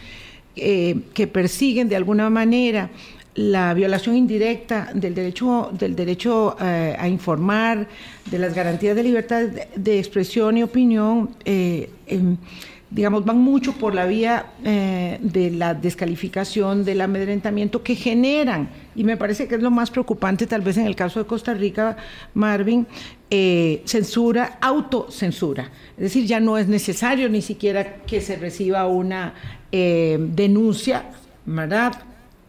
eh, 0.57 1.01
que 1.15 1.27
persiguen 1.27 1.89
de 1.89 1.97
alguna 1.97 2.29
manera 2.31 2.91
la 3.35 3.73
violación 3.75 4.17
indirecta 4.17 4.91
del 4.93 5.15
derecho, 5.15 5.71
del 5.73 5.95
derecho 5.95 6.57
eh, 6.61 6.97
a 6.99 7.09
informar, 7.09 7.87
de 8.27 8.39
las 8.39 8.55
garantías 8.55 8.97
de 8.97 9.03
libertad 9.03 9.45
de, 9.45 9.99
expresión 9.99 10.57
y 10.57 10.63
opinión, 10.63 11.31
eh, 11.45 11.89
digamos, 12.91 13.24
van 13.24 13.38
mucho 13.38 13.72
por 13.72 13.95
la 13.95 14.07
vía 14.07 14.47
eh, 14.64 15.18
de 15.22 15.51
la 15.51 15.74
descalificación, 15.74 16.84
del 16.84 17.01
amedrentamiento 17.01 17.82
que 17.82 17.95
generan, 17.95 18.68
y 18.95 19.05
me 19.05 19.16
parece 19.16 19.47
que 19.47 19.55
es 19.55 19.62
lo 19.62 19.70
más 19.70 19.91
preocupante 19.91 20.47
tal 20.47 20.62
vez 20.62 20.76
en 20.76 20.86
el 20.86 20.97
caso 20.97 21.20
de 21.20 21.26
Costa 21.26 21.55
Rica, 21.55 21.97
Marvin, 22.34 22.86
censura, 23.84 24.59
autocensura. 24.61 25.70
Es 25.97 26.03
decir, 26.03 26.26
ya 26.26 26.41
no 26.41 26.59
es 26.59 26.66
necesario 26.66 27.28
ni 27.28 27.43
siquiera 27.43 27.99
que 27.99 28.20
se 28.20 28.34
reciba 28.34 28.86
una 28.88 29.34
denuncia, 29.70 31.05
¿verdad? 31.47 31.93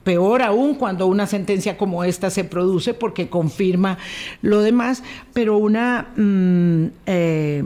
Peor 0.03 0.41
aún 0.41 0.75
cuando 0.75 1.05
una 1.05 1.27
sentencia 1.27 1.77
como 1.77 2.03
esta 2.03 2.31
se 2.31 2.43
produce 2.43 2.95
porque 2.95 3.29
confirma 3.29 3.99
lo 4.41 4.61
demás, 4.61 5.03
pero 5.31 5.57
una 5.57 6.09
mm, 6.15 6.85
eh, 7.05 7.63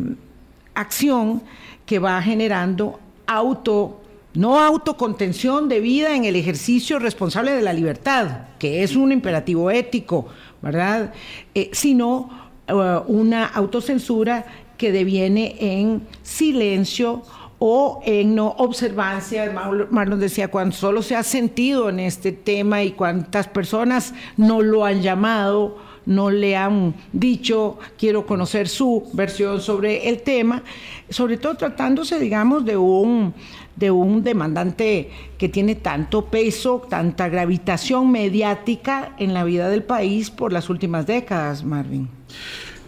acción 0.73 1.43
que 1.85 1.99
va 1.99 2.21
generando 2.21 2.99
auto, 3.27 4.01
no 4.33 4.59
autocontención 4.59 5.69
de 5.69 5.79
vida 5.79 6.15
en 6.15 6.25
el 6.25 6.35
ejercicio 6.35 6.99
responsable 6.99 7.51
de 7.51 7.61
la 7.61 7.73
libertad, 7.73 8.47
que 8.59 8.83
es 8.83 8.95
un 8.95 9.11
imperativo 9.11 9.71
ético, 9.71 10.27
¿verdad? 10.61 11.13
Eh, 11.53 11.69
sino 11.73 12.29
eh, 12.67 12.99
una 13.07 13.45
autocensura 13.45 14.45
que 14.77 14.91
deviene 14.91 15.55
en 15.59 16.07
silencio 16.21 17.23
o 17.59 18.01
en 18.05 18.35
no 18.35 18.49
observancia. 18.57 19.51
Marlon 19.89 20.19
decía, 20.19 20.49
cuando 20.49 20.75
solo 20.75 21.01
se 21.01 21.15
ha 21.15 21.23
sentido 21.23 21.89
en 21.89 21.99
este 21.99 22.31
tema 22.31 22.83
y 22.83 22.91
cuántas 22.91 23.47
personas 23.47 24.13
no 24.35 24.61
lo 24.61 24.85
han 24.85 25.01
llamado, 25.01 25.77
no 26.05 26.29
le 26.29 26.55
han 26.55 26.93
dicho, 27.11 27.79
quiero 27.97 28.25
conocer 28.25 28.67
su 28.67 29.09
versión 29.13 29.61
sobre 29.61 30.09
el 30.09 30.21
tema, 30.21 30.63
sobre 31.09 31.37
todo 31.37 31.55
tratándose, 31.55 32.19
digamos, 32.19 32.65
de 32.65 32.77
un, 32.77 33.33
de 33.75 33.91
un 33.91 34.23
demandante 34.23 35.09
que 35.37 35.49
tiene 35.49 35.75
tanto 35.75 36.25
peso, 36.25 36.85
tanta 36.89 37.29
gravitación 37.29 38.11
mediática 38.11 39.15
en 39.17 39.33
la 39.33 39.43
vida 39.43 39.69
del 39.69 39.83
país 39.83 40.29
por 40.29 40.53
las 40.53 40.69
últimas 40.69 41.05
décadas, 41.05 41.63
Marvin. 41.63 42.09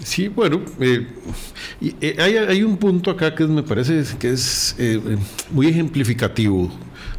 Sí, 0.03 0.27
bueno, 0.27 0.61
eh, 0.79 1.07
eh, 2.01 2.45
hay, 2.49 2.61
un 2.61 2.77
punto 2.77 3.09
acá 3.09 3.33
que 3.33 3.47
me 3.47 3.63
parece 3.63 4.03
que 4.19 4.29
es 4.29 4.75
eh, 4.77 5.01
muy 5.51 5.67
ejemplificativo 5.67 6.69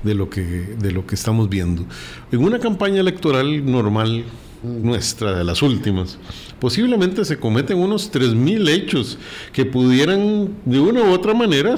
de 0.04 0.14
lo, 0.14 0.30
que, 0.30 0.40
de 0.40 0.92
lo 0.92 1.04
que 1.04 1.16
estamos 1.16 1.48
viendo. 1.48 1.84
En 2.30 2.38
una 2.38 2.60
campaña 2.60 3.00
electoral 3.00 3.66
normal, 3.70 4.24
nuestra, 4.62 5.38
de 5.38 5.44
las 5.44 5.62
últimas, 5.62 6.18
posiblemente 6.60 7.24
se 7.24 7.38
cometen 7.38 7.78
unos 7.78 8.12
3.000 8.12 8.68
hechos 8.68 9.18
que 9.52 9.64
pudieran 9.64 10.48
de 10.64 10.80
una 10.80 11.02
u 11.02 11.12
otra 11.12 11.34
manera 11.34 11.76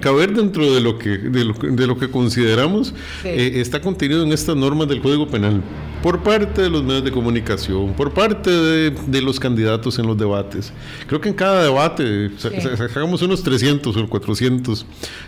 caber 0.00 0.34
dentro 0.34 0.72
de 0.74 0.80
lo 0.80 0.98
que, 0.98 1.18
de 1.18 1.86
lo, 1.86 1.98
que 1.98 2.10
consideramos 2.10 2.94
eh, 3.24 3.52
está 3.56 3.80
contenido 3.80 4.22
en 4.22 4.32
estas 4.32 4.56
normas 4.56 4.88
del 4.88 5.00
Código 5.00 5.28
Penal 5.28 5.62
por 6.02 6.22
parte 6.22 6.62
de 6.62 6.70
los 6.70 6.82
medios 6.82 7.04
de 7.04 7.12
comunicación, 7.12 7.94
por 7.94 8.12
parte 8.12 8.50
de, 8.50 9.22
los 9.22 9.40
candidatos 9.40 9.98
en 9.98 10.06
los 10.06 10.18
debates. 10.18 10.70
Creo 11.06 11.18
que 11.18 11.30
en 11.30 11.34
cada 11.34 11.64
debate 11.64 12.30
sacamos 12.36 13.22
unos 13.22 13.42
300 13.42 13.96
o 13.96 14.08
400 14.08 14.84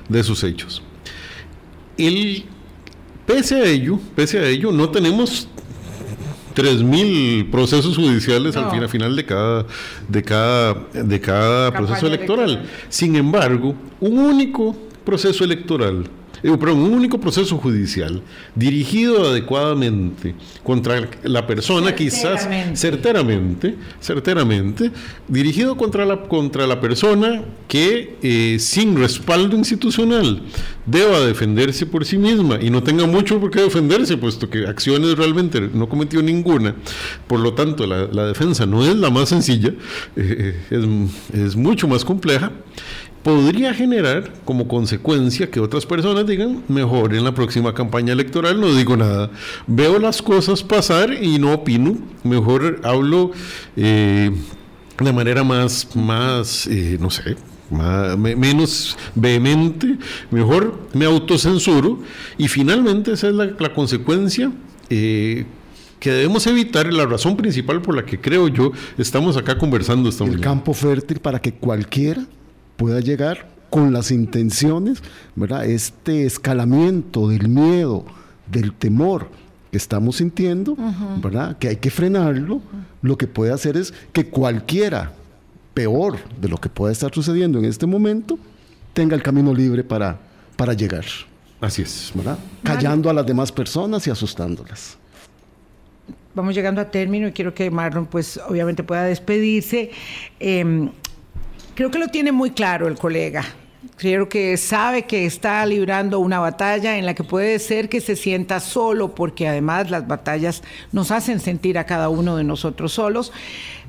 de 0.09 0.21
esos 0.21 0.45
hechos. 0.45 0.83
El, 1.97 2.45
pese 3.25 3.55
a 3.55 3.65
ello, 3.65 3.99
pese 4.15 4.39
a 4.39 4.47
ello, 4.47 4.71
no 4.71 4.91
tenemos 4.91 5.49
3.000 6.57 7.51
procesos 7.51 7.97
judiciales 7.97 8.57
al 8.57 8.71
final, 8.71 8.89
final 8.89 9.15
de 9.15 9.27
cada, 9.27 9.67
de 10.09 10.23
cada, 10.23 10.75
de 10.95 11.21
cada 11.21 11.71
proceso 11.71 12.07
electoral. 12.07 12.65
Sin 12.89 13.15
embargo, 13.15 13.75
un 14.01 14.19
único 14.19 14.75
proceso 15.05 15.45
electoral 15.45 16.09
pero 16.43 16.75
un 16.75 16.93
único 16.93 17.19
proceso 17.19 17.57
judicial 17.59 18.23
dirigido 18.55 19.29
adecuadamente 19.29 20.35
contra 20.63 21.09
la 21.23 21.47
persona, 21.47 21.95
quizás 21.95 22.49
certeramente, 22.75 23.75
certeramente, 24.01 24.91
dirigido 25.29 25.77
contra 25.77 26.05
la, 26.05 26.23
contra 26.23 26.67
la 26.67 26.81
persona 26.81 27.43
que 27.69 28.17
eh, 28.23 28.59
sin 28.59 28.97
respaldo 28.97 29.57
institucional 29.57 30.43
deba 30.85 31.21
defenderse 31.21 31.87
por 31.87 32.05
sí 32.05 32.17
misma 32.17 32.59
y 32.61 32.71
no 32.71 32.83
tenga 32.83 33.07
mucho 33.07 33.41
por 33.41 33.51
qué 33.51 33.63
defenderse, 33.63 34.17
puesto 34.17 34.49
que 34.49 34.67
acciones 34.67 35.17
realmente 35.17 35.61
no 35.73 35.89
cometió 35.89 36.23
ninguna. 36.23 36.75
Por 37.27 37.41
lo 37.41 37.55
tanto, 37.55 37.87
la, 37.87 38.27
defensa 38.27 38.67
no 38.67 38.85
es 38.85 38.97
la 38.97 39.11
más 39.11 39.29
sencilla, 39.29 39.71
eh, 40.17 40.55
eh, 40.71 41.11
es, 41.33 41.41
es 41.41 41.57
mucho 41.57 41.89
más 41.89 42.05
compleja 42.05 42.53
podría 43.27 43.75
generar 43.75 44.33
como 44.45 44.69
consecuencia 44.69 45.51
que 45.51 45.59
otras 45.59 45.85
personas 45.85 46.29
digan, 46.29 46.63
mejor 46.69 47.13
en 47.13 47.25
la 47.25 47.35
próxima 47.35 47.75
campaña 47.75 48.13
electoral 48.13 48.61
no 48.61 48.73
digo 48.73 48.97
nada, 48.97 49.33
veo 49.67 49.99
las 49.99 50.23
cosas 50.23 50.63
pasar 50.63 51.13
y 51.13 51.41
no 51.41 51.55
opino, 51.55 51.99
mejor 52.23 52.81
hablo 52.85 53.33
eh, 53.75 54.31
de 55.01 55.13
manera 55.13 55.43
más, 55.43 55.89
más 55.97 56.69
eh, 56.69 56.99
no 57.01 57.11
sé, 57.11 57.37
menos 58.17 58.97
vehemente, 59.17 59.99
mejor 60.31 60.79
me 60.95 61.05
autocensuro 61.05 61.99
y 62.39 62.47
finalmente 62.47 63.11
esa 63.11 63.27
es 63.29 63.35
la, 63.35 63.75
consecuencia. 63.75 64.53
Eh, 64.89 65.47
que 65.99 66.13
debemos 66.13 66.47
evitar. 66.47 66.93
La 66.93 67.07
razón 67.07 67.37
principal 67.37 67.81
por 67.81 67.97
la 67.97 68.05
que 68.05 68.21
creo 68.21 68.49
yo 68.49 68.71
estamos 68.99 69.37
acá 69.39 69.57
conversando 69.57 70.11
esta 70.11 70.25
El 70.25 70.41
campo 70.41 70.75
fértil 70.75 71.19
para 71.21 71.41
que 71.41 71.55
cualquiera 71.55 72.23
pueda 72.77 73.01
llegar 73.01 73.47
con 73.71 73.93
las 73.93 74.11
intenciones, 74.11 75.03
¿verdad? 75.35 75.67
Este 75.67 76.25
escalamiento 76.25 77.29
del 77.29 77.49
miedo, 77.49 78.05
del 78.51 78.73
temor, 78.73 79.29
que 79.71 79.77
estamos 79.77 80.17
sintiendo, 80.17 80.77
¿verdad? 81.23 81.59
Que 81.59 81.69
hay 81.69 81.77
que 81.77 81.91
frenarlo. 81.91 82.61
Lo 83.03 83.19
que 83.19 83.27
puede 83.27 83.53
hacer 83.53 83.77
es 83.77 83.93
que 84.13 84.27
cualquiera, 84.27 85.13
peor 85.75 86.19
de 86.41 86.49
lo 86.49 86.57
que 86.57 86.69
pueda 86.69 86.93
estar 86.93 87.13
sucediendo 87.13 87.59
en 87.59 87.65
este 87.67 87.87
momento, 87.87 88.39
tenga 88.93 89.15
el 89.15 89.23
camino 89.23 89.53
libre 89.53 89.85
para, 89.85 90.19
para 90.57 90.73
llegar. 90.73 91.05
Así 91.61 91.83
es. 91.83 92.13
¿verdad? 92.15 92.39
Callando 92.63 93.11
a 93.11 93.13
las 93.13 93.27
demás 93.27 93.53
personas 93.53 94.07
y 94.07 94.11
asustándolas. 94.11 94.97
Vamos 96.35 96.55
llegando 96.55 96.81
a 96.81 96.91
término 96.91 97.29
y 97.29 97.33
quiero 97.33 97.55
que 97.55 97.71
Marlon, 97.71 98.07
pues 98.07 98.39
obviamente 98.49 98.85
pueda 98.85 99.05
despedirse. 99.05 99.91
Em, 100.39 100.91
creo 101.77 101.91
que 101.91 101.99
lo 101.99 102.09
tiene 102.09 102.33
muy 102.33 102.51
claro 102.51 102.89
el 102.89 102.97
colega. 102.97 103.45
Creo 103.97 104.29
que 104.29 104.57
sabe 104.57 105.03
que 105.03 105.27
está 105.27 105.65
librando 105.65 106.19
una 106.19 106.41
batalla 106.41 106.99
en 106.99 107.07
la 107.07 107.15
que 107.15 107.23
puede 107.23 107.59
ser 107.61 107.89
que 107.89 108.01
se 108.01 108.17
sienta 108.17 108.59
solo, 108.59 109.15
porque 109.15 109.47
además 109.47 109.91
las 109.91 110.09
batallas 110.09 110.63
nos 110.91 111.13
hacen 111.13 111.39
sentir 111.39 111.79
a 111.79 111.85
cada 111.85 112.09
uno 112.09 112.37
de 112.37 112.45
nosotros 112.45 112.93
solos, 112.93 113.33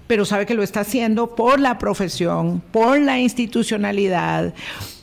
pero 0.06 0.24
sabe 0.24 0.46
que 0.46 0.54
lo 0.54 0.64
está 0.64 0.82
haciendo 0.82 1.36
por 1.36 1.60
la 1.60 1.80
profesión, 1.80 2.62
por 2.72 3.00
la 3.00 3.20
institucionalidad, 3.20 4.54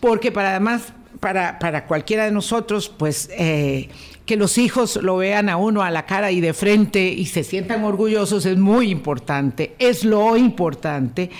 porque 0.00 0.30
para 0.30 0.50
además 0.50 0.92
para, 1.20 1.58
para 1.58 1.86
cualquiera 1.86 2.26
de 2.26 2.32
nosotros, 2.32 2.88
pues 2.88 3.30
eh, 3.36 3.88
que 4.26 4.36
los 4.36 4.58
hijos 4.58 4.96
lo 4.96 5.16
vean 5.16 5.48
a 5.48 5.56
uno 5.56 5.82
a 5.82 5.90
la 5.90 6.06
cara 6.06 6.30
y 6.30 6.40
de 6.40 6.52
frente 6.52 7.08
y 7.08 7.26
se 7.26 7.44
sientan 7.44 7.84
orgullosos 7.84 8.46
es 8.46 8.58
muy 8.58 8.90
importante, 8.90 9.74
es 9.78 10.04
lo 10.04 10.36
importante. 10.36 11.30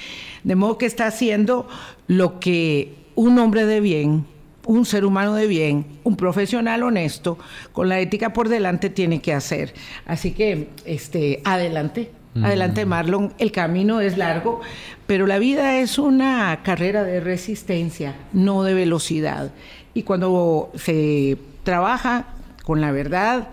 De 0.44 0.54
modo 0.54 0.78
que 0.78 0.86
está 0.86 1.06
haciendo 1.06 1.66
lo 2.06 2.38
que 2.38 2.94
un 3.14 3.38
hombre 3.38 3.66
de 3.66 3.80
bien, 3.80 4.26
un 4.66 4.86
ser 4.86 5.04
humano 5.04 5.34
de 5.34 5.46
bien, 5.46 5.86
un 6.04 6.16
profesional 6.16 6.82
honesto, 6.82 7.38
con 7.72 7.88
la 7.88 8.00
ética 8.00 8.32
por 8.32 8.48
delante 8.48 8.90
tiene 8.90 9.20
que 9.20 9.32
hacer. 9.32 9.74
Así 10.06 10.32
que, 10.32 10.68
este, 10.84 11.40
adelante. 11.44 12.10
Adelante, 12.42 12.84
Marlon. 12.84 13.32
El 13.38 13.52
camino 13.52 14.00
es 14.00 14.18
largo, 14.18 14.60
pero 15.06 15.24
la 15.28 15.38
vida 15.38 15.78
es 15.78 15.98
una 16.00 16.62
carrera 16.64 17.04
de 17.04 17.20
resistencia, 17.20 18.16
no 18.32 18.64
de 18.64 18.74
velocidad. 18.74 19.52
Y 19.94 20.02
cuando 20.02 20.72
se 20.74 21.38
trabaja 21.62 22.26
con 22.64 22.80
la 22.80 22.90
verdad, 22.90 23.50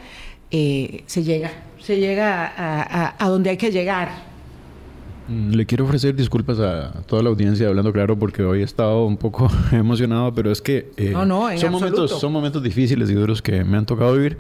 eh, 0.50 1.04
se 1.06 1.24
llega, 1.24 1.52
se 1.80 2.00
llega 2.00 3.14
a, 3.20 3.30
donde 3.30 3.52
hay 3.52 3.58
que 3.58 3.72
llegar. 3.72 4.31
Mm, 5.28 5.52
le 5.52 5.66
quiero 5.66 5.86
ofrecer 5.86 6.16
disculpas 6.16 6.60
a 6.60 7.04
toda 7.06 7.22
la 7.22 7.30
audiencia 7.30 7.68
hablando 7.68 7.94
claro 7.94 8.18
porque 8.18 8.44
hoy 8.44 8.62
he 8.62 8.64
estado 8.64 9.06
un 9.06 9.18
poco 9.18 9.50
emocionado, 9.72 10.34
pero 10.34 10.52
es 10.52 10.62
que 10.62 10.92
eh, 10.98 11.14
son, 11.14 11.72
momentos, 11.72 12.20
son 12.20 12.32
momentos 12.32 12.64
difíciles 12.64 13.10
y 13.10 13.14
duros 13.14 13.42
que 13.42 13.64
me 13.64 13.78
han 13.78 13.86
tocado 13.86 14.14
vivir. 14.14 14.38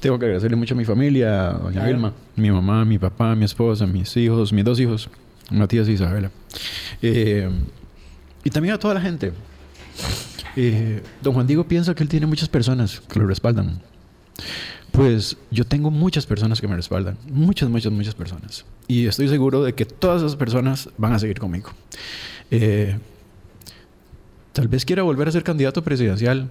Tengo 0.00 0.18
que 0.18 0.26
agradecerle 0.26 0.56
mucho 0.56 0.74
a 0.74 0.76
mi 0.76 0.84
familia, 0.84 1.50
a 1.50 1.52
doña 1.54 1.84
Vilma, 1.86 2.12
mi 2.34 2.50
mamá, 2.50 2.84
mi 2.84 2.98
papá, 2.98 3.34
mi 3.34 3.44
esposa, 3.44 3.86
mis 3.86 4.16
hijos, 4.16 4.52
mis 4.52 4.64
dos 4.64 4.80
hijos, 4.80 5.08
Matías 5.50 5.88
y 5.88 5.92
Isabela. 5.92 6.30
Eh, 7.02 7.48
y 8.44 8.50
también 8.50 8.74
a 8.74 8.78
toda 8.78 8.94
la 8.94 9.00
gente. 9.00 9.32
Eh, 10.56 11.02
don 11.22 11.34
Juan 11.34 11.46
Diego 11.46 11.64
piensa 11.64 11.94
que 11.94 12.02
él 12.02 12.08
tiene 12.08 12.26
muchas 12.26 12.48
personas 12.48 13.00
que 13.00 13.18
lo 13.18 13.26
respaldan. 13.26 13.80
Pues 14.96 15.36
yo 15.50 15.66
tengo 15.66 15.90
muchas 15.90 16.24
personas 16.24 16.58
que 16.58 16.66
me 16.66 16.74
respaldan. 16.74 17.18
Muchas, 17.30 17.68
muchas, 17.68 17.92
muchas 17.92 18.14
personas. 18.14 18.64
Y 18.88 19.04
estoy 19.04 19.28
seguro 19.28 19.62
de 19.62 19.74
que 19.74 19.84
todas 19.84 20.22
esas 20.22 20.36
personas 20.36 20.88
van 20.96 21.12
a 21.12 21.18
seguir 21.18 21.38
conmigo. 21.38 21.68
Eh, 22.50 22.96
tal 24.54 24.68
vez 24.68 24.86
quiera 24.86 25.02
volver 25.02 25.28
a 25.28 25.32
ser 25.32 25.44
candidato 25.44 25.84
presidencial 25.84 26.48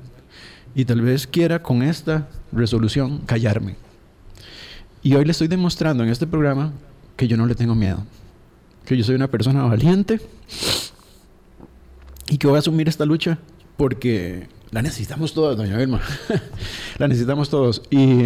y 0.76 0.86
tal 0.86 1.02
vez 1.02 1.26
quiera 1.26 1.64
con 1.64 1.82
esta 1.82 2.30
resolución 2.52 3.18
callarme. 3.26 3.78
Y 5.02 5.16
hoy 5.16 5.26
le 5.26 5.32
estoy 5.32 5.48
demostrando 5.48 6.04
en 6.04 6.12
este 6.12 6.28
programa 6.28 6.72
que 7.18 7.28
yo 7.28 7.38
no 7.38 7.48
le 7.48 7.56
tengo 7.56 7.74
miedo. 7.74 8.06
Que 8.86 8.96
yo 8.96 9.04
soy 9.04 9.16
una 9.16 9.28
persona 9.28 9.64
valiente 9.64 10.22
y 12.30 12.38
que 12.38 12.46
voy 12.46 12.58
a 12.58 12.60
asumir 12.60 12.90
esta 12.90 13.06
lucha 13.06 13.40
porque 13.76 14.48
la 14.76 14.82
necesitamos 14.82 15.34
todos, 15.34 15.56
doña 15.56 15.78
Vilma. 15.78 16.02
la 16.98 17.08
necesitamos 17.08 17.50
todos. 17.50 17.82
Y, 17.90 18.26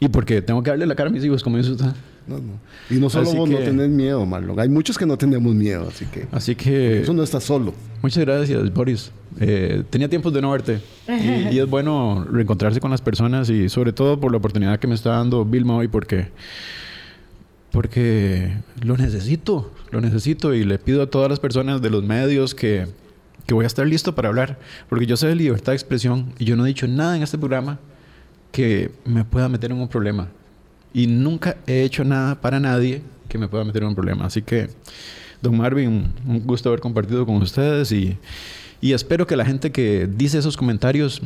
y, 0.00 0.08
porque 0.08 0.42
tengo 0.42 0.60
que 0.60 0.70
darle 0.70 0.86
la 0.86 0.96
cara 0.96 1.08
a 1.08 1.12
mis 1.12 1.24
hijos, 1.24 1.40
como 1.44 1.56
dice 1.56 1.70
usted. 1.70 1.86
No, 2.26 2.38
no. 2.38 2.58
Y 2.90 2.94
no 2.94 3.08
solo 3.08 3.32
vos 3.32 3.48
no 3.48 3.58
tenés 3.58 3.88
miedo, 3.88 4.26
Marlon. 4.26 4.58
Hay 4.58 4.68
muchos 4.68 4.98
que 4.98 5.06
no 5.06 5.16
tenemos 5.16 5.54
miedo, 5.54 5.86
así 5.88 6.06
que. 6.06 6.26
Así 6.32 6.56
que. 6.56 7.02
Eso 7.02 7.12
no 7.12 7.22
está 7.22 7.40
solo. 7.40 7.74
Muchas 8.02 8.24
gracias, 8.24 8.74
Boris. 8.74 9.12
Eh, 9.38 9.84
tenía 9.88 10.08
tiempos 10.08 10.32
de 10.32 10.42
no 10.42 10.50
verte. 10.50 10.80
Y, 11.06 11.54
y, 11.54 11.60
es 11.60 11.70
bueno 11.70 12.26
reencontrarse 12.28 12.80
con 12.80 12.90
las 12.90 13.00
personas 13.00 13.48
y, 13.48 13.68
sobre 13.68 13.92
todo, 13.92 14.18
por 14.18 14.32
la 14.32 14.38
oportunidad 14.38 14.80
que 14.80 14.88
me 14.88 14.96
está 14.96 15.10
dando 15.10 15.44
Vilma 15.44 15.76
hoy, 15.76 15.86
porque. 15.86 16.26
Porque 17.70 18.52
lo 18.82 18.96
necesito, 18.96 19.72
lo 19.92 20.00
necesito 20.00 20.54
y 20.54 20.64
le 20.64 20.80
pido 20.80 21.02
a 21.02 21.06
todas 21.06 21.30
las 21.30 21.38
personas 21.38 21.80
de 21.80 21.88
los 21.88 22.02
medios 22.02 22.52
que 22.52 22.88
que 23.46 23.54
voy 23.54 23.64
a 23.64 23.66
estar 23.66 23.86
listo 23.86 24.14
para 24.14 24.28
hablar, 24.28 24.58
porque 24.88 25.06
yo 25.06 25.16
soy 25.16 25.30
de 25.30 25.36
libertad 25.36 25.72
de 25.72 25.76
expresión 25.76 26.32
y 26.38 26.44
yo 26.44 26.56
no 26.56 26.64
he 26.64 26.68
dicho 26.68 26.86
nada 26.86 27.16
en 27.16 27.22
este 27.22 27.38
programa 27.38 27.78
que 28.50 28.90
me 29.04 29.24
pueda 29.24 29.48
meter 29.48 29.70
en 29.70 29.78
un 29.78 29.88
problema. 29.88 30.28
Y 30.94 31.06
nunca 31.06 31.56
he 31.66 31.82
hecho 31.82 32.04
nada 32.04 32.40
para 32.40 32.60
nadie 32.60 33.02
que 33.28 33.38
me 33.38 33.48
pueda 33.48 33.64
meter 33.64 33.82
en 33.82 33.88
un 33.88 33.94
problema. 33.94 34.26
Así 34.26 34.42
que, 34.42 34.68
don 35.40 35.56
Marvin, 35.56 36.12
un 36.26 36.40
gusto 36.46 36.68
haber 36.68 36.80
compartido 36.80 37.24
con 37.24 37.36
ustedes 37.36 37.90
y, 37.92 38.16
y 38.80 38.92
espero 38.92 39.26
que 39.26 39.36
la 39.36 39.44
gente 39.44 39.72
que 39.72 40.06
dice 40.06 40.38
esos 40.38 40.56
comentarios 40.56 41.22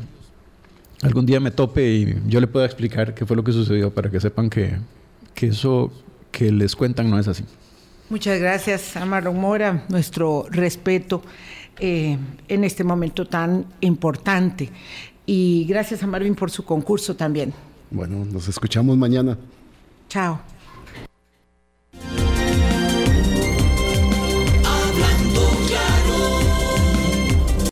algún 1.02 1.26
día 1.26 1.40
me 1.40 1.50
tope 1.50 1.94
y 1.94 2.16
yo 2.26 2.40
le 2.40 2.46
pueda 2.46 2.64
explicar 2.64 3.14
qué 3.14 3.26
fue 3.26 3.36
lo 3.36 3.44
que 3.44 3.52
sucedió 3.52 3.92
para 3.92 4.10
que 4.10 4.20
sepan 4.20 4.48
que, 4.48 4.76
que 5.34 5.48
eso 5.48 5.92
que 6.30 6.50
les 6.50 6.74
cuentan 6.74 7.10
no 7.10 7.18
es 7.18 7.28
así. 7.28 7.44
Muchas 8.08 8.38
gracias 8.38 8.96
a 8.96 9.04
Marlon 9.04 9.38
Mora, 9.38 9.84
nuestro 9.88 10.46
respeto. 10.50 11.22
Eh, 11.78 12.16
en 12.48 12.64
este 12.64 12.84
momento 12.84 13.26
tan 13.26 13.66
importante. 13.80 14.70
Y 15.26 15.64
gracias 15.68 16.02
a 16.02 16.06
Marvin 16.06 16.34
por 16.34 16.50
su 16.50 16.64
concurso 16.64 17.16
también. 17.16 17.52
Bueno, 17.90 18.24
nos 18.24 18.48
escuchamos 18.48 18.96
mañana. 18.96 19.36
Chao. 20.08 20.40